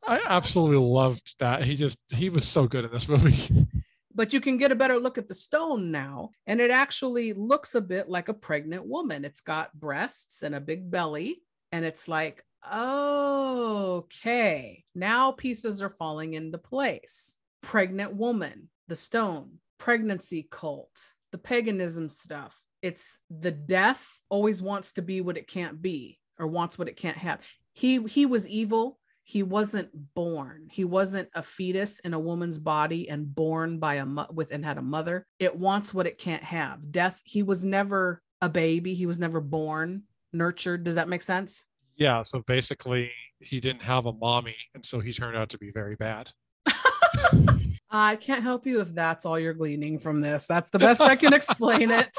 I 0.08 0.22
absolutely 0.26 0.78
loved 0.78 1.36
that. 1.40 1.64
He 1.64 1.76
just 1.76 1.98
he 2.10 2.30
was 2.30 2.48
so 2.48 2.68
good 2.68 2.86
in 2.86 2.92
this 2.92 3.08
movie. 3.08 3.68
But 4.12 4.34
you 4.34 4.42
can 4.42 4.58
get 4.58 4.74
a 4.74 4.76
better 4.76 5.00
look 5.00 5.18
at 5.18 5.30
the 5.30 5.34
stone 5.34 5.92
now, 5.92 6.32
and 6.46 6.60
it 6.60 6.72
actually 6.72 7.32
looks 7.32 7.74
a 7.74 7.80
bit 7.80 8.10
like 8.10 8.28
a 8.28 8.34
pregnant 8.34 8.86
woman. 8.86 9.24
It's 9.24 9.40
got 9.40 9.80
breasts 9.80 10.44
and 10.44 10.54
a 10.54 10.60
big 10.60 10.92
belly, 10.92 11.42
and 11.72 11.86
it's 11.86 12.08
like, 12.08 12.44
okay, 12.70 14.84
now 14.94 15.32
pieces 15.32 15.82
are 15.82 15.90
falling 15.90 16.34
into 16.34 16.58
place. 16.58 17.38
Pregnant 17.62 18.14
woman, 18.14 18.70
the 18.90 18.96
stone, 18.96 19.60
pregnancy 19.80 20.48
cult, 20.52 21.14
the 21.32 21.38
paganism 21.38 22.08
stuff. 22.08 22.64
It's 22.82 23.18
the 23.30 23.52
death 23.52 24.20
always 24.30 24.62
wants 24.62 24.94
to 24.94 25.02
be 25.02 25.22
what 25.22 25.38
it 25.38 25.48
can't 25.48 25.82
be 25.82 26.20
or 26.38 26.48
wants 26.48 26.78
what 26.78 26.88
it 26.88 26.96
can't 26.96 27.18
have. 27.18 27.40
He 27.74 28.02
he 28.04 28.26
was 28.26 28.48
evil. 28.48 29.00
He 29.24 29.44
wasn't 29.44 29.90
born. 30.16 30.68
He 30.72 30.86
wasn't 30.86 31.30
a 31.36 31.44
fetus 31.44 32.00
in 32.00 32.14
a 32.14 32.20
woman's 32.20 32.58
body 32.58 33.10
and 33.10 33.34
born 33.34 33.78
by 33.78 33.96
a 33.96 34.06
mo- 34.06 34.28
with 34.32 34.52
and 34.52 34.66
had 34.66 34.78
a 34.78 34.82
mother. 34.82 35.26
It 35.40 35.56
wants 35.56 35.94
what 35.94 36.08
it 36.08 36.18
can't 36.18 36.44
have. 36.44 36.92
Death. 36.92 37.22
He 37.26 37.44
was 37.44 37.64
never 37.66 38.22
a 38.42 38.50
baby. 38.50 38.94
He 38.94 39.06
was 39.06 39.20
never 39.20 39.40
born, 39.42 40.04
nurtured. 40.34 40.84
Does 40.84 40.96
that 40.96 41.10
make 41.10 41.22
sense? 41.22 41.66
yeah, 42.00 42.24
so 42.24 42.42
basically 42.48 43.12
he 43.42 43.60
didn't 43.60 43.82
have 43.82 44.06
a 44.06 44.14
mommy, 44.14 44.56
and 44.74 44.86
so 44.86 45.02
he 45.02 45.12
turned 45.12 45.36
out 45.38 45.50
to 45.50 45.58
be 45.58 45.70
very 45.70 45.96
bad. 45.96 46.32
I 47.92 48.16
can't 48.18 48.44
help 48.44 48.68
you 48.68 48.82
if 48.82 48.94
that's 48.94 49.26
all 49.26 49.40
you're 49.40 49.54
gleaning 49.54 50.00
from 50.00 50.22
this. 50.22 50.46
That's 50.46 50.70
the 50.70 50.80
best 50.80 51.02
I 51.02 51.16
can 51.16 51.34
explain 51.34 51.90
it. 51.92 52.16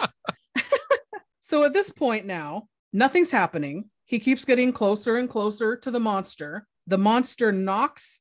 so 1.41 1.62
at 1.64 1.73
this 1.73 1.91
point 1.91 2.27
now, 2.27 2.68
nothing's 2.93 3.31
happening. 3.31 3.91
He 4.05 4.18
keeps 4.18 4.45
getting 4.45 4.73
closer 4.73 5.16
and 5.16 5.29
closer 5.29 5.77
to 5.77 5.91
the 5.91 6.01
monster. 6.01 6.66
The 6.89 6.99
monster 6.99 7.53
knocks 7.53 8.21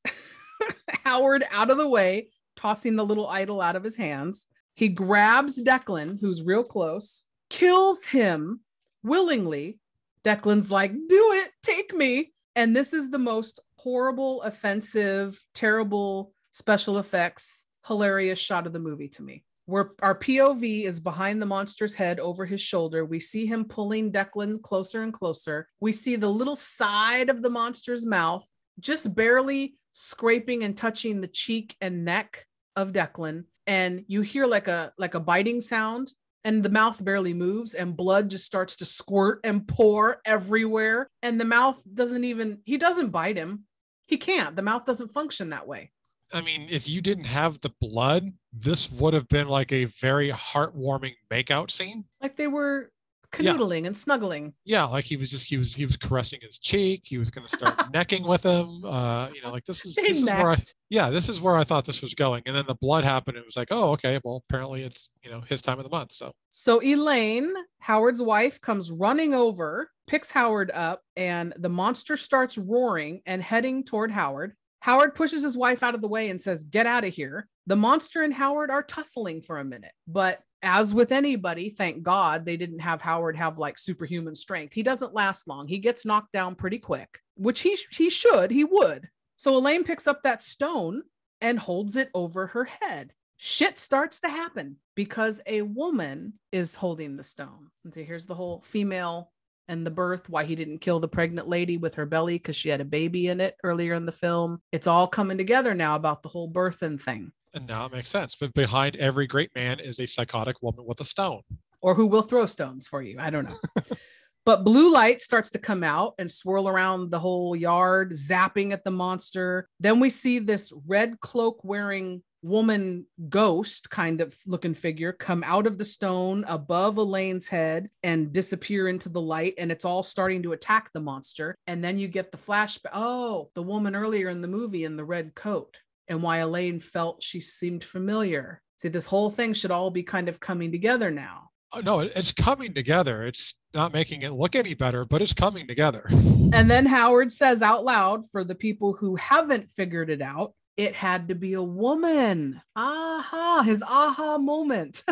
Howard 1.05 1.43
out 1.51 1.71
of 1.71 1.77
the 1.77 1.87
way, 1.87 2.29
tossing 2.55 2.95
the 2.95 3.05
little 3.05 3.27
idol 3.27 3.61
out 3.61 3.75
of 3.75 3.83
his 3.83 3.95
hands. 3.95 4.45
He 4.75 4.87
grabs 4.87 5.61
Declan, 5.63 6.19
who's 6.21 6.43
real 6.43 6.63
close, 6.63 7.23
kills 7.49 8.05
him 8.05 8.61
willingly. 9.03 9.79
Declan's 10.23 10.69
like, 10.69 10.91
do 10.91 11.31
it, 11.33 11.51
take 11.63 11.93
me. 11.93 12.31
And 12.55 12.75
this 12.75 12.93
is 12.93 13.09
the 13.09 13.17
most 13.17 13.59
horrible, 13.77 14.41
offensive, 14.43 15.39
terrible 15.55 16.33
special 16.51 16.97
effects, 16.97 17.67
hilarious 17.87 18.39
shot 18.39 18.67
of 18.67 18.73
the 18.73 18.79
movie 18.79 19.09
to 19.09 19.23
me. 19.23 19.43
Where 19.65 19.91
our 20.01 20.17
POV 20.17 20.85
is 20.85 20.99
behind 20.99 21.41
the 21.41 21.45
monster's 21.45 21.93
head 21.93 22.19
over 22.19 22.45
his 22.45 22.61
shoulder. 22.61 23.05
We 23.05 23.19
see 23.19 23.45
him 23.45 23.65
pulling 23.65 24.11
Declan 24.11 24.61
closer 24.63 25.03
and 25.03 25.13
closer. 25.13 25.67
We 25.79 25.91
see 25.91 26.15
the 26.15 26.29
little 26.29 26.55
side 26.55 27.29
of 27.29 27.43
the 27.43 27.51
monster's 27.51 28.05
mouth 28.05 28.47
just 28.79 29.13
barely 29.13 29.75
scraping 29.91 30.63
and 30.63 30.75
touching 30.75 31.21
the 31.21 31.27
cheek 31.27 31.75
and 31.81 32.03
neck 32.03 32.45
of 32.75 32.93
Declan. 32.93 33.43
And 33.67 34.05
you 34.07 34.21
hear 34.21 34.47
like 34.47 34.67
a 34.67 34.91
like 34.97 35.13
a 35.13 35.19
biting 35.19 35.61
sound 35.61 36.11
and 36.43 36.63
the 36.63 36.69
mouth 36.69 37.03
barely 37.03 37.33
moves 37.33 37.73
and 37.73 37.95
blood 37.95 38.29
just 38.29 38.45
starts 38.45 38.77
to 38.77 38.85
squirt 38.85 39.39
and 39.43 39.67
pour 39.67 40.21
everywhere 40.25 41.09
and 41.21 41.39
the 41.39 41.45
mouth 41.45 41.81
doesn't 41.93 42.23
even 42.23 42.59
he 42.65 42.77
doesn't 42.77 43.09
bite 43.09 43.37
him 43.37 43.65
he 44.07 44.17
can't 44.17 44.55
the 44.55 44.61
mouth 44.61 44.85
doesn't 44.85 45.09
function 45.09 45.49
that 45.49 45.67
way 45.67 45.91
I 46.31 46.41
mean, 46.41 46.67
if 46.69 46.87
you 46.87 47.01
didn't 47.01 47.25
have 47.25 47.59
the 47.61 47.71
blood, 47.81 48.31
this 48.53 48.91
would 48.91 49.13
have 49.13 49.27
been 49.29 49.47
like 49.47 49.71
a 49.71 49.85
very 49.85 50.31
heartwarming 50.31 51.13
makeout 51.31 51.71
scene. 51.71 52.05
like 52.21 52.35
they 52.35 52.47
were 52.47 52.91
Yeah. 53.39 53.53
canoodling 53.53 53.85
and 53.85 53.95
snuggling 53.95 54.53
Yeah, 54.65 54.85
like 54.85 55.05
he 55.05 55.15
was 55.17 55.29
just 55.29 55.45
he 55.47 55.57
was 55.57 55.73
he 55.75 55.85
was 55.85 55.97
caressing 55.97 56.39
his 56.41 56.57
cheek. 56.59 57.01
He 57.05 57.17
was 57.19 57.29
going 57.29 57.45
to 57.47 57.55
start 57.55 57.77
necking 57.93 58.27
with 58.27 58.43
him. 58.43 58.83
Uh, 58.83 59.29
you 59.29 59.41
know, 59.43 59.51
like 59.51 59.65
this 59.65 59.85
is 59.85 59.95
They 59.95 60.01
this 60.03 60.17
is 60.17 60.23
where 60.25 60.49
I 60.51 60.63
yeah 60.89 61.09
this 61.11 61.29
is 61.29 61.39
where 61.39 61.55
I 61.55 61.63
thought 61.63 61.85
this 61.85 62.01
was 62.01 62.13
going. 62.15 62.41
And 62.47 62.55
then 62.55 62.65
the 62.67 62.73
blood 62.75 63.03
happened. 63.03 63.37
It 63.37 63.45
was 63.45 63.55
like, 63.55 63.67
oh, 63.71 63.91
okay. 63.91 64.19
Well, 64.23 64.43
apparently 64.49 64.81
it's 64.83 65.09
you 65.23 65.29
know 65.31 65.41
his 65.41 65.61
time 65.61 65.77
of 65.79 65.83
the 65.83 65.89
month. 65.91 66.11
So 66.13 66.31
so 66.49 66.79
elaine 66.79 67.53
howard's 67.79 68.21
wife 68.21 68.59
comes 68.61 68.91
running 68.91 69.33
over 69.35 69.89
picks 70.07 70.31
howard 70.31 70.71
up 70.71 71.01
and 71.15 71.53
the 71.57 71.69
monster 71.69 72.17
starts 72.17 72.57
roaring 72.57 73.21
and 73.27 73.41
heading 73.43 73.83
toward 73.83 74.09
howard 74.11 74.55
howard 74.79 75.15
pushes 75.15 75.43
his 75.43 75.57
wife 75.57 75.83
out 75.83 75.95
of 75.95 76.01
the 76.01 76.07
way 76.07 76.29
and 76.29 76.41
says 76.41 76.63
get 76.63 76.85
out 76.85 77.03
of 77.03 77.13
here. 77.13 77.47
The 77.67 77.75
monster 77.75 78.23
and 78.23 78.33
howard 78.33 78.71
are 78.71 78.83
tussling 78.83 79.41
for 79.41 79.59
a 79.59 79.65
minute. 79.65 79.91
But 80.07 80.39
as 80.61 80.93
with 80.93 81.13
anybody 81.13 81.69
thank 81.69 82.03
god 82.03 82.45
they 82.45 82.57
didn't 82.57 82.79
have 82.79 83.01
howard 83.01 83.37
have 83.37 83.57
like 83.57 83.77
superhuman 83.77 84.35
strength. 84.35 84.73
He 84.73 84.83
doesn't 84.83 85.13
last 85.13 85.47
long. 85.47 85.67
He 85.67 85.79
gets 85.79 86.05
knocked 86.05 86.33
down 86.33 86.55
pretty 86.55 86.79
quick 86.79 87.19
which 87.39 87.61
he 87.61 87.77
he 87.91 88.09
should 88.09 88.51
he 88.51 88.63
would. 88.63 89.09
So 89.37 89.57
elaine 89.57 89.85
picks 89.85 90.07
up 90.07 90.23
that 90.23 90.43
stone 90.43 91.03
and 91.41 91.57
holds 91.57 91.95
it 91.95 92.09
over 92.13 92.47
her 92.47 92.65
head. 92.65 93.13
Shit 93.37 93.79
starts 93.79 94.19
to 94.21 94.29
happen 94.29 94.75
because 94.95 95.39
a 95.47 95.61
woman 95.61 96.33
is 96.51 96.75
holding 96.75 97.15
the 97.15 97.23
stone. 97.23 97.69
And 97.85 97.93
so 97.93 98.03
here's 98.03 98.25
the 98.25 98.35
whole 98.35 98.61
female 98.65 99.31
and 99.69 99.85
the 99.85 99.91
birth, 99.91 100.27
why 100.29 100.43
he 100.43 100.55
didn't 100.55 100.79
kill 100.79 100.99
the 100.99 101.07
pregnant 101.07 101.47
lady 101.47 101.77
with 101.77 101.95
her 101.95 102.05
belly 102.05 102.35
because 102.35 102.57
she 102.57 102.67
had 102.67 102.81
a 102.81 102.85
baby 102.85 103.27
in 103.27 103.39
it 103.39 103.55
earlier 103.63 103.93
in 103.93 104.03
the 104.05 104.11
film. 104.11 104.61
It's 104.73 104.87
all 104.87 105.07
coming 105.07 105.37
together 105.37 105.73
now 105.73 105.95
about 105.95 106.23
the 106.23 106.29
whole 106.29 106.51
birthing 106.51 106.99
thing. 106.99 107.31
and 107.53 107.65
now 107.67 107.85
it 107.85 107.91
makes 107.93 108.09
sense. 108.09 108.35
But 108.39 108.53
behind 108.53 108.95
every 108.97 109.27
great 109.27 109.53
man 109.55 109.79
is 109.79 109.99
a 109.99 110.05
psychotic 110.05 110.61
woman 110.61 110.85
with 110.85 110.99
a 110.99 111.05
stone. 111.05 111.41
or 111.81 111.95
who 111.95 112.07
will 112.07 112.23
throw 112.23 112.45
stones 112.45 112.87
for 112.87 113.01
you. 113.01 113.17
I 113.19 113.29
don't 113.29 113.45
know. 113.47 113.59
but 114.45 114.65
blue 114.65 114.91
light 114.91 115.21
starts 115.21 115.49
to 115.51 115.59
come 115.59 115.83
out 115.83 116.13
and 116.19 116.29
swirl 116.29 116.67
around 116.67 117.09
the 117.09 117.19
whole 117.19 117.55
yard, 117.55 118.11
zapping 118.11 118.73
at 118.73 118.83
the 118.83 118.91
monster. 118.91 119.69
Then 119.79 119.99
we 120.01 120.09
see 120.09 120.39
this 120.39 120.73
red 120.85 121.19
cloak 121.21 121.63
wearing 121.63 122.21
woman 122.41 123.05
ghost 123.27 123.89
kind 123.89 124.21
of 124.21 124.35
looking 124.47 124.73
figure 124.73 125.11
come 125.11 125.43
out 125.43 125.67
of 125.67 125.77
the 125.77 125.85
stone 125.85 126.45
above 126.47 126.97
Elaine's 126.97 127.47
head 127.47 127.89
and 128.03 128.31
disappear 128.31 128.87
into 128.87 129.09
the 129.09 129.21
light 129.21 129.55
and 129.57 129.71
it's 129.71 129.85
all 129.85 130.03
starting 130.03 130.43
to 130.43 130.53
attack 130.53 130.91
the 130.93 131.01
monster 131.01 131.55
and 131.67 131.83
then 131.83 131.99
you 131.99 132.07
get 132.07 132.31
the 132.31 132.37
flashback 132.37 132.91
oh 132.93 133.49
the 133.55 133.63
woman 133.63 133.95
earlier 133.95 134.29
in 134.29 134.41
the 134.41 134.47
movie 134.47 134.85
in 134.85 134.95
the 134.95 135.03
red 135.03 135.35
coat 135.35 135.77
and 136.07 136.23
why 136.23 136.37
Elaine 136.37 136.79
felt 136.79 137.21
she 137.21 137.41
seemed 137.41 137.83
familiar 137.83 138.61
see 138.77 138.87
this 138.87 139.05
whole 139.05 139.29
thing 139.29 139.53
should 139.53 139.71
all 139.71 139.91
be 139.91 140.03
kind 140.03 140.29
of 140.29 140.39
coming 140.39 140.71
together 140.71 141.11
now 141.11 141.49
Oh, 141.71 141.81
no, 141.81 141.99
it's 141.99 142.31
coming 142.31 142.73
together. 142.73 143.27
It's 143.27 143.53
not 143.75 143.93
making 143.93 144.23
it 144.23 144.33
look 144.33 144.55
any 144.55 144.73
better, 144.73 145.05
but 145.05 145.21
it's 145.21 145.33
coming 145.33 145.67
together. 145.67 146.05
And 146.51 146.69
then 146.69 146.87
Howard 146.87 147.31
says 147.31 147.61
out 147.61 147.83
loud 147.83 148.27
for 148.31 148.43
the 148.43 148.55
people 148.55 148.93
who 148.93 149.15
haven't 149.17 149.69
figured 149.69 150.09
it 150.09 150.21
out, 150.21 150.53
it 150.79 150.95
had 150.95 151.27
to 151.27 151.35
be 151.35 151.55
a 151.55 151.61
woman. 151.61 152.61
Aha, 152.73 153.63
his 153.65 153.83
aha 153.83 154.37
moment. 154.37 155.03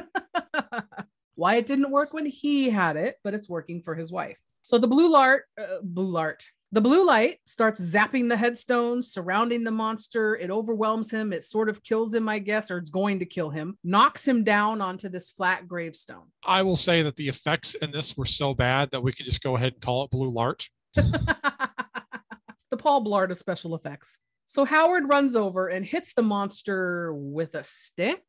Why 1.35 1.55
it 1.55 1.65
didn't 1.65 1.91
work 1.91 2.13
when 2.13 2.25
he 2.25 2.69
had 2.69 2.95
it, 2.95 3.17
but 3.21 3.33
it's 3.33 3.49
working 3.49 3.81
for 3.81 3.93
his 3.93 4.09
wife. 4.09 4.39
So 4.61 4.77
the 4.77 4.87
blue 4.87 5.09
light, 5.09 5.41
uh, 5.59 5.79
blue 5.83 6.07
light, 6.07 6.41
the 6.71 6.79
blue 6.79 7.05
light 7.05 7.39
starts 7.45 7.81
zapping 7.81 8.29
the 8.29 8.37
headstones 8.37 9.11
surrounding 9.11 9.65
the 9.65 9.71
monster. 9.71 10.37
It 10.37 10.51
overwhelms 10.51 11.11
him. 11.11 11.33
It 11.33 11.43
sort 11.43 11.67
of 11.67 11.83
kills 11.83 12.13
him, 12.13 12.29
I 12.29 12.39
guess, 12.39 12.71
or 12.71 12.77
it's 12.77 12.89
going 12.89 13.19
to 13.19 13.25
kill 13.25 13.49
him, 13.49 13.77
knocks 13.83 14.25
him 14.25 14.45
down 14.45 14.79
onto 14.79 15.09
this 15.09 15.29
flat 15.29 15.67
gravestone. 15.67 16.31
I 16.45 16.61
will 16.61 16.77
say 16.77 17.01
that 17.01 17.17
the 17.17 17.27
effects 17.27 17.75
in 17.75 17.91
this 17.91 18.15
were 18.15 18.25
so 18.25 18.53
bad 18.53 18.91
that 18.91 19.03
we 19.03 19.11
can 19.11 19.25
just 19.25 19.41
go 19.41 19.57
ahead 19.57 19.73
and 19.73 19.81
call 19.81 20.05
it 20.05 20.11
Blue 20.11 20.29
Lart. 20.29 20.65
the 20.95 22.77
Paul 22.77 23.03
Blart 23.03 23.31
of 23.31 23.37
special 23.37 23.75
effects. 23.75 24.17
So 24.47 24.63
Howard 24.63 25.09
runs 25.09 25.35
over 25.35 25.67
and 25.67 25.85
hits 25.85 26.13
the 26.13 26.23
monster 26.23 27.13
with 27.13 27.53
a 27.53 27.65
stick. 27.65 28.23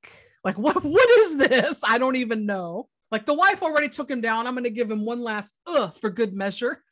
Like 0.44 0.58
what? 0.58 0.82
What 0.84 1.10
is 1.20 1.36
this? 1.36 1.80
I 1.86 1.96
don't 1.96 2.16
even 2.16 2.44
know. 2.44 2.88
Like 3.10 3.24
the 3.24 3.34
wife 3.34 3.62
already 3.62 3.88
took 3.88 4.10
him 4.10 4.20
down. 4.20 4.46
I'm 4.46 4.54
going 4.54 4.64
to 4.64 4.70
give 4.70 4.90
him 4.90 5.06
one 5.06 5.22
last 5.22 5.54
ugh 5.66 5.94
for 5.94 6.10
good 6.10 6.34
measure. 6.34 6.82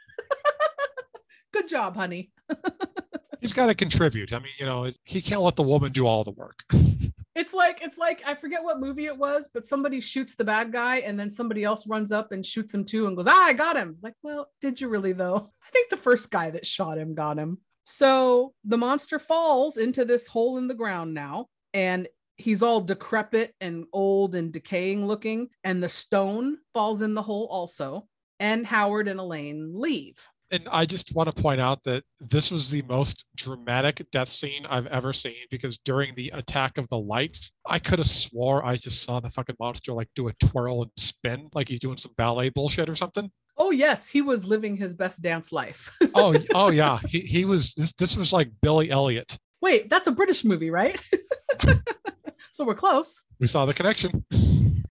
good 1.52 1.68
job, 1.68 1.96
honey. 1.96 2.30
He's 3.42 3.52
got 3.52 3.66
to 3.66 3.74
contribute. 3.74 4.32
I 4.32 4.38
mean, 4.38 4.52
you 4.58 4.64
know, 4.64 4.90
he 5.04 5.20
can't 5.20 5.42
let 5.42 5.56
the 5.56 5.62
woman 5.62 5.92
do 5.92 6.06
all 6.06 6.24
the 6.24 6.30
work. 6.30 6.64
It's 7.34 7.52
like 7.52 7.80
it's 7.82 7.98
like 7.98 8.22
I 8.26 8.34
forget 8.34 8.64
what 8.64 8.80
movie 8.80 9.06
it 9.06 9.18
was, 9.18 9.50
but 9.52 9.66
somebody 9.66 10.00
shoots 10.00 10.36
the 10.36 10.44
bad 10.44 10.72
guy 10.72 10.98
and 10.98 11.20
then 11.20 11.28
somebody 11.28 11.64
else 11.64 11.86
runs 11.86 12.10
up 12.10 12.32
and 12.32 12.46
shoots 12.46 12.72
him 12.72 12.84
too 12.84 13.08
and 13.08 13.16
goes, 13.16 13.26
"Ah, 13.26 13.44
I 13.44 13.52
got 13.52 13.76
him." 13.76 13.98
Like, 14.02 14.14
well, 14.22 14.48
did 14.62 14.80
you 14.80 14.88
really 14.88 15.12
though? 15.12 15.52
I 15.62 15.70
think 15.70 15.90
the 15.90 15.98
first 15.98 16.30
guy 16.30 16.48
that 16.50 16.64
shot 16.64 16.96
him 16.96 17.14
got 17.14 17.36
him. 17.36 17.58
So 17.88 18.52
the 18.64 18.76
monster 18.76 19.20
falls 19.20 19.76
into 19.76 20.04
this 20.04 20.26
hole 20.26 20.58
in 20.58 20.66
the 20.66 20.74
ground 20.74 21.14
now, 21.14 21.46
and 21.72 22.08
he's 22.36 22.60
all 22.60 22.80
decrepit 22.80 23.54
and 23.60 23.84
old 23.92 24.34
and 24.34 24.52
decaying 24.52 25.06
looking, 25.06 25.50
and 25.62 25.80
the 25.80 25.88
stone 25.88 26.58
falls 26.74 27.00
in 27.00 27.14
the 27.14 27.22
hole 27.22 27.46
also. 27.48 28.08
And 28.40 28.66
Howard 28.66 29.06
and 29.06 29.20
Elaine 29.20 29.70
leave. 29.72 30.16
And 30.50 30.68
I 30.70 30.84
just 30.84 31.14
want 31.14 31.34
to 31.34 31.42
point 31.42 31.60
out 31.60 31.84
that 31.84 32.02
this 32.20 32.50
was 32.50 32.70
the 32.70 32.82
most 32.82 33.24
dramatic 33.36 34.04
death 34.10 34.30
scene 34.30 34.66
I've 34.68 34.86
ever 34.88 35.12
seen 35.12 35.46
because 35.48 35.78
during 35.84 36.14
the 36.16 36.30
attack 36.34 36.78
of 36.78 36.88
the 36.88 36.98
lights, 36.98 37.52
I 37.66 37.78
could 37.78 38.00
have 38.00 38.08
swore 38.08 38.64
I 38.66 38.76
just 38.76 39.04
saw 39.04 39.20
the 39.20 39.30
fucking 39.30 39.56
monster 39.60 39.92
like 39.92 40.08
do 40.16 40.26
a 40.26 40.32
twirl 40.34 40.82
and 40.82 40.90
spin 40.96 41.50
like 41.54 41.68
he's 41.68 41.80
doing 41.80 41.98
some 41.98 42.12
ballet 42.18 42.48
bullshit 42.48 42.88
or 42.90 42.96
something. 42.96 43.30
Oh 43.58 43.70
yes, 43.70 44.08
he 44.08 44.22
was 44.22 44.46
living 44.46 44.76
his 44.76 44.94
best 44.94 45.22
dance 45.22 45.52
life. 45.52 45.90
Oh, 46.14 46.34
oh 46.54 46.70
yeah, 46.70 46.98
he 47.06 47.20
he 47.20 47.44
was. 47.44 47.74
This 47.74 47.92
this 47.98 48.16
was 48.16 48.32
like 48.32 48.50
Billy 48.62 48.90
Elliot. 48.90 49.38
Wait, 49.60 49.90
that's 49.90 50.06
a 50.06 50.12
British 50.12 50.44
movie, 50.44 50.70
right? 50.70 50.98
so 52.50 52.64
we're 52.64 52.74
close. 52.74 53.22
We 53.38 53.46
saw 53.46 53.66
the 53.66 53.74
connection. 53.74 54.24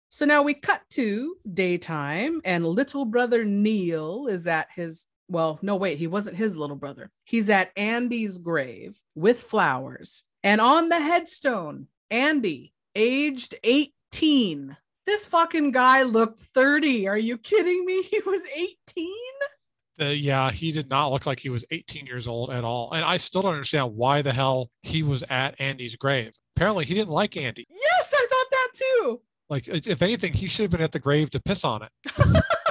So 0.09 0.25
now 0.25 0.41
we 0.41 0.55
cut 0.55 0.81
to 0.91 1.35
daytime, 1.53 2.41
and 2.43 2.65
little 2.65 3.05
brother 3.05 3.43
Neil 3.43 4.27
is 4.27 4.47
at 4.47 4.67
his. 4.73 5.05
Well, 5.27 5.59
no, 5.61 5.75
wait, 5.75 5.97
he 5.97 6.07
wasn't 6.07 6.37
his 6.37 6.57
little 6.57 6.75
brother. 6.75 7.11
He's 7.23 7.49
at 7.49 7.71
Andy's 7.77 8.37
grave 8.37 8.99
with 9.15 9.41
flowers. 9.41 10.23
And 10.43 10.59
on 10.59 10.89
the 10.89 10.99
headstone, 10.99 11.87
Andy, 12.09 12.73
aged 12.95 13.55
18. 13.63 14.75
This 15.11 15.25
fucking 15.25 15.71
guy 15.71 16.03
looked 16.03 16.39
30. 16.39 17.05
Are 17.09 17.17
you 17.17 17.37
kidding 17.37 17.85
me? 17.85 18.01
He 18.09 18.21
was 18.25 18.43
18? 18.55 19.13
Uh, 19.99 20.05
yeah, 20.05 20.49
he 20.49 20.71
did 20.71 20.89
not 20.89 21.09
look 21.09 21.25
like 21.25 21.37
he 21.37 21.49
was 21.49 21.65
18 21.69 22.05
years 22.05 22.29
old 22.29 22.49
at 22.49 22.63
all. 22.63 22.93
And 22.93 23.03
I 23.03 23.17
still 23.17 23.41
don't 23.41 23.51
understand 23.51 23.93
why 23.93 24.21
the 24.21 24.31
hell 24.31 24.69
he 24.83 25.03
was 25.03 25.21
at 25.29 25.59
Andy's 25.59 25.97
grave. 25.97 26.31
Apparently, 26.55 26.85
he 26.85 26.93
didn't 26.93 27.09
like 27.09 27.35
Andy. 27.35 27.67
Yes, 27.69 28.13
I 28.15 28.25
thought 28.29 28.45
that 28.51 28.67
too. 28.73 29.21
Like, 29.49 29.67
if 29.67 29.85
if 29.85 30.01
anything, 30.01 30.31
he 30.31 30.47
should 30.47 30.63
have 30.63 30.71
been 30.71 30.81
at 30.81 30.93
the 30.93 30.99
grave 30.99 31.29
to 31.31 31.41
piss 31.41 31.65
on 31.65 31.83
it. 31.83 32.43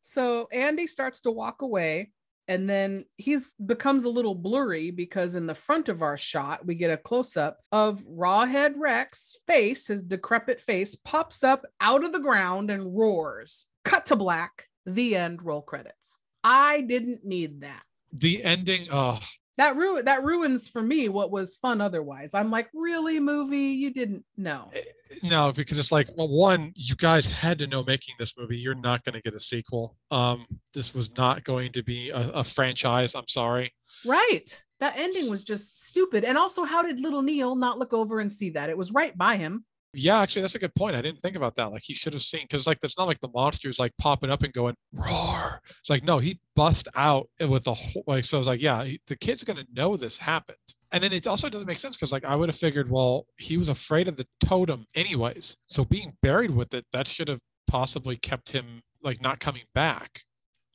So 0.00 0.48
Andy 0.52 0.86
starts 0.86 1.22
to 1.22 1.30
walk 1.30 1.62
away 1.62 2.12
and 2.48 2.68
then 2.68 3.04
he's 3.16 3.54
becomes 3.64 4.04
a 4.04 4.10
little 4.10 4.34
blurry 4.34 4.90
because 4.90 5.34
in 5.34 5.46
the 5.46 5.54
front 5.54 5.88
of 5.88 6.02
our 6.02 6.16
shot 6.16 6.64
we 6.66 6.74
get 6.74 6.90
a 6.90 6.96
close 6.96 7.36
up 7.36 7.58
of 7.72 8.04
Rawhead 8.06 8.74
Rex 8.76 9.36
face, 9.46 9.86
his 9.86 10.02
decrepit 10.02 10.60
face 10.60 10.94
pops 10.94 11.42
up 11.42 11.64
out 11.80 12.04
of 12.04 12.12
the 12.12 12.20
ground 12.20 12.70
and 12.70 12.96
roars. 12.96 13.66
Cut 13.84 14.06
to 14.06 14.16
black. 14.16 14.68
The 14.86 15.16
end 15.16 15.42
roll 15.42 15.62
credits. 15.62 16.16
I 16.42 16.82
didn't 16.82 17.24
need 17.24 17.62
that. 17.62 17.82
The 18.12 18.44
ending, 18.44 18.88
oh, 18.92 19.18
That 19.56 19.76
ruin 19.76 20.04
that 20.04 20.22
ruins 20.22 20.68
for 20.68 20.82
me 20.82 21.08
what 21.08 21.30
was 21.30 21.54
fun 21.54 21.80
otherwise. 21.80 22.34
I'm 22.34 22.50
like, 22.50 22.68
really 22.74 23.18
movie? 23.20 23.56
You 23.56 23.92
didn't 23.92 24.24
know. 24.36 24.70
Eh, 24.74 24.82
no, 25.24 25.52
because 25.52 25.78
it's 25.78 25.90
like, 25.90 26.08
well, 26.16 26.28
one, 26.28 26.70
you 26.76 26.94
guys 26.94 27.26
had 27.26 27.58
to 27.60 27.66
know 27.66 27.82
making 27.82 28.14
this 28.18 28.34
movie, 28.36 28.58
you're 28.58 28.74
not 28.74 29.02
going 29.04 29.14
to 29.14 29.22
get 29.22 29.34
a 29.34 29.40
sequel. 29.40 29.96
Um, 30.10 30.46
this 30.74 30.92
was 30.92 31.10
not 31.16 31.44
going 31.44 31.72
to 31.72 31.82
be 31.82 32.10
a, 32.10 32.28
a 32.30 32.44
franchise. 32.44 33.14
I'm 33.14 33.26
sorry. 33.26 33.72
Right. 34.04 34.62
That 34.80 34.98
ending 34.98 35.30
was 35.30 35.42
just 35.42 35.86
stupid. 35.86 36.24
And 36.24 36.36
also, 36.36 36.64
how 36.64 36.82
did 36.82 37.00
little 37.00 37.22
Neil 37.22 37.56
not 37.56 37.78
look 37.78 37.94
over 37.94 38.20
and 38.20 38.30
see 38.30 38.50
that? 38.50 38.68
It 38.68 38.76
was 38.76 38.92
right 38.92 39.16
by 39.16 39.36
him. 39.36 39.64
Yeah, 39.94 40.20
actually, 40.20 40.42
that's 40.42 40.54
a 40.54 40.58
good 40.58 40.74
point. 40.74 40.96
I 40.96 41.02
didn't 41.02 41.22
think 41.22 41.36
about 41.36 41.56
that. 41.56 41.70
Like, 41.70 41.82
he 41.82 41.94
should 41.94 42.12
have 42.12 42.22
seen 42.22 42.42
because, 42.42 42.66
like, 42.66 42.78
it's 42.82 42.98
not 42.98 43.06
like 43.06 43.20
the 43.20 43.28
monster's 43.28 43.78
like 43.78 43.92
popping 43.98 44.30
up 44.30 44.42
and 44.42 44.52
going 44.52 44.74
roar. 44.92 45.60
It's 45.80 45.90
like, 45.90 46.04
no, 46.04 46.18
he 46.18 46.40
bust 46.56 46.88
out 46.94 47.28
with 47.40 47.64
the 47.64 47.74
whole 47.74 48.04
like. 48.06 48.24
So 48.24 48.36
I 48.36 48.38
was 48.38 48.46
like, 48.46 48.60
yeah, 48.60 48.84
he, 48.84 49.00
the 49.06 49.16
kid's 49.16 49.44
gonna 49.44 49.64
know 49.72 49.96
this 49.96 50.16
happened. 50.16 50.58
And 50.92 51.02
then 51.02 51.12
it 51.12 51.26
also 51.26 51.48
doesn't 51.48 51.66
make 51.66 51.78
sense 51.78 51.96
because, 51.96 52.12
like, 52.12 52.24
I 52.24 52.36
would 52.36 52.48
have 52.48 52.56
figured, 52.56 52.90
well, 52.90 53.26
he 53.36 53.56
was 53.56 53.68
afraid 53.68 54.06
of 54.08 54.16
the 54.16 54.26
totem 54.40 54.86
anyways. 54.94 55.56
So 55.66 55.84
being 55.84 56.16
buried 56.22 56.50
with 56.50 56.72
it, 56.74 56.86
that 56.92 57.08
should 57.08 57.28
have 57.28 57.40
possibly 57.66 58.16
kept 58.16 58.50
him 58.50 58.82
like 59.02 59.20
not 59.20 59.40
coming 59.40 59.64
back. 59.74 60.22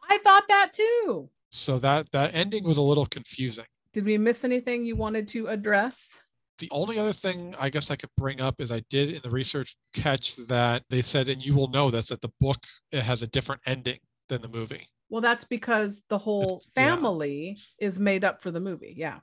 I 0.10 0.18
thought 0.18 0.48
that 0.48 0.74
too. 0.74 1.30
So 1.50 1.80
that 1.80 2.08
that 2.12 2.36
ending 2.36 2.64
was 2.64 2.78
a 2.78 2.82
little 2.82 3.06
confusing. 3.06 3.66
Did 3.94 4.06
we 4.06 4.18
miss 4.18 4.44
anything 4.44 4.86
you 4.86 4.96
wanted 4.96 5.28
to 5.30 5.48
address? 5.48 6.18
The 6.60 6.70
only 6.72 7.00
other 7.00 7.14
thing 7.14 7.56
I 7.58 7.70
guess 7.70 7.90
I 7.90 7.96
could 7.96 8.10
bring 8.18 8.42
up 8.42 8.60
is 8.60 8.72
I 8.72 8.82
did 8.90 9.10
in 9.10 9.22
the 9.24 9.30
research 9.30 9.76
catch 9.94 10.36
that 10.48 10.84
they 10.90 11.02
said, 11.02 11.30
and 11.30 11.42
you 11.44 11.56
will 11.56 11.70
know 11.70 11.90
this, 11.90 12.08
that 12.08 12.22
the 12.22 12.32
book 12.40 12.60
it 12.92 13.02
has 13.02 13.22
a 13.22 13.28
different 13.28 13.62
ending 13.66 14.00
than 14.28 14.42
the 14.42 14.48
movie. 14.50 14.88
Well, 15.10 15.22
that's 15.22 15.44
because 15.44 16.04
the 16.10 16.18
whole 16.20 16.58
It's- 16.58 16.72
yeah. 16.76 16.96
family 16.96 17.58
is 17.80 18.00
made 18.00 18.24
up 18.24 18.42
for 18.42 18.52
the 18.52 18.60
movie. 18.60 18.94
Yeah. 18.98 19.20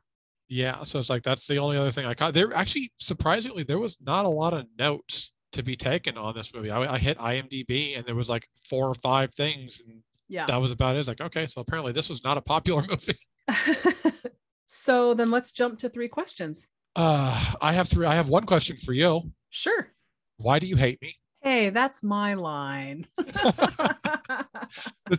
Yeah, 0.49 0.85
so 0.85 0.99
it's 0.99 1.11
like 1.11 1.23
that's 1.25 1.47
the 1.47 1.59
only 1.59 1.77
other 1.77 1.91
thing 1.91 2.07
I 2.07 2.15
caught. 2.15 2.33
There 2.35 2.53
actually, 2.55 2.93
surprisingly, 2.99 3.65
there 3.65 3.79
was 3.81 3.99
not 4.01 4.25
a 4.25 4.29
lot 4.29 4.53
of 4.55 4.67
notes 4.79 5.33
to 5.53 5.63
be 5.63 5.77
taken 5.77 6.17
on 6.17 6.35
this 6.35 6.55
movie. 6.55 6.71
I, 6.71 6.95
I 6.95 6.99
hit 6.99 7.19
IMDb 7.19 7.97
and 7.99 8.07
there 8.07 8.15
was 8.15 8.29
like 8.29 8.49
four 8.69 8.89
or 8.89 8.95
five 8.95 9.35
things, 9.35 9.81
and 9.85 10.03
Yeah. 10.29 10.47
that 10.47 10.57
was 10.57 10.71
about 10.71 10.97
it. 10.97 11.01
It's 11.01 11.09
like, 11.09 11.21
okay, 11.21 11.47
so 11.47 11.61
apparently 11.61 11.93
this 11.93 12.09
was 12.09 12.23
not 12.25 12.37
a 12.39 12.41
popular 12.41 12.83
movie. 12.89 13.19
so 14.67 15.15
then 15.15 15.31
let's 15.31 15.53
jump 15.53 15.79
to 15.81 15.89
three 15.89 16.09
questions. 16.09 16.67
Uh, 16.97 17.55
I 17.61 17.75
have 17.75 17.89
three. 17.89 18.07
I 18.07 18.15
have 18.15 18.29
one 18.29 18.47
question 18.47 18.79
for 18.79 18.95
you. 18.95 19.31
Sure. 19.51 19.89
Why 20.39 20.59
do 20.59 20.67
you 20.67 20.77
hate 20.77 21.01
me? 21.03 21.15
Hey, 21.43 21.71
that's 21.71 22.03
my 22.03 22.35
line. 22.35 23.07
Th- 23.19 23.31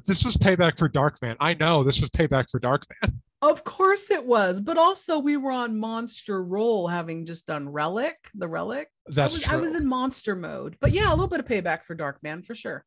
this 0.06 0.26
was 0.26 0.36
payback 0.38 0.78
for 0.78 0.90
Darkman. 0.90 1.36
I 1.40 1.54
know 1.54 1.84
this 1.84 2.02
was 2.02 2.10
payback 2.10 2.50
for 2.50 2.60
Darkman. 2.60 3.14
of 3.42 3.64
course 3.64 4.12
it 4.12 4.26
was, 4.26 4.60
but 4.60 4.78
also 4.78 5.20
we 5.20 5.38
were 5.38 5.52
on 5.52 5.78
monster 5.78 6.44
roll 6.44 6.88
having 6.88 7.26
just 7.26 7.46
done 7.46 7.70
Relic, 7.70 8.16
the 8.34 8.48
Relic. 8.48 8.90
That's 9.08 9.36
I 9.36 9.38
was, 9.38 9.44
true. 9.44 9.58
I 9.58 9.62
was 9.62 9.76
in 9.76 9.86
monster 9.86 10.36
mode. 10.36 10.78
But 10.82 10.92
yeah, 10.92 11.10
a 11.10 11.12
little 11.12 11.28
bit 11.28 11.40
of 11.40 11.46
payback 11.46 11.84
for 11.84 11.96
Darkman 11.96 12.44
for 12.44 12.56
sure. 12.56 12.84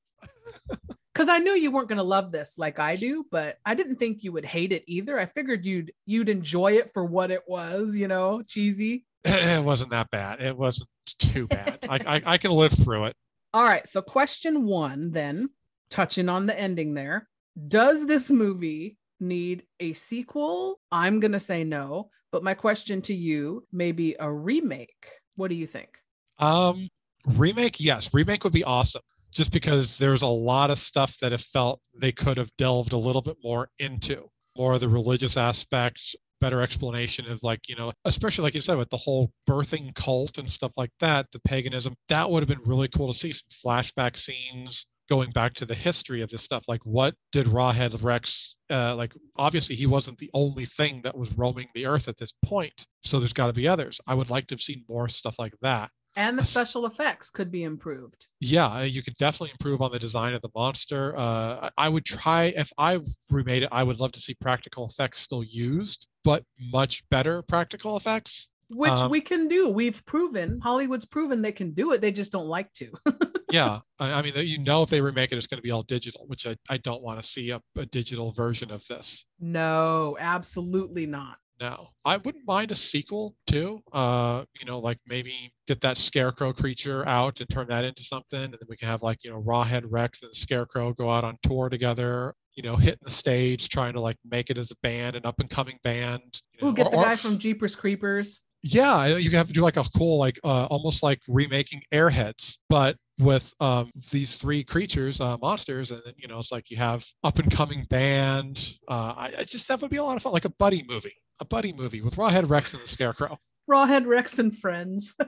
Cuz 1.14 1.28
I 1.28 1.38
knew 1.38 1.52
you 1.52 1.70
weren't 1.70 1.88
going 1.88 1.98
to 1.98 2.04
love 2.04 2.30
this 2.30 2.56
like 2.56 2.78
I 2.78 2.96
do, 2.96 3.26
but 3.30 3.58
I 3.64 3.74
didn't 3.74 3.96
think 3.96 4.22
you 4.22 4.32
would 4.32 4.44
hate 4.44 4.72
it 4.72 4.84
either. 4.86 5.18
I 5.18 5.26
figured 5.26 5.64
you'd 5.64 5.92
you'd 6.06 6.28
enjoy 6.28 6.72
it 6.72 6.92
for 6.92 7.04
what 7.04 7.30
it 7.30 7.42
was, 7.46 7.96
you 7.96 8.08
know, 8.08 8.42
cheesy. 8.42 9.04
it 9.24 9.62
wasn't 9.62 9.90
that 9.90 10.10
bad. 10.10 10.40
It 10.40 10.56
wasn't 10.56 10.88
too 11.18 11.46
bad. 11.46 11.78
I, 11.88 12.16
I 12.16 12.22
I 12.24 12.38
can 12.38 12.52
live 12.52 12.72
through 12.72 13.06
it. 13.06 13.16
All 13.52 13.64
right, 13.64 13.86
so 13.88 14.00
question 14.00 14.64
1 14.64 15.10
then, 15.10 15.50
touching 15.90 16.28
on 16.28 16.46
the 16.46 16.58
ending 16.58 16.94
there. 16.94 17.28
Does 17.66 18.06
this 18.06 18.30
movie 18.30 18.96
need 19.18 19.64
a 19.80 19.92
sequel? 19.92 20.78
I'm 20.92 21.18
going 21.18 21.32
to 21.32 21.40
say 21.40 21.64
no, 21.64 22.10
but 22.30 22.44
my 22.44 22.54
question 22.54 23.02
to 23.02 23.14
you 23.14 23.66
may 23.72 23.90
be 23.90 24.14
a 24.20 24.32
remake. 24.32 25.04
What 25.34 25.48
do 25.48 25.56
you 25.56 25.66
think? 25.66 25.98
Um, 26.38 26.88
remake, 27.26 27.80
yes, 27.80 28.14
remake 28.14 28.44
would 28.44 28.52
be 28.52 28.64
awesome. 28.64 29.02
Just 29.32 29.52
because 29.52 29.98
there's 29.98 30.22
a 30.22 30.26
lot 30.26 30.70
of 30.70 30.78
stuff 30.78 31.16
that 31.20 31.32
it 31.32 31.40
felt 31.40 31.80
they 32.00 32.12
could 32.12 32.36
have 32.36 32.50
delved 32.58 32.92
a 32.92 32.98
little 32.98 33.22
bit 33.22 33.36
more 33.42 33.68
into, 33.78 34.28
more 34.56 34.74
of 34.74 34.80
the 34.80 34.88
religious 34.88 35.36
aspects, 35.36 36.14
better 36.40 36.62
explanation 36.62 37.26
of 37.30 37.42
like 37.42 37.68
you 37.68 37.76
know, 37.76 37.92
especially 38.04 38.42
like 38.42 38.54
you 38.54 38.60
said 38.60 38.78
with 38.78 38.90
the 38.90 38.96
whole 38.96 39.30
birthing 39.48 39.94
cult 39.94 40.38
and 40.38 40.50
stuff 40.50 40.72
like 40.76 40.90
that, 41.00 41.26
the 41.32 41.40
paganism. 41.40 41.94
That 42.08 42.30
would 42.30 42.40
have 42.42 42.48
been 42.48 42.66
really 42.68 42.88
cool 42.88 43.12
to 43.12 43.18
see 43.18 43.32
some 43.32 43.48
flashback 43.64 44.16
scenes 44.16 44.86
going 45.08 45.32
back 45.32 45.54
to 45.54 45.66
the 45.66 45.74
history 45.74 46.22
of 46.22 46.30
this 46.30 46.42
stuff. 46.42 46.64
Like, 46.68 46.80
what 46.84 47.14
did 47.32 47.46
Rawhead 47.46 48.02
Rex? 48.02 48.54
Uh, 48.70 48.94
like, 48.94 49.12
obviously, 49.36 49.74
he 49.74 49.84
wasn't 49.86 50.18
the 50.18 50.30
only 50.32 50.64
thing 50.64 51.00
that 51.02 51.18
was 51.18 51.36
roaming 51.36 51.66
the 51.74 51.84
earth 51.84 52.06
at 52.06 52.16
this 52.16 52.32
point. 52.44 52.86
So 53.02 53.18
there's 53.18 53.32
got 53.32 53.48
to 53.48 53.52
be 53.52 53.66
others. 53.66 54.00
I 54.06 54.14
would 54.14 54.30
like 54.30 54.46
to 54.46 54.54
have 54.54 54.62
seen 54.62 54.84
more 54.88 55.08
stuff 55.08 55.34
like 55.38 55.54
that. 55.62 55.90
And 56.16 56.38
the 56.38 56.42
special 56.42 56.86
effects 56.86 57.30
could 57.30 57.50
be 57.52 57.62
improved. 57.62 58.26
Yeah, 58.40 58.66
uh, 58.66 58.80
you 58.82 59.02
could 59.02 59.16
definitely 59.16 59.52
improve 59.52 59.80
on 59.80 59.92
the 59.92 59.98
design 59.98 60.34
of 60.34 60.42
the 60.42 60.50
monster. 60.54 61.16
Uh, 61.16 61.70
I 61.76 61.86
I 61.86 61.88
would 61.88 62.04
try 62.04 62.46
if 62.56 62.72
I 62.78 63.00
remade 63.30 63.62
it. 63.62 63.68
I 63.72 63.82
would 63.82 64.00
love 64.00 64.12
to 64.12 64.20
see 64.20 64.34
practical 64.34 64.86
effects 64.86 65.20
still 65.20 65.44
used, 65.44 66.06
but 66.24 66.44
much 66.58 67.08
better 67.10 67.42
practical 67.42 67.96
effects. 67.96 68.48
which 68.68 68.92
Um, 68.92 69.10
we 69.10 69.20
can 69.20 69.48
do. 69.48 69.68
We've 69.68 70.04
proven 70.06 70.60
Hollywood's 70.60 71.04
proven 71.04 71.42
they 71.42 71.52
can 71.52 71.72
do 71.72 71.92
it. 71.92 72.00
They 72.00 72.12
just 72.12 72.30
don't 72.32 72.46
like 72.46 72.72
to. 72.74 72.92
yeah, 73.52 73.80
I, 73.98 74.12
I 74.12 74.22
mean, 74.22 74.34
you 74.36 74.58
know, 74.58 74.82
if 74.84 74.90
they 74.90 75.00
remake 75.00 75.32
it, 75.32 75.38
it's 75.38 75.46
going 75.48 75.58
to 75.58 75.62
be 75.62 75.72
all 75.72 75.82
digital, 75.82 76.24
which 76.28 76.46
I, 76.46 76.56
I 76.68 76.76
don't 76.76 77.02
want 77.02 77.20
to 77.20 77.26
see 77.26 77.50
a, 77.50 77.60
a 77.76 77.86
digital 77.86 78.30
version 78.32 78.70
of 78.70 78.86
this. 78.86 79.24
no, 79.40 80.16
absolutely 80.20 81.06
not. 81.06 81.38
No, 81.60 81.88
I 82.06 82.16
wouldn't 82.16 82.46
mind 82.46 82.70
a 82.70 82.74
sequel 82.74 83.34
too. 83.46 83.82
Uh, 83.92 84.44
you 84.58 84.64
know, 84.64 84.78
like 84.78 84.98
maybe 85.06 85.52
get 85.68 85.80
that 85.82 85.98
scarecrow 85.98 86.52
creature 86.54 87.06
out 87.06 87.38
and 87.40 87.48
turn 87.50 87.66
that 87.68 87.84
into 87.84 88.02
something, 88.02 88.42
and 88.42 88.52
then 88.54 88.60
we 88.68 88.76
can 88.78 88.88
have 88.88 89.02
like 89.02 89.18
you 89.22 89.30
know 89.30 89.42
Rawhead 89.42 89.82
Rex 89.86 90.22
and 90.22 90.30
the 90.30 90.34
Scarecrow 90.36 90.94
go 90.94 91.10
out 91.10 91.22
on 91.24 91.36
tour 91.42 91.68
together. 91.68 92.34
You 92.54 92.62
know, 92.62 92.76
hitting 92.76 92.98
the 93.04 93.10
stage, 93.10 93.68
trying 93.68 93.92
to 93.92 94.00
like 94.00 94.16
make 94.28 94.48
it 94.50 94.58
as 94.58 94.70
a 94.70 94.74
band, 94.82 95.16
an 95.16 95.26
up 95.26 95.38
and 95.40 95.48
coming 95.50 95.78
band. 95.84 96.40
you 96.60 96.68
Ooh, 96.68 96.72
get 96.74 96.86
or- 96.86 96.90
the 96.92 96.96
or- 96.96 97.04
guy 97.04 97.16
from 97.16 97.38
Jeepers 97.38 97.76
Creepers. 97.76 98.40
yeah, 98.62 99.06
you 99.16 99.30
have 99.30 99.46
to 99.46 99.52
do 99.52 99.60
like 99.62 99.76
a 99.76 99.84
cool, 99.96 100.18
like 100.18 100.38
uh, 100.44 100.64
almost 100.66 101.02
like 101.02 101.20
remaking 101.28 101.80
Airheads, 101.92 102.56
but 102.68 102.96
with 103.18 103.52
um, 103.60 103.90
these 104.10 104.36
three 104.36 104.64
creatures, 104.64 105.20
uh, 105.20 105.36
monsters, 105.42 105.90
and 105.90 106.00
then, 106.06 106.14
you 106.16 106.26
know, 106.26 106.38
it's 106.38 106.50
like 106.50 106.70
you 106.70 106.78
have 106.78 107.04
up 107.22 107.38
and 107.38 107.50
coming 107.50 107.84
band. 107.90 108.70
Uh, 108.88 109.12
I, 109.16 109.32
I 109.40 109.44
just 109.44 109.68
that 109.68 109.80
would 109.82 109.90
be 109.90 109.98
a 109.98 110.04
lot 110.04 110.16
of 110.16 110.22
fun, 110.22 110.32
like 110.32 110.44
a 110.46 110.50
buddy 110.58 110.84
movie, 110.88 111.14
a 111.40 111.44
buddy 111.44 111.72
movie 111.72 112.02
with 112.02 112.16
Rawhead 112.16 112.48
Rex 112.48 112.74
and 112.74 112.82
the 112.82 112.88
Scarecrow. 112.88 113.38
Rawhead 113.70 114.06
Rex 114.06 114.38
and 114.38 114.56
Friends. 114.56 115.14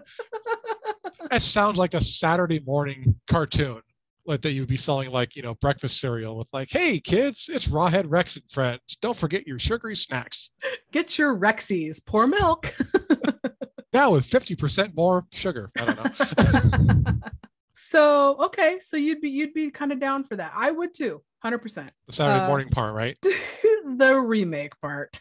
That 1.30 1.40
sounds 1.42 1.78
like 1.78 1.94
a 1.94 2.00
Saturday 2.02 2.60
morning 2.60 3.18
cartoon. 3.26 3.80
like 4.26 4.42
that 4.42 4.50
you'd 4.52 4.68
be 4.68 4.76
selling 4.76 5.10
like 5.10 5.34
you 5.34 5.40
know 5.40 5.54
breakfast 5.54 5.98
cereal 5.98 6.36
with 6.36 6.48
like 6.52 6.68
hey 6.70 7.00
kids 7.00 7.48
it's 7.50 7.68
rawhead 7.68 8.04
rex 8.08 8.36
and 8.36 8.44
friends 8.50 8.82
don't 9.00 9.16
forget 9.16 9.46
your 9.46 9.58
sugary 9.58 9.96
snacks 9.96 10.50
Get 10.92 11.16
your 11.18 11.34
Rexies, 11.34 12.04
pour 12.04 12.26
milk. 12.26 12.74
now 13.94 14.10
with 14.10 14.28
50% 14.28 14.94
more 14.94 15.24
sugar 15.32 15.70
i 15.78 15.84
don't 15.86 17.04
know 17.06 17.12
so 17.72 18.36
okay, 18.44 18.78
so 18.80 18.96
you'd 18.98 19.20
be 19.22 19.30
you'd 19.30 19.54
be 19.54 19.70
kind 19.70 19.90
of 19.92 19.98
down 20.00 20.24
for 20.24 20.36
that. 20.36 20.52
I 20.54 20.70
would 20.70 20.92
too, 20.92 21.22
hundred 21.42 21.58
percent. 21.58 21.90
the 22.06 22.12
saturday 22.12 22.44
Uh, 22.44 22.48
morning 22.48 22.68
part 22.68 22.94
right 22.94 23.16
the 23.84 24.14
remake 24.16 24.80
part. 24.80 25.20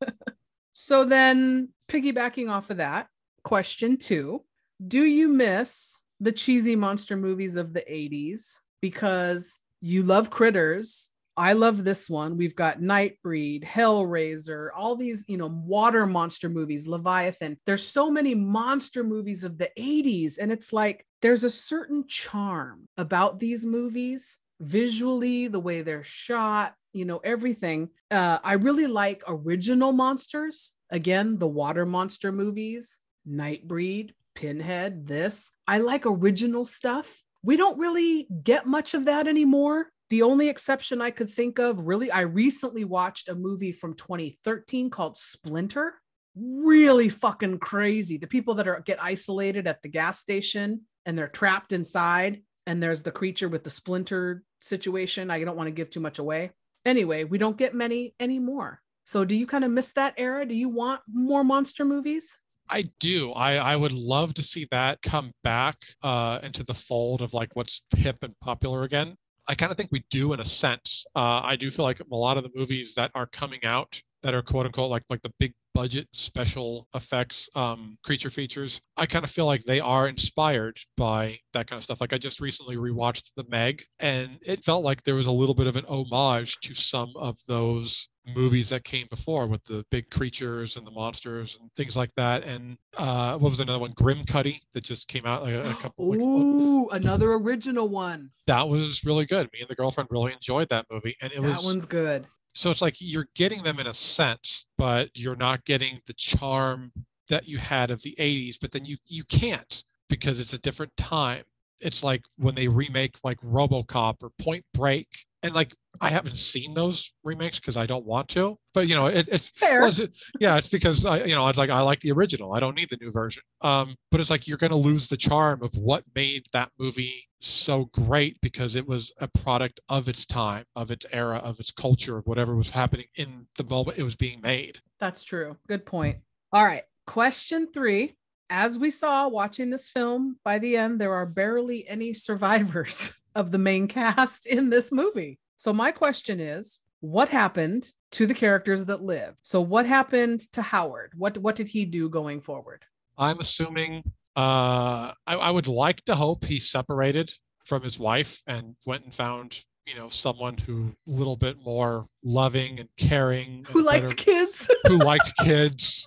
so 0.72 1.04
then, 1.04 1.70
piggybacking 1.88 2.50
off 2.50 2.70
of 2.70 2.78
that, 2.78 3.08
question 3.42 3.96
two 3.96 4.44
Do 4.86 5.02
you 5.02 5.28
miss 5.28 6.02
the 6.20 6.32
cheesy 6.32 6.76
monster 6.76 7.16
movies 7.16 7.56
of 7.56 7.72
the 7.72 7.80
80s? 7.80 8.60
Because 8.80 9.58
you 9.80 10.02
love 10.02 10.30
critters. 10.30 11.10
I 11.36 11.54
love 11.54 11.82
this 11.82 12.10
one. 12.10 12.36
We've 12.36 12.54
got 12.54 12.80
Nightbreed, 12.80 13.64
Hellraiser, 13.64 14.68
all 14.76 14.96
these, 14.96 15.24
you 15.28 15.38
know, 15.38 15.46
water 15.46 16.04
monster 16.04 16.50
movies, 16.50 16.86
Leviathan. 16.86 17.56
There's 17.64 17.86
so 17.86 18.10
many 18.10 18.34
monster 18.34 19.02
movies 19.02 19.42
of 19.42 19.56
the 19.56 19.70
80s. 19.78 20.34
And 20.38 20.52
it's 20.52 20.72
like 20.74 21.06
there's 21.22 21.42
a 21.42 21.50
certain 21.50 22.04
charm 22.06 22.86
about 22.98 23.40
these 23.40 23.64
movies 23.64 24.38
visually, 24.60 25.48
the 25.48 25.60
way 25.60 25.80
they're 25.82 26.04
shot, 26.04 26.74
you 26.92 27.04
know, 27.04 27.18
everything. 27.18 27.90
Uh, 28.10 28.38
I 28.42 28.54
really 28.54 28.86
like 28.86 29.22
original 29.26 29.92
monsters. 29.92 30.72
Again, 30.90 31.38
the 31.38 31.46
water 31.46 31.86
monster 31.86 32.32
movies, 32.32 33.00
Nightbreed, 33.28 34.10
Pinhead, 34.34 35.06
this. 35.06 35.50
I 35.66 35.78
like 35.78 36.06
original 36.06 36.64
stuff. 36.64 37.22
We 37.42 37.56
don't 37.56 37.78
really 37.78 38.28
get 38.42 38.66
much 38.66 38.94
of 38.94 39.06
that 39.06 39.26
anymore. 39.26 39.88
The 40.10 40.22
only 40.22 40.48
exception 40.48 41.00
I 41.00 41.10
could 41.10 41.30
think 41.30 41.58
of, 41.58 41.86
really, 41.86 42.10
I 42.10 42.20
recently 42.20 42.84
watched 42.84 43.28
a 43.28 43.34
movie 43.34 43.72
from 43.72 43.94
2013 43.94 44.90
called 44.90 45.16
Splinter. 45.16 45.94
Really 46.36 47.08
fucking 47.08 47.58
crazy. 47.58 48.18
The 48.18 48.26
people 48.26 48.54
that 48.56 48.68
are 48.68 48.80
get 48.80 49.02
isolated 49.02 49.66
at 49.66 49.82
the 49.82 49.88
gas 49.88 50.18
station 50.18 50.82
and 51.06 51.16
they're 51.16 51.28
trapped 51.28 51.72
inside, 51.72 52.42
and 52.66 52.82
there's 52.82 53.02
the 53.02 53.10
creature 53.10 53.48
with 53.48 53.64
the 53.64 53.70
splinter 53.70 54.42
situation. 54.60 55.30
I 55.30 55.42
don't 55.44 55.56
want 55.56 55.68
to 55.68 55.72
give 55.72 55.90
too 55.90 56.00
much 56.00 56.18
away. 56.18 56.50
Anyway, 56.84 57.24
we 57.24 57.38
don't 57.38 57.56
get 57.56 57.74
many 57.74 58.14
anymore. 58.18 58.80
So, 59.04 59.24
do 59.24 59.34
you 59.34 59.46
kind 59.46 59.64
of 59.64 59.70
miss 59.70 59.92
that 59.92 60.14
era? 60.16 60.46
Do 60.46 60.54
you 60.54 60.68
want 60.68 61.00
more 61.12 61.44
monster 61.44 61.84
movies? 61.84 62.38
I 62.68 62.84
do. 63.00 63.32
I, 63.32 63.56
I 63.56 63.76
would 63.76 63.92
love 63.92 64.34
to 64.34 64.42
see 64.42 64.66
that 64.70 65.02
come 65.02 65.32
back 65.42 65.76
uh, 66.02 66.38
into 66.42 66.64
the 66.64 66.74
fold 66.74 67.20
of 67.20 67.34
like 67.34 67.50
what's 67.54 67.82
hip 67.96 68.18
and 68.22 68.34
popular 68.40 68.84
again. 68.84 69.16
I 69.48 69.54
kind 69.54 69.72
of 69.72 69.76
think 69.76 69.90
we 69.90 70.04
do 70.10 70.32
in 70.32 70.40
a 70.40 70.44
sense. 70.44 71.04
Uh, 71.16 71.40
I 71.42 71.56
do 71.56 71.70
feel 71.70 71.84
like 71.84 72.00
a 72.00 72.16
lot 72.16 72.36
of 72.36 72.44
the 72.44 72.50
movies 72.54 72.94
that 72.94 73.10
are 73.14 73.26
coming 73.26 73.64
out 73.64 74.00
that 74.22 74.34
are 74.34 74.42
quote 74.42 74.66
unquote 74.66 74.90
like 74.90 75.02
like 75.10 75.22
the 75.22 75.32
big 75.38 75.52
budget 75.74 76.06
special 76.12 76.86
effects 76.94 77.48
um, 77.54 77.96
creature 78.04 78.30
features. 78.30 78.80
I 78.96 79.06
kind 79.06 79.24
of 79.24 79.30
feel 79.30 79.46
like 79.46 79.64
they 79.64 79.80
are 79.80 80.08
inspired 80.08 80.76
by 80.96 81.38
that 81.54 81.66
kind 81.66 81.78
of 81.78 81.84
stuff. 81.84 82.00
Like 82.00 82.12
I 82.12 82.18
just 82.18 82.40
recently 82.40 82.76
rewatched 82.76 83.30
The 83.36 83.44
Meg, 83.48 83.82
and 83.98 84.38
it 84.42 84.64
felt 84.64 84.84
like 84.84 85.02
there 85.04 85.14
was 85.14 85.26
a 85.26 85.30
little 85.32 85.54
bit 85.54 85.66
of 85.66 85.76
an 85.76 85.86
homage 85.86 86.56
to 86.64 86.74
some 86.74 87.12
of 87.16 87.38
those 87.48 88.08
movies 88.36 88.68
that 88.68 88.84
came 88.84 89.06
before 89.10 89.46
with 89.48 89.64
the 89.64 89.84
big 89.90 90.08
creatures 90.10 90.76
and 90.76 90.86
the 90.86 90.90
monsters 90.90 91.58
and 91.60 91.70
things 91.76 91.96
like 91.96 92.10
that. 92.16 92.44
And 92.44 92.76
uh, 92.96 93.36
what 93.38 93.50
was 93.50 93.60
another 93.60 93.80
one? 93.80 93.94
Grimcutty 93.94 94.60
that 94.74 94.84
just 94.84 95.08
came 95.08 95.26
out 95.26 95.42
like 95.42 95.54
a, 95.54 95.70
a 95.70 95.74
couple. 95.74 96.10
like, 96.10 96.20
Ooh, 96.20 96.88
another 96.90 97.32
original 97.32 97.88
one. 97.88 98.30
that 98.46 98.68
was 98.68 99.04
really 99.04 99.26
good. 99.26 99.48
Me 99.52 99.60
and 99.60 99.68
the 99.68 99.74
girlfriend 99.74 100.08
really 100.12 100.32
enjoyed 100.32 100.68
that 100.68 100.86
movie, 100.90 101.16
and 101.20 101.32
it 101.32 101.40
that 101.40 101.48
was 101.48 101.62
that 101.62 101.64
one's 101.64 101.86
good. 101.86 102.26
So 102.54 102.70
it's 102.70 102.82
like 102.82 102.96
you're 102.98 103.28
getting 103.34 103.62
them 103.62 103.78
in 103.78 103.86
a 103.86 103.94
sense, 103.94 104.66
but 104.78 105.10
you're 105.14 105.36
not 105.36 105.64
getting 105.64 106.00
the 106.06 106.12
charm 106.14 106.92
that 107.28 107.48
you 107.48 107.58
had 107.58 107.90
of 107.90 108.02
the 108.02 108.14
80s. 108.18 108.56
But 108.60 108.72
then 108.72 108.84
you 108.84 108.96
you 109.06 109.24
can't 109.24 109.82
because 110.08 110.40
it's 110.40 110.52
a 110.52 110.58
different 110.58 110.96
time. 110.96 111.44
It's 111.80 112.04
like 112.04 112.22
when 112.36 112.54
they 112.54 112.68
remake 112.68 113.16
like 113.24 113.38
RoboCop 113.40 114.16
or 114.22 114.30
Point 114.38 114.64
Break, 114.74 115.08
and 115.42 115.52
like 115.54 115.74
I 116.00 116.10
haven't 116.10 116.36
seen 116.36 116.74
those 116.74 117.12
remakes 117.24 117.58
because 117.58 117.76
I 117.76 117.86
don't 117.86 118.04
want 118.06 118.28
to. 118.30 118.56
But 118.74 118.86
you 118.88 118.94
know, 118.94 119.06
it, 119.06 119.28
it's 119.30 119.48
Fair. 119.48 119.80
well, 119.80 119.88
it's- 119.90 120.08
yeah, 120.38 120.56
it's 120.58 120.68
because 120.68 121.04
I, 121.04 121.24
you 121.24 121.34
know, 121.34 121.48
it's 121.48 121.58
like 121.58 121.70
I 121.70 121.80
like 121.80 122.00
the 122.00 122.12
original. 122.12 122.54
I 122.54 122.60
don't 122.60 122.76
need 122.76 122.88
the 122.90 122.98
new 123.00 123.10
version. 123.10 123.42
Um, 123.62 123.96
but 124.10 124.20
it's 124.20 124.30
like 124.30 124.46
you're 124.46 124.58
going 124.58 124.70
to 124.70 124.76
lose 124.76 125.08
the 125.08 125.16
charm 125.16 125.62
of 125.62 125.74
what 125.74 126.04
made 126.14 126.44
that 126.52 126.70
movie 126.78 127.24
so 127.46 127.86
great 127.86 128.40
because 128.40 128.74
it 128.74 128.86
was 128.86 129.12
a 129.18 129.28
product 129.28 129.80
of 129.88 130.08
its 130.08 130.24
time, 130.26 130.64
of 130.76 130.90
its 130.90 131.06
era, 131.12 131.38
of 131.38 131.60
its 131.60 131.70
culture, 131.70 132.18
of 132.18 132.26
whatever 132.26 132.54
was 132.54 132.70
happening 132.70 133.06
in 133.16 133.46
the 133.56 133.64
moment 133.64 133.98
it 133.98 134.02
was 134.02 134.16
being 134.16 134.40
made. 134.40 134.80
That's 135.00 135.24
true. 135.24 135.56
Good 135.68 135.86
point. 135.86 136.18
All 136.52 136.64
right. 136.64 136.84
Question 137.06 137.68
three. 137.72 138.14
As 138.50 138.78
we 138.78 138.90
saw 138.90 139.28
watching 139.28 139.70
this 139.70 139.88
film, 139.88 140.36
by 140.44 140.58
the 140.58 140.76
end, 140.76 141.00
there 141.00 141.14
are 141.14 141.26
barely 141.26 141.88
any 141.88 142.12
survivors 142.12 143.12
of 143.34 143.50
the 143.50 143.58
main 143.58 143.88
cast 143.88 144.46
in 144.46 144.70
this 144.70 144.92
movie. 144.92 145.38
So, 145.56 145.72
my 145.72 145.90
question 145.90 146.38
is 146.38 146.80
what 147.00 147.30
happened 147.30 147.90
to 148.12 148.26
the 148.26 148.34
characters 148.34 148.84
that 148.84 149.02
lived? 149.02 149.38
So, 149.42 149.60
what 149.60 149.86
happened 149.86 150.40
to 150.52 150.62
Howard? 150.62 151.12
What, 151.16 151.38
what 151.38 151.56
did 151.56 151.68
he 151.68 151.84
do 151.84 152.08
going 152.08 152.40
forward? 152.40 152.84
I'm 153.16 153.40
assuming. 153.40 154.02
Uh, 154.36 155.12
I, 155.26 155.34
I 155.34 155.50
would 155.50 155.66
like 155.66 156.04
to 156.06 156.14
hope 156.14 156.44
he 156.44 156.58
separated 156.60 157.32
from 157.64 157.82
his 157.82 157.98
wife 157.98 158.40
and 158.46 158.76
went 158.86 159.04
and 159.04 159.14
found, 159.14 159.60
you 159.86 159.94
know, 159.94 160.08
someone 160.08 160.56
who 160.58 160.92
a 161.06 161.10
little 161.10 161.36
bit 161.36 161.56
more 161.64 162.06
loving 162.24 162.80
and 162.80 162.88
caring, 162.96 163.64
Who 163.70 163.80
and 163.80 163.86
liked 163.86 164.02
better- 164.08 164.14
kids? 164.14 164.70
who 164.86 164.96
liked 164.98 165.32
kids 165.40 166.06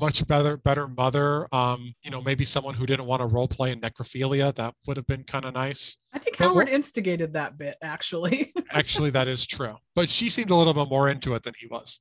much 0.00 0.26
better 0.26 0.56
better 0.56 0.88
mother. 0.88 1.52
Um 1.54 1.94
you 2.02 2.10
know 2.10 2.20
maybe 2.20 2.44
someone 2.44 2.74
who 2.74 2.86
didn't 2.86 3.06
want 3.06 3.20
to 3.20 3.26
role 3.26 3.48
play 3.48 3.70
in 3.70 3.80
necrophilia. 3.80 4.54
That 4.56 4.74
would 4.86 4.96
have 4.96 5.06
been 5.06 5.24
kind 5.24 5.44
of 5.44 5.54
nice. 5.54 5.96
I 6.12 6.18
think 6.18 6.36
Howard 6.36 6.68
instigated 6.68 7.34
that 7.34 7.58
bit, 7.58 7.76
actually. 7.82 8.52
actually 8.72 9.10
that 9.10 9.28
is 9.28 9.46
true. 9.46 9.76
But 9.94 10.10
she 10.10 10.28
seemed 10.30 10.50
a 10.50 10.54
little 10.54 10.74
bit 10.74 10.88
more 10.88 11.08
into 11.08 11.34
it 11.34 11.42
than 11.44 11.54
he 11.58 11.66
was 11.68 12.00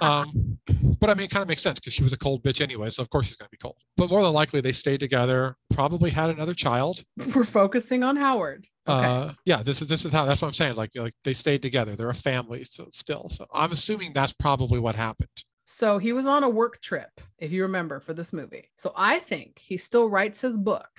um 0.00 0.58
but 1.00 1.10
i 1.10 1.14
mean 1.14 1.24
it 1.24 1.30
kind 1.30 1.42
of 1.42 1.48
makes 1.48 1.62
sense 1.62 1.78
because 1.78 1.92
she 1.92 2.02
was 2.02 2.12
a 2.12 2.16
cold 2.16 2.42
bitch 2.42 2.60
anyway 2.60 2.90
so 2.90 3.02
of 3.02 3.10
course 3.10 3.26
she's 3.26 3.36
going 3.36 3.46
to 3.46 3.50
be 3.50 3.56
cold 3.56 3.76
but 3.96 4.08
more 4.08 4.22
than 4.22 4.32
likely 4.32 4.60
they 4.60 4.72
stayed 4.72 5.00
together 5.00 5.56
probably 5.72 6.10
had 6.10 6.30
another 6.30 6.54
child 6.54 7.04
We're 7.34 7.44
focusing 7.44 8.02
on 8.02 8.16
Howard. 8.16 8.66
Okay. 8.88 9.06
uh 9.06 9.32
yeah 9.44 9.62
this 9.62 9.80
is 9.82 9.88
this 9.88 10.04
is 10.04 10.12
how 10.12 10.24
that's 10.26 10.42
what 10.42 10.48
i'm 10.48 10.54
saying 10.54 10.76
like 10.76 10.90
like 10.94 11.14
they 11.24 11.32
stayed 11.34 11.62
together 11.62 11.96
they're 11.96 12.10
a 12.10 12.14
family 12.14 12.64
so 12.64 12.86
still 12.90 13.28
so 13.30 13.46
i'm 13.52 13.72
assuming 13.72 14.12
that's 14.12 14.32
probably 14.34 14.78
what 14.78 14.94
happened 14.94 15.28
So 15.66 15.96
he 15.98 16.12
was 16.12 16.26
on 16.26 16.44
a 16.44 16.48
work 16.48 16.82
trip, 16.82 17.10
if 17.38 17.50
you 17.50 17.62
remember, 17.62 17.98
for 17.98 18.12
this 18.12 18.34
movie. 18.34 18.66
So 18.76 18.92
I 18.94 19.18
think 19.18 19.58
he 19.58 19.78
still 19.78 20.10
writes 20.10 20.42
his 20.42 20.58
book, 20.58 20.90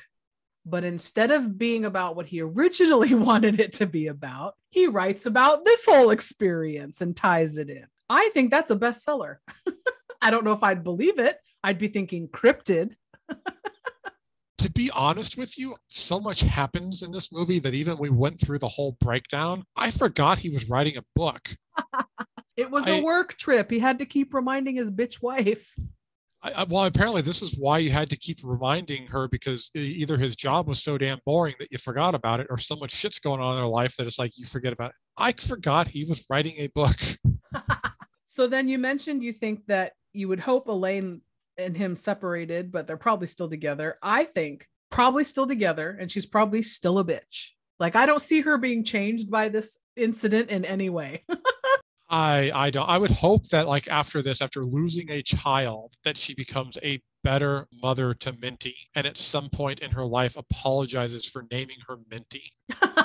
but 0.66 0.84
instead 0.84 1.30
of 1.30 1.56
being 1.60 1.86
about 1.86 2.16
what 2.16 2.26
he 2.26 2.42
originally 2.42 3.14
wanted 3.30 3.60
it 3.60 3.74
to 3.74 3.86
be 3.86 4.08
about, 4.08 4.56
he 4.72 4.88
writes 4.88 5.28
about 5.28 5.64
this 5.66 5.86
whole 5.86 6.10
experience 6.10 7.02
and 7.02 7.16
ties 7.16 7.60
it 7.60 7.70
in. 7.70 7.86
I 8.10 8.30
think 8.34 8.52
that's 8.52 8.72
a 8.72 8.76
bestseller. 8.76 9.38
I 10.22 10.32
don't 10.32 10.46
know 10.46 10.54
if 10.54 10.64
I'd 10.64 10.84
believe 10.84 11.20
it. 11.20 11.38
I'd 11.64 11.78
be 11.78 11.88
thinking 11.88 12.28
cryptid. 12.28 12.96
to 14.58 14.72
be 14.72 14.92
honest 14.92 15.38
with 15.38 15.58
you, 15.58 15.76
so 15.88 16.20
much 16.20 16.42
happens 16.42 17.04
in 17.04 17.12
this 17.12 17.32
movie 17.32 17.60
that 17.60 17.74
even 17.74 17.98
we 17.98 18.10
went 18.10 18.40
through 18.40 18.60
the 18.60 18.68
whole 18.68 18.98
breakdown, 19.00 19.64
I 19.76 19.92
forgot 19.92 20.40
he 20.40 20.50
was 20.50 20.70
writing 20.70 20.98
a 20.98 21.04
book. 21.16 21.56
It 22.58 22.72
was 22.72 22.88
I- 22.88 22.92
a 22.92 23.04
work 23.04 23.36
trip. 23.38 23.70
He 23.70 23.80
had 23.80 24.00
to 24.00 24.06
keep 24.06 24.34
reminding 24.34 24.76
his 24.76 24.90
bitch 24.90 25.22
wife. 25.22 25.76
I, 26.42 26.52
I, 26.52 26.64
well, 26.64 26.86
apparently 26.86 27.22
this 27.22 27.42
is 27.42 27.56
why 27.58 27.80
you 27.80 27.90
had 27.90 28.10
to 28.12 28.16
keep 28.16 28.40
reminding 28.44 29.08
her 29.08 29.28
because 29.28 29.72
either 29.76 30.18
his 30.18 30.36
job 30.36 30.68
was 30.68 30.82
so 30.82 30.98
damn 30.98 31.20
boring 31.26 31.56
that 31.60 31.70
you 31.72 31.78
forgot 31.78 32.16
about 32.16 32.40
it, 32.40 32.48
or 32.50 32.58
so 32.58 32.76
much 32.76 32.92
shit's 32.92 33.20
going 33.20 33.42
on 33.42 33.56
in 33.56 33.60
their 33.60 33.68
life 33.68 33.96
that 33.98 34.08
it's 34.08 34.20
like 34.20 34.38
you 34.38 34.46
forget 34.46 34.72
about 34.72 34.92
it. 34.92 34.96
I 35.18 35.34
forgot 35.34 35.88
he 35.88 36.06
was 36.06 36.24
writing 36.30 36.56
a 36.58 36.68
book. 36.68 36.96
So 38.36 38.48
then 38.48 38.68
you 38.68 38.78
mentioned 38.78 39.24
you 39.24 39.32
think 39.32 39.66
that 39.68 39.94
you 40.12 40.28
would 40.28 40.42
hope 40.42 40.68
Elaine 40.68 41.22
and 41.58 41.78
him 41.78 41.96
separated, 41.96 42.70
but 42.70 42.86
they're 42.86 42.98
probably 42.98 43.28
still 43.28 43.50
together. 43.50 43.98
I 44.04 44.26
think 44.26 44.68
probably 44.92 45.24
still 45.24 45.48
together, 45.48 45.96
and 45.98 46.12
she's 46.12 46.26
probably 46.26 46.62
still 46.62 47.00
a 47.00 47.06
bitch. 47.06 47.52
Like 47.80 47.96
I 47.96 48.06
don't 48.06 48.20
see 48.20 48.42
her 48.42 48.58
being 48.58 48.84
changed 48.84 49.32
by 49.32 49.48
this 49.48 49.78
incident 49.96 50.50
in 50.50 50.66
any 50.66 50.90
way. 50.90 51.24
I 52.10 52.52
I 52.54 52.72
don't. 52.72 52.90
I 52.90 52.98
would 52.98 53.12
hope 53.12 53.48
that 53.52 53.70
like 53.70 53.88
after 53.88 54.22
this, 54.22 54.42
after 54.42 54.66
losing 54.66 55.12
a 55.12 55.22
child, 55.22 55.94
that 56.04 56.18
she 56.18 56.34
becomes 56.34 56.78
a 56.84 57.02
better 57.24 57.70
mother 57.82 58.14
to 58.16 58.34
Minty, 58.34 58.76
and 58.96 59.08
at 59.08 59.18
some 59.18 59.50
point 59.50 59.80
in 59.80 59.92
her 59.92 60.06
life 60.06 60.36
apologizes 60.36 61.26
for 61.26 61.46
naming 61.52 61.78
her 61.88 61.96
Minty. 62.12 62.52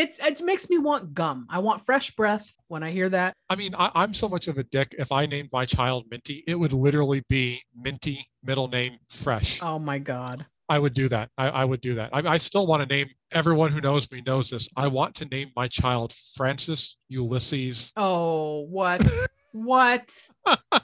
it's 0.00 0.18
it 0.18 0.42
makes 0.42 0.70
me 0.70 0.78
want 0.78 1.12
gum. 1.12 1.46
I 1.50 1.58
want 1.58 1.82
fresh 1.82 2.10
breath 2.12 2.56
when 2.68 2.82
I 2.82 2.90
hear 2.90 3.08
that. 3.10 3.34
I 3.50 3.56
mean, 3.56 3.74
I, 3.74 3.90
I'm 3.94 4.14
so 4.14 4.28
much 4.28 4.48
of 4.48 4.56
a 4.56 4.64
dick. 4.64 4.94
If 4.98 5.12
I 5.12 5.26
named 5.26 5.50
my 5.52 5.66
child 5.66 6.06
Minty, 6.10 6.42
it 6.46 6.54
would 6.54 6.72
literally 6.72 7.22
be 7.28 7.62
Minty, 7.76 8.26
middle 8.42 8.68
name 8.68 8.98
Fresh. 9.08 9.60
Oh 9.62 9.78
my 9.78 9.98
god. 9.98 10.46
I 10.68 10.78
would 10.78 10.94
do 10.94 11.08
that. 11.08 11.30
I, 11.36 11.48
I 11.48 11.64
would 11.64 11.80
do 11.80 11.96
that. 11.96 12.10
I, 12.12 12.20
I 12.20 12.38
still 12.38 12.66
want 12.66 12.88
to 12.88 12.94
name 12.94 13.08
everyone 13.32 13.72
who 13.72 13.80
knows 13.80 14.10
me 14.10 14.22
knows 14.24 14.50
this. 14.50 14.68
I 14.76 14.86
want 14.86 15.16
to 15.16 15.24
name 15.24 15.50
my 15.56 15.66
child 15.66 16.14
Francis 16.36 16.96
Ulysses. 17.08 17.92
Oh, 17.96 18.60
what? 18.70 19.04
what? 19.52 20.28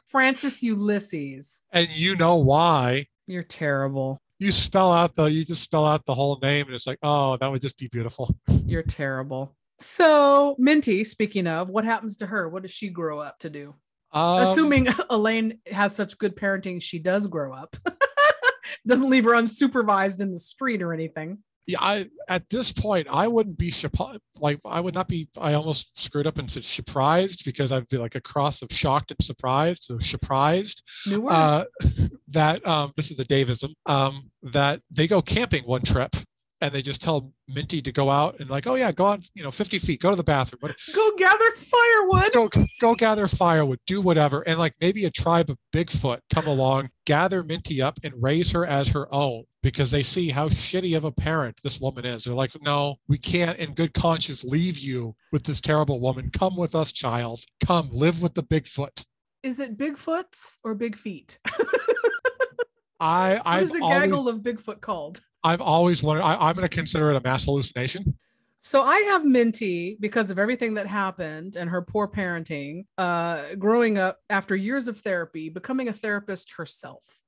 Francis 0.06 0.60
Ulysses. 0.62 1.62
And 1.70 1.88
you 1.90 2.16
know 2.16 2.36
why. 2.36 3.06
You're 3.28 3.44
terrible. 3.44 4.20
You 4.38 4.52
spell 4.52 4.92
out 4.92 5.16
the 5.16 5.24
you 5.24 5.44
just 5.44 5.62
spell 5.62 5.86
out 5.86 6.04
the 6.06 6.14
whole 6.14 6.38
name 6.42 6.66
and 6.66 6.74
it's 6.74 6.86
like, 6.86 6.98
oh, 7.02 7.36
that 7.38 7.50
would 7.50 7.60
just 7.60 7.78
be 7.78 7.88
beautiful. 7.88 8.34
You're 8.66 8.82
terrible. 8.82 9.56
So, 9.78 10.56
Minty, 10.58 11.04
speaking 11.04 11.46
of, 11.46 11.68
what 11.68 11.84
happens 11.84 12.18
to 12.18 12.26
her? 12.26 12.48
What 12.48 12.62
does 12.62 12.70
she 12.70 12.88
grow 12.88 13.20
up 13.20 13.38
to 13.40 13.50
do? 13.50 13.74
Um, 14.12 14.40
Assuming 14.40 14.88
Elaine 15.10 15.58
has 15.70 15.94
such 15.94 16.16
good 16.18 16.36
parenting, 16.36 16.82
she 16.82 16.98
does 16.98 17.26
grow 17.26 17.52
up. 17.52 17.76
Doesn't 18.86 19.10
leave 19.10 19.24
her 19.24 19.32
unsupervised 19.32 20.20
in 20.20 20.32
the 20.32 20.38
street 20.38 20.80
or 20.80 20.92
anything. 20.92 21.38
Yeah, 21.66 21.78
I 21.80 22.08
at 22.28 22.48
this 22.48 22.72
point 22.72 23.08
I 23.10 23.26
wouldn't 23.26 23.58
be 23.58 23.70
surprised. 23.70 24.20
Like 24.38 24.60
I 24.64 24.80
would 24.80 24.94
not 24.94 25.08
be. 25.08 25.28
I 25.36 25.54
almost 25.54 26.00
screwed 26.00 26.26
up 26.26 26.38
and 26.38 26.50
said 26.50 26.64
surprised 26.64 27.44
because 27.44 27.72
I'd 27.72 27.88
be 27.88 27.98
like 27.98 28.14
a 28.14 28.20
cross 28.20 28.62
of 28.62 28.70
shocked 28.70 29.10
and 29.10 29.24
surprised. 29.24 29.84
So 29.84 29.98
surprised 29.98 30.82
New 31.06 31.22
word. 31.22 31.32
uh, 31.32 31.64
that 32.28 32.66
um, 32.66 32.92
this 32.96 33.10
is 33.10 33.16
the 33.16 33.24
Davism 33.24 33.74
um, 33.86 34.30
that 34.42 34.80
they 34.90 35.08
go 35.08 35.20
camping 35.20 35.64
one 35.64 35.82
trip 35.82 36.14
and 36.60 36.72
they 36.72 36.82
just 36.82 37.00
tell 37.02 37.32
Minty 37.48 37.82
to 37.82 37.92
go 37.92 38.08
out 38.08 38.40
and 38.40 38.48
like, 38.48 38.66
oh 38.66 38.74
yeah, 38.74 38.90
go 38.92 39.06
out, 39.06 39.20
you 39.34 39.42
know, 39.42 39.50
50 39.50 39.78
feet, 39.78 40.00
go 40.00 40.10
to 40.10 40.16
the 40.16 40.24
bathroom, 40.24 40.58
what, 40.60 40.74
Go 40.94 41.12
gather 41.16 41.50
firewood. 41.50 42.32
go 42.32 42.50
go 42.80 42.94
gather 42.94 43.28
firewood, 43.28 43.78
do 43.86 44.00
whatever, 44.00 44.42
and 44.42 44.58
like 44.58 44.74
maybe 44.80 45.04
a 45.04 45.10
tribe 45.10 45.50
of 45.50 45.58
Bigfoot 45.74 46.20
come 46.32 46.46
along, 46.46 46.88
gather 47.04 47.42
Minty 47.42 47.82
up 47.82 47.98
and 48.02 48.14
raise 48.20 48.50
her 48.52 48.64
as 48.64 48.88
her 48.88 49.12
own 49.12 49.44
because 49.62 49.90
they 49.90 50.02
see 50.02 50.30
how 50.30 50.48
shitty 50.48 50.96
of 50.96 51.04
a 51.04 51.12
parent 51.12 51.58
this 51.62 51.80
woman 51.80 52.04
is. 52.06 52.24
They're 52.24 52.34
like, 52.34 52.52
no, 52.62 52.96
we 53.08 53.18
can't 53.18 53.58
in 53.58 53.74
good 53.74 53.92
conscience 53.94 54.44
leave 54.44 54.78
you 54.78 55.14
with 55.32 55.44
this 55.44 55.60
terrible 55.60 56.00
woman. 56.00 56.30
Come 56.30 56.56
with 56.56 56.74
us, 56.74 56.92
child. 56.92 57.42
Come 57.64 57.90
live 57.92 58.22
with 58.22 58.34
the 58.34 58.44
Bigfoot. 58.44 59.04
Is 59.42 59.60
it 59.60 59.76
Bigfoots 59.76 60.58
or 60.64 60.74
Big 60.74 60.96
Feet? 60.96 61.38
I 63.00 63.40
I've 63.44 63.64
is 63.64 63.74
a 63.74 63.80
always, 63.80 63.98
gaggle 63.98 64.28
of 64.28 64.38
Bigfoot 64.40 64.80
called? 64.80 65.20
I've 65.46 65.60
always 65.60 66.02
wondered. 66.02 66.22
I, 66.22 66.48
I'm 66.48 66.56
going 66.56 66.68
to 66.68 66.74
consider 66.74 67.10
it 67.10 67.16
a 67.16 67.20
mass 67.20 67.44
hallucination. 67.44 68.18
So 68.58 68.82
I 68.82 68.96
have 69.12 69.24
Minty 69.24 69.96
because 70.00 70.32
of 70.32 70.40
everything 70.40 70.74
that 70.74 70.88
happened 70.88 71.54
and 71.54 71.70
her 71.70 71.82
poor 71.82 72.08
parenting, 72.08 72.86
uh, 72.98 73.54
growing 73.56 73.96
up 73.96 74.18
after 74.28 74.56
years 74.56 74.88
of 74.88 74.98
therapy, 74.98 75.48
becoming 75.48 75.86
a 75.86 75.92
therapist 75.92 76.54
herself. 76.56 77.22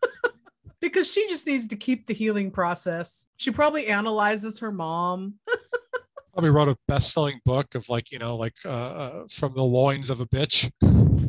because 0.80 1.10
she 1.10 1.26
just 1.28 1.44
needs 1.44 1.66
to 1.66 1.76
keep 1.76 2.06
the 2.06 2.14
healing 2.14 2.52
process. 2.52 3.26
She 3.36 3.50
probably 3.50 3.88
analyzes 3.88 4.60
her 4.60 4.70
mom. 4.70 5.34
Probably 6.32 6.50
wrote 6.50 6.68
a 6.68 6.76
best-selling 6.86 7.40
book 7.46 7.74
of 7.74 7.88
like 7.88 8.12
you 8.12 8.18
know 8.18 8.36
like 8.36 8.52
uh, 8.62 8.68
uh, 8.68 9.24
from 9.30 9.54
the 9.54 9.62
loins 9.62 10.10
of 10.10 10.20
a 10.20 10.26
bitch. 10.26 10.70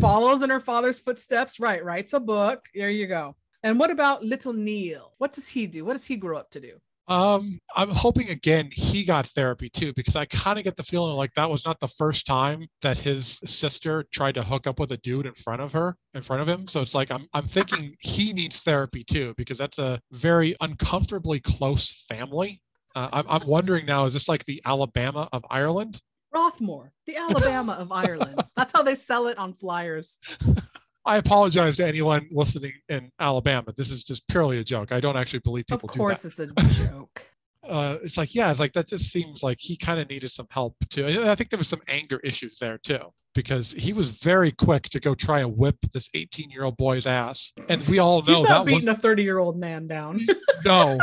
follows 0.02 0.42
in 0.42 0.50
her 0.50 0.60
father's 0.60 1.00
footsteps. 1.00 1.62
Right, 1.62 1.82
writes 1.82 2.12
a 2.12 2.20
book. 2.20 2.66
There 2.76 2.90
you 2.90 3.08
go. 3.08 3.38
And 3.68 3.78
what 3.78 3.92
about 3.92 4.24
little 4.24 4.54
Neil? 4.54 5.12
What 5.18 5.34
does 5.34 5.50
he 5.50 5.68
do? 5.68 5.84
What 5.84 5.92
does 5.92 6.06
he 6.06 6.16
grow 6.16 6.38
up 6.38 6.50
to 6.52 6.62
do? 6.62 6.78
Um, 7.10 7.60
I'm 7.76 7.90
hoping 7.90 8.30
again 8.30 8.70
he 8.72 9.04
got 9.04 9.28
therapy 9.28 9.70
too 9.70 9.92
because 9.94 10.16
I 10.16 10.24
kind 10.24 10.58
of 10.58 10.64
get 10.64 10.78
the 10.78 10.84
feeling 10.84 11.18
like 11.18 11.34
that 11.36 11.50
was 11.50 11.66
not 11.66 11.82
the 11.82 11.90
first 11.90 12.26
time 12.26 12.68
that 12.82 12.98
his 12.98 13.42
sister 13.44 14.06
tried 14.14 14.36
to 14.36 14.44
hook 14.44 14.68
up 14.68 14.80
with 14.80 14.94
a 14.94 14.98
dude 14.98 15.26
in 15.26 15.34
front 15.34 15.62
of 15.62 15.74
her, 15.74 15.98
in 16.14 16.22
front 16.22 16.42
of 16.42 16.48
him. 16.48 16.70
So 16.70 16.80
it's 16.82 16.96
like 16.96 17.12
I'm 17.12 17.28
I'm 17.34 17.50
thinking 17.50 17.94
he 18.00 18.32
needs 18.32 18.62
therapy 18.62 19.04
too 19.04 19.34
because 19.36 19.58
that's 19.58 19.80
a 19.80 20.00
very 20.14 20.56
uncomfortably 20.62 21.42
close 21.42 22.06
family. 22.08 22.62
Uh, 22.96 23.10
I'm 23.12 23.26
I'm 23.28 23.48
wondering 23.48 23.86
now 23.86 24.06
is 24.06 24.14
this 24.14 24.30
like 24.30 24.46
the 24.46 24.62
Alabama 24.64 25.28
of 25.34 25.46
Ireland? 25.50 26.02
Rathmore, 26.34 26.92
the 27.06 27.18
Alabama 27.18 27.74
of 27.74 27.92
Ireland. 27.92 28.42
That's 28.56 28.74
how 28.74 28.84
they 28.84 28.96
sell 28.96 29.28
it 29.28 29.38
on 29.38 29.54
flyers. 29.54 30.20
I 31.08 31.18
apologize 31.18 31.78
to 31.78 31.88
anyone 31.88 32.28
listening 32.32 32.74
in 32.90 33.10
Alabama. 33.18 33.74
This 33.78 33.90
is 33.90 34.04
just 34.04 34.28
purely 34.28 34.60
a 34.60 34.64
joke. 34.64 34.92
I 34.92 35.00
don't 35.00 35.16
actually 35.16 35.40
believe 35.40 35.66
people. 35.66 35.90
Of 35.90 35.96
course, 35.96 36.26
it's 36.26 36.40
a 36.40 36.48
joke. 36.48 37.26
Uh, 37.68 37.98
it's 38.02 38.16
like, 38.16 38.34
yeah, 38.34 38.50
it's 38.50 38.62
like 38.62 38.72
that 38.72 38.88
just 38.88 39.12
seems 39.12 39.44
like 39.44 39.58
he 39.60 39.76
kind 39.76 40.00
of 40.00 40.08
needed 40.10 40.32
some 40.32 40.48
help 40.50 40.74
too. 40.90 41.06
And 41.06 41.30
I 41.30 41.36
think 41.36 41.50
there 41.50 41.58
was 41.58 41.68
some 41.68 41.82
anger 41.90 42.18
issues 42.24 42.58
there 42.60 42.78
too, 42.78 43.12
because 43.36 43.74
he 43.74 43.92
was 43.92 44.10
very 44.10 44.54
quick 44.54 44.84
to 44.84 45.02
go 45.02 45.14
try 45.14 45.42
and 45.42 45.58
whip 45.58 45.76
this 45.92 46.08
18 46.14 46.50
year 46.50 46.64
old 46.64 46.78
boy's 46.78 47.06
ass. 47.06 47.52
And 47.68 47.86
we 47.90 48.00
all 48.00 48.22
know 48.22 48.40
He's 48.40 48.48
not 48.48 48.66
that 48.66 48.66
beating 48.68 48.88
was 48.88 48.98
a 49.00 49.02
30 49.02 49.22
year 49.24 49.40
old 49.40 49.58
man 49.58 49.86
down. 49.86 50.26
no, 50.66 50.98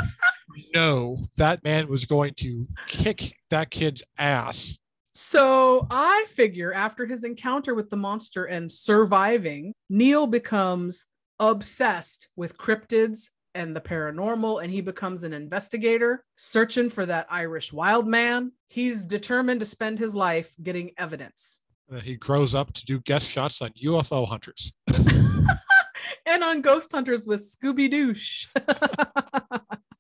no, 0.75 1.19
that 1.37 1.63
man 1.65 1.87
was 1.89 2.07
going 2.07 2.33
to 2.39 2.67
kick 2.87 3.35
that 3.51 3.71
kid's 3.71 4.03
ass. 4.17 4.79
So 5.15 5.87
I 5.91 6.25
figure 6.29 6.73
after 6.73 7.07
his 7.07 7.23
encounter 7.23 7.75
with 7.75 7.89
the 7.89 7.97
monster 7.97 8.47
and 8.47 8.71
surviving, 8.71 9.73
Neil 9.89 10.27
becomes 10.27 11.07
obsessed 11.39 12.29
with 12.37 12.59
cryptids 12.59 13.29
and 13.55 13.77
the 13.77 13.81
paranormal, 13.81 14.63
and 14.63 14.73
he 14.73 14.81
becomes 14.81 15.23
an 15.23 15.33
investigator 15.33 16.25
searching 16.37 16.91
for 16.91 17.07
that 17.07 17.27
Irish 17.31 17.73
wild 17.73 18.09
man. 18.09 18.51
He's 18.69 19.05
determined 19.05 19.61
to 19.61 19.67
spend 19.67 20.01
his 20.01 20.15
life 20.17 20.53
getting 20.63 20.91
evidence. 20.99 21.61
And 21.89 22.03
he 22.03 22.17
grows 22.17 22.55
up 22.55 22.73
to 22.73 22.85
do 22.85 22.99
guest 23.01 23.29
shots 23.29 23.63
on 23.63 23.71
UFO 23.85 24.27
hunters. 24.27 24.73
and 26.27 26.43
on 26.43 26.61
Ghost 26.61 26.91
Hunters 26.91 27.27
with 27.27 27.41
Scooby 27.41 27.93
Doosh. 27.93 28.49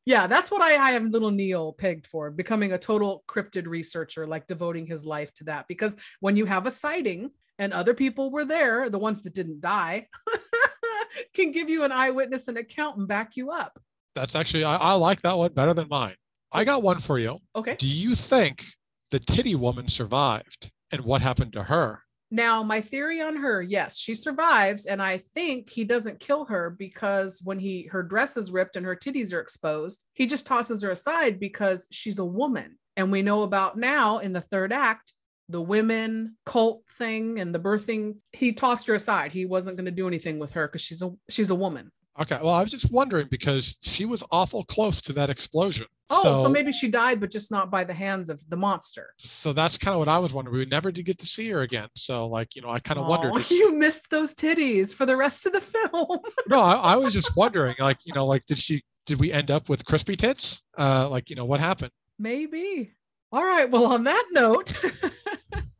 yeah, 0.06 0.26
that's 0.26 0.50
what 0.50 0.60
I, 0.60 0.76
I 0.76 0.90
have 0.92 1.04
little 1.04 1.30
Neil 1.30 1.72
pegged 1.72 2.06
for 2.06 2.30
becoming 2.30 2.72
a 2.72 2.78
total 2.78 3.24
cryptid 3.26 3.66
researcher, 3.66 4.26
like 4.26 4.46
devoting 4.46 4.86
his 4.86 5.06
life 5.06 5.32
to 5.34 5.44
that. 5.44 5.66
Because 5.68 5.96
when 6.20 6.36
you 6.36 6.44
have 6.44 6.66
a 6.66 6.70
sighting 6.70 7.30
and 7.58 7.72
other 7.72 7.94
people 7.94 8.30
were 8.30 8.44
there, 8.44 8.90
the 8.90 8.98
ones 8.98 9.22
that 9.22 9.34
didn't 9.34 9.60
die, 9.60 10.08
can 11.34 11.52
give 11.52 11.70
you 11.70 11.84
an 11.84 11.92
eyewitness 11.92 12.48
and 12.48 12.58
account 12.58 12.98
and 12.98 13.08
back 13.08 13.36
you 13.36 13.50
up. 13.50 13.80
That's 14.14 14.34
actually, 14.34 14.64
I, 14.64 14.76
I 14.76 14.92
like 14.92 15.22
that 15.22 15.36
one 15.36 15.52
better 15.52 15.74
than 15.74 15.88
mine. 15.88 16.16
I 16.52 16.62
oh. 16.62 16.64
got 16.64 16.82
one 16.82 17.00
for 17.00 17.18
you. 17.18 17.38
Okay. 17.56 17.76
Do 17.78 17.88
you 17.88 18.14
think 18.14 18.64
the 19.10 19.18
titty 19.18 19.54
woman 19.54 19.88
survived? 19.88 20.70
And 20.92 21.04
what 21.04 21.22
happened 21.22 21.54
to 21.54 21.64
her? 21.64 22.03
Now, 22.34 22.64
my 22.64 22.80
theory 22.80 23.20
on 23.20 23.36
her, 23.36 23.62
yes, 23.62 23.96
she 23.96 24.12
survives, 24.12 24.86
and 24.86 25.00
I 25.00 25.18
think 25.18 25.70
he 25.70 25.84
doesn't 25.84 26.18
kill 26.18 26.44
her 26.46 26.68
because 26.68 27.40
when 27.44 27.60
he 27.60 27.84
her 27.92 28.02
dress 28.02 28.36
is 28.36 28.50
ripped 28.50 28.74
and 28.74 28.84
her 28.84 28.96
titties 28.96 29.32
are 29.32 29.38
exposed, 29.38 30.04
he 30.14 30.26
just 30.26 30.44
tosses 30.44 30.82
her 30.82 30.90
aside 30.90 31.38
because 31.38 31.86
she's 31.92 32.18
a 32.18 32.24
woman. 32.24 32.76
And 32.96 33.12
we 33.12 33.22
know 33.22 33.44
about 33.44 33.78
now 33.78 34.18
in 34.18 34.32
the 34.32 34.40
third 34.40 34.72
act, 34.72 35.12
the 35.48 35.60
women 35.60 36.36
cult 36.44 36.82
thing 36.90 37.38
and 37.38 37.54
the 37.54 37.60
birthing, 37.60 38.16
he 38.32 38.52
tossed 38.52 38.88
her 38.88 38.96
aside. 38.96 39.30
He 39.30 39.46
wasn't 39.46 39.76
going 39.76 39.84
to 39.84 39.92
do 39.92 40.08
anything 40.08 40.40
with 40.40 40.54
her 40.54 40.66
because 40.66 40.82
she's 40.82 41.02
a 41.02 41.12
she's 41.30 41.50
a 41.50 41.54
woman. 41.54 41.92
Okay. 42.20 42.40
Well, 42.42 42.54
I 42.54 42.62
was 42.62 42.72
just 42.72 42.90
wondering 42.90 43.28
because 43.30 43.78
she 43.80 44.06
was 44.06 44.24
awful 44.32 44.64
close 44.64 45.00
to 45.02 45.12
that 45.12 45.30
explosion. 45.30 45.86
Oh, 46.10 46.42
so, 46.42 46.48
maybe 46.48 46.70
she 46.72 46.88
died, 46.88 47.18
but 47.18 47.30
just 47.30 47.50
not 47.50 47.70
by 47.70 47.82
the 47.82 47.94
hands 47.94 48.28
of 48.28 48.46
the 48.50 48.56
monster. 48.56 49.14
So 49.18 49.52
that's 49.54 49.78
kind 49.78 49.94
of 49.94 49.98
what 50.00 50.08
I 50.08 50.18
was 50.18 50.32
wondering. 50.34 50.56
We 50.56 50.64
never 50.66 50.92
did 50.92 51.06
get 51.06 51.18
to 51.20 51.26
see 51.26 51.48
her 51.50 51.62
again. 51.62 51.88
So, 51.96 52.26
like, 52.26 52.54
you 52.54 52.62
know, 52.62 52.68
I 52.70 52.78
kind 52.78 53.00
of 53.00 53.06
wondered. 53.06 53.32
Oh, 53.32 53.38
if- 53.38 53.50
you 53.50 53.72
missed 53.72 54.10
those 54.10 54.34
titties 54.34 54.94
for 54.94 55.06
the 55.06 55.16
rest 55.16 55.46
of 55.46 55.52
the 55.52 55.60
film. 55.62 56.18
no, 56.48 56.60
I, 56.60 56.72
I 56.72 56.96
was 56.96 57.14
just 57.14 57.34
wondering, 57.36 57.76
like, 57.78 57.98
you 58.04 58.12
know, 58.12 58.26
like, 58.26 58.44
did 58.46 58.58
she, 58.58 58.82
did 59.06 59.18
we 59.18 59.32
end 59.32 59.50
up 59.50 59.68
with 59.68 59.84
crispy 59.86 60.16
tits? 60.16 60.60
Uh, 60.78 61.08
like, 61.08 61.30
you 61.30 61.36
know, 61.36 61.46
what 61.46 61.60
happened? 61.60 61.90
Maybe. 62.18 62.92
All 63.32 63.44
right. 63.44 63.70
Well, 63.70 63.86
on 63.86 64.04
that 64.04 64.26
note, 64.32 64.72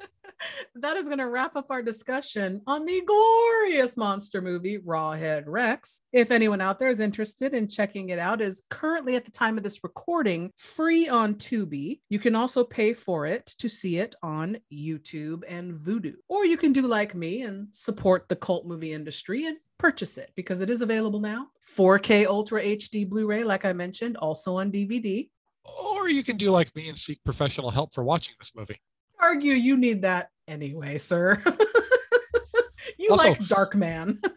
that 0.76 0.96
is 0.96 1.06
going 1.06 1.18
to 1.18 1.28
wrap 1.28 1.56
up 1.56 1.66
our 1.70 1.82
discussion 1.82 2.60
on 2.66 2.84
the 2.84 3.02
glorious 3.06 3.96
monster 3.96 4.40
movie 4.40 4.78
Rawhead 4.78 5.44
Rex. 5.46 6.00
If 6.12 6.30
anyone 6.30 6.60
out 6.60 6.78
there 6.78 6.88
is 6.88 7.00
interested 7.00 7.54
in 7.54 7.68
checking 7.68 8.10
it 8.10 8.18
out, 8.18 8.40
it 8.40 8.46
is 8.46 8.62
currently 8.70 9.16
at 9.16 9.24
the 9.24 9.30
time 9.30 9.56
of 9.56 9.64
this 9.64 9.82
recording 9.82 10.52
free 10.56 11.08
on 11.08 11.34
Tubi. 11.34 12.00
You 12.08 12.18
can 12.18 12.34
also 12.34 12.64
pay 12.64 12.92
for 12.92 13.26
it 13.26 13.46
to 13.58 13.68
see 13.68 13.98
it 13.98 14.14
on 14.22 14.58
YouTube 14.72 15.42
and 15.48 15.74
Vudu. 15.74 16.14
Or 16.28 16.44
you 16.44 16.56
can 16.56 16.72
do 16.72 16.86
like 16.86 17.14
me 17.14 17.42
and 17.42 17.68
support 17.72 18.28
the 18.28 18.36
cult 18.36 18.66
movie 18.66 18.92
industry 18.92 19.46
and 19.46 19.56
purchase 19.78 20.18
it 20.18 20.30
because 20.34 20.60
it 20.60 20.70
is 20.70 20.82
available 20.82 21.20
now. 21.20 21.48
4K 21.76 22.26
Ultra 22.26 22.62
HD 22.62 23.08
Blu-ray, 23.08 23.44
like 23.44 23.64
I 23.64 23.72
mentioned, 23.72 24.16
also 24.16 24.58
on 24.58 24.70
DVD. 24.70 25.28
Or 25.64 26.08
you 26.08 26.22
can 26.22 26.36
do 26.36 26.50
like 26.50 26.74
me 26.76 26.88
and 26.88 26.98
seek 26.98 27.22
professional 27.24 27.70
help 27.70 27.94
for 27.94 28.04
watching 28.04 28.34
this 28.38 28.52
movie. 28.54 28.80
Argue 29.24 29.54
you 29.54 29.76
need 29.76 30.02
that 30.02 30.28
anyway, 30.46 30.98
sir. 30.98 31.42
you 32.98 33.10
Also- 33.10 33.30
like 33.30 33.46
Dark 33.48 33.74
Man. 33.74 34.20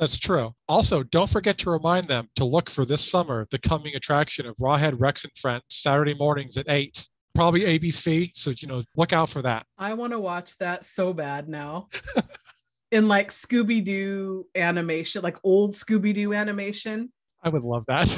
That's 0.00 0.18
true. 0.18 0.52
Also, 0.68 1.04
don't 1.04 1.30
forget 1.30 1.58
to 1.58 1.70
remind 1.70 2.08
them 2.08 2.28
to 2.34 2.44
look 2.44 2.68
for 2.68 2.84
this 2.84 3.08
summer 3.08 3.46
the 3.52 3.58
coming 3.58 3.94
attraction 3.94 4.46
of 4.46 4.56
Rawhead 4.56 4.98
Rex 4.98 5.22
and 5.22 5.32
Friends 5.36 5.62
Saturday 5.68 6.14
mornings 6.14 6.56
at 6.56 6.66
eight. 6.68 7.08
Probably 7.36 7.60
ABC. 7.60 8.32
So 8.34 8.50
you 8.50 8.66
know, 8.66 8.82
look 8.96 9.12
out 9.12 9.30
for 9.30 9.42
that. 9.42 9.64
I 9.78 9.94
want 9.94 10.12
to 10.12 10.18
watch 10.18 10.58
that 10.58 10.84
so 10.84 11.12
bad 11.12 11.48
now. 11.48 11.88
In 12.90 13.06
like 13.06 13.28
Scooby 13.28 13.82
Doo 13.84 14.46
animation, 14.56 15.22
like 15.22 15.38
old 15.44 15.72
Scooby 15.72 16.12
Doo 16.12 16.34
animation. 16.34 17.12
I 17.44 17.48
would 17.48 17.62
love 17.62 17.84
that. 17.86 18.12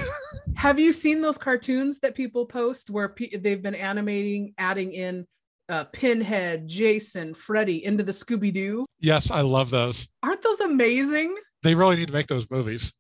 Have 0.57 0.79
you 0.81 0.93
seen 0.93 1.21
those 1.21 1.39
cartoons 1.39 2.01
that 2.01 2.15
people 2.15 2.47
post 2.47 2.89
where 2.91 3.11
pe- 3.11 3.37
they've 3.37 3.63
been 3.63 3.75
animating, 3.75 4.55
adding 4.59 4.93
in 4.93 5.27
uh, 5.69 5.85
Pinhead, 5.85 6.69
Jason, 6.69 7.35
Freddy 7.35 7.85
into 7.85 8.03
the 8.03 8.13
Scooby 8.13 8.53
Doo? 8.53 8.87
yes, 9.01 9.31
I 9.31 9.41
love 9.43 9.71
those. 9.71 10.07
Aren't 10.23 10.43
those 10.43 10.61
amazing? 10.61 11.35
They 11.63 11.75
really 11.75 11.97
need 11.97 12.07
to 12.09 12.13
make 12.13 12.27
those 12.27 12.47
movies. 12.51 12.93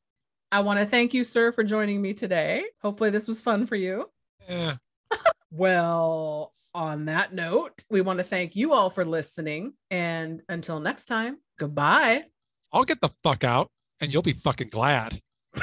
I 0.52 0.60
want 0.60 0.78
to 0.80 0.86
thank 0.86 1.12
you, 1.14 1.24
sir, 1.24 1.52
for 1.52 1.64
joining 1.64 2.00
me 2.00 2.14
today. 2.14 2.64
Hopefully, 2.82 3.10
this 3.10 3.26
was 3.28 3.42
fun 3.42 3.66
for 3.66 3.76
you. 3.76 4.08
Eh, 4.48 4.74
Well, 5.50 6.52
on 6.74 7.04
that 7.04 7.32
note, 7.32 7.82
we 7.90 8.00
want 8.00 8.18
to 8.18 8.24
thank 8.24 8.56
you 8.56 8.72
all 8.72 8.90
for 8.90 9.04
listening. 9.04 9.74
And 9.90 10.42
until 10.48 10.80
next 10.80 11.04
time, 11.04 11.38
goodbye. 11.58 12.24
I'll 12.72 12.84
get 12.84 13.00
the 13.00 13.10
fuck 13.22 13.44
out 13.44 13.68
and 14.00 14.12
you'll 14.12 14.22
be 14.22 14.32
fucking 14.32 14.70
glad. 14.70 15.20
Why 15.54 15.62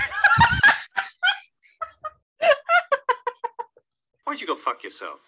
don't 4.26 4.40
you 4.42 4.48
go 4.48 4.56
fuck 4.56 4.84
yourself? 4.84 5.20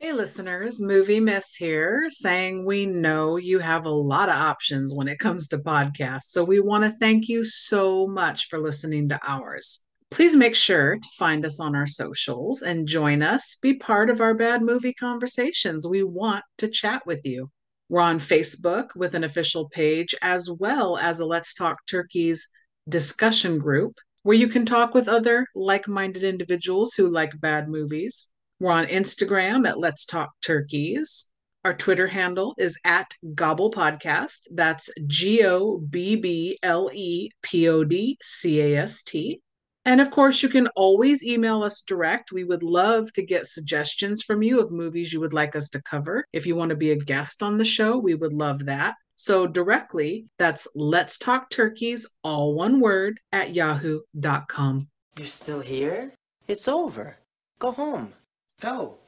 Hey, 0.00 0.12
listeners, 0.12 0.80
Movie 0.80 1.18
Miss 1.18 1.56
here, 1.56 2.06
saying 2.08 2.64
we 2.64 2.86
know 2.86 3.36
you 3.36 3.58
have 3.58 3.84
a 3.84 3.90
lot 3.90 4.28
of 4.28 4.36
options 4.36 4.94
when 4.94 5.08
it 5.08 5.18
comes 5.18 5.48
to 5.48 5.58
podcasts. 5.58 6.26
So 6.26 6.44
we 6.44 6.60
want 6.60 6.84
to 6.84 6.90
thank 6.90 7.28
you 7.28 7.44
so 7.44 8.06
much 8.06 8.46
for 8.46 8.60
listening 8.60 9.08
to 9.08 9.18
ours. 9.26 9.84
Please 10.12 10.36
make 10.36 10.54
sure 10.54 10.94
to 10.94 11.08
find 11.18 11.44
us 11.44 11.58
on 11.58 11.74
our 11.74 11.84
socials 11.84 12.62
and 12.62 12.86
join 12.86 13.24
us. 13.24 13.56
Be 13.60 13.74
part 13.74 14.08
of 14.08 14.20
our 14.20 14.34
bad 14.34 14.62
movie 14.62 14.94
conversations. 14.94 15.84
We 15.84 16.04
want 16.04 16.44
to 16.58 16.68
chat 16.68 17.04
with 17.04 17.26
you. 17.26 17.50
We're 17.88 18.00
on 18.00 18.20
Facebook 18.20 18.94
with 18.94 19.14
an 19.14 19.24
official 19.24 19.68
page, 19.68 20.14
as 20.22 20.48
well 20.48 20.96
as 20.96 21.18
a 21.18 21.26
Let's 21.26 21.54
Talk 21.54 21.76
Turkeys 21.90 22.46
discussion 22.88 23.58
group 23.58 23.94
where 24.22 24.36
you 24.36 24.46
can 24.46 24.64
talk 24.64 24.94
with 24.94 25.08
other 25.08 25.44
like 25.56 25.88
minded 25.88 26.22
individuals 26.22 26.94
who 26.94 27.10
like 27.10 27.40
bad 27.40 27.68
movies. 27.68 28.28
We're 28.60 28.72
on 28.72 28.86
Instagram 28.86 29.68
at 29.68 29.78
Let's 29.78 30.04
Talk 30.04 30.32
Turkeys. 30.44 31.30
Our 31.64 31.74
Twitter 31.74 32.08
handle 32.08 32.56
is 32.58 32.76
at 32.84 33.14
Gobble 33.36 33.70
Podcast. 33.70 34.48
That's 34.50 34.90
G 35.06 35.44
O 35.44 35.78
B 35.78 36.16
B 36.16 36.58
L 36.64 36.90
E 36.92 37.30
P 37.40 37.68
O 37.68 37.84
D 37.84 38.18
C 38.20 38.60
A 38.60 38.82
S 38.82 39.04
T. 39.04 39.40
And 39.84 40.00
of 40.00 40.10
course, 40.10 40.42
you 40.42 40.48
can 40.48 40.66
always 40.74 41.22
email 41.22 41.62
us 41.62 41.82
direct. 41.82 42.32
We 42.32 42.42
would 42.42 42.64
love 42.64 43.12
to 43.12 43.24
get 43.24 43.46
suggestions 43.46 44.24
from 44.24 44.42
you 44.42 44.60
of 44.60 44.72
movies 44.72 45.12
you 45.12 45.20
would 45.20 45.32
like 45.32 45.54
us 45.54 45.68
to 45.70 45.82
cover. 45.82 46.24
If 46.32 46.44
you 46.44 46.56
want 46.56 46.70
to 46.70 46.76
be 46.76 46.90
a 46.90 46.96
guest 46.96 47.44
on 47.44 47.58
the 47.58 47.64
show, 47.64 47.96
we 47.96 48.16
would 48.16 48.32
love 48.32 48.64
that. 48.64 48.96
So 49.14 49.46
directly, 49.46 50.26
that's 50.36 50.66
Let's 50.74 51.16
Talk 51.16 51.48
Turkeys, 51.48 52.08
all 52.24 52.54
one 52.54 52.80
word, 52.80 53.20
at 53.30 53.54
yahoo.com. 53.54 54.88
You're 55.16 55.26
still 55.26 55.60
here? 55.60 56.12
It's 56.48 56.66
over. 56.66 57.18
Go 57.60 57.70
home. 57.70 58.14
Go. 58.60 58.98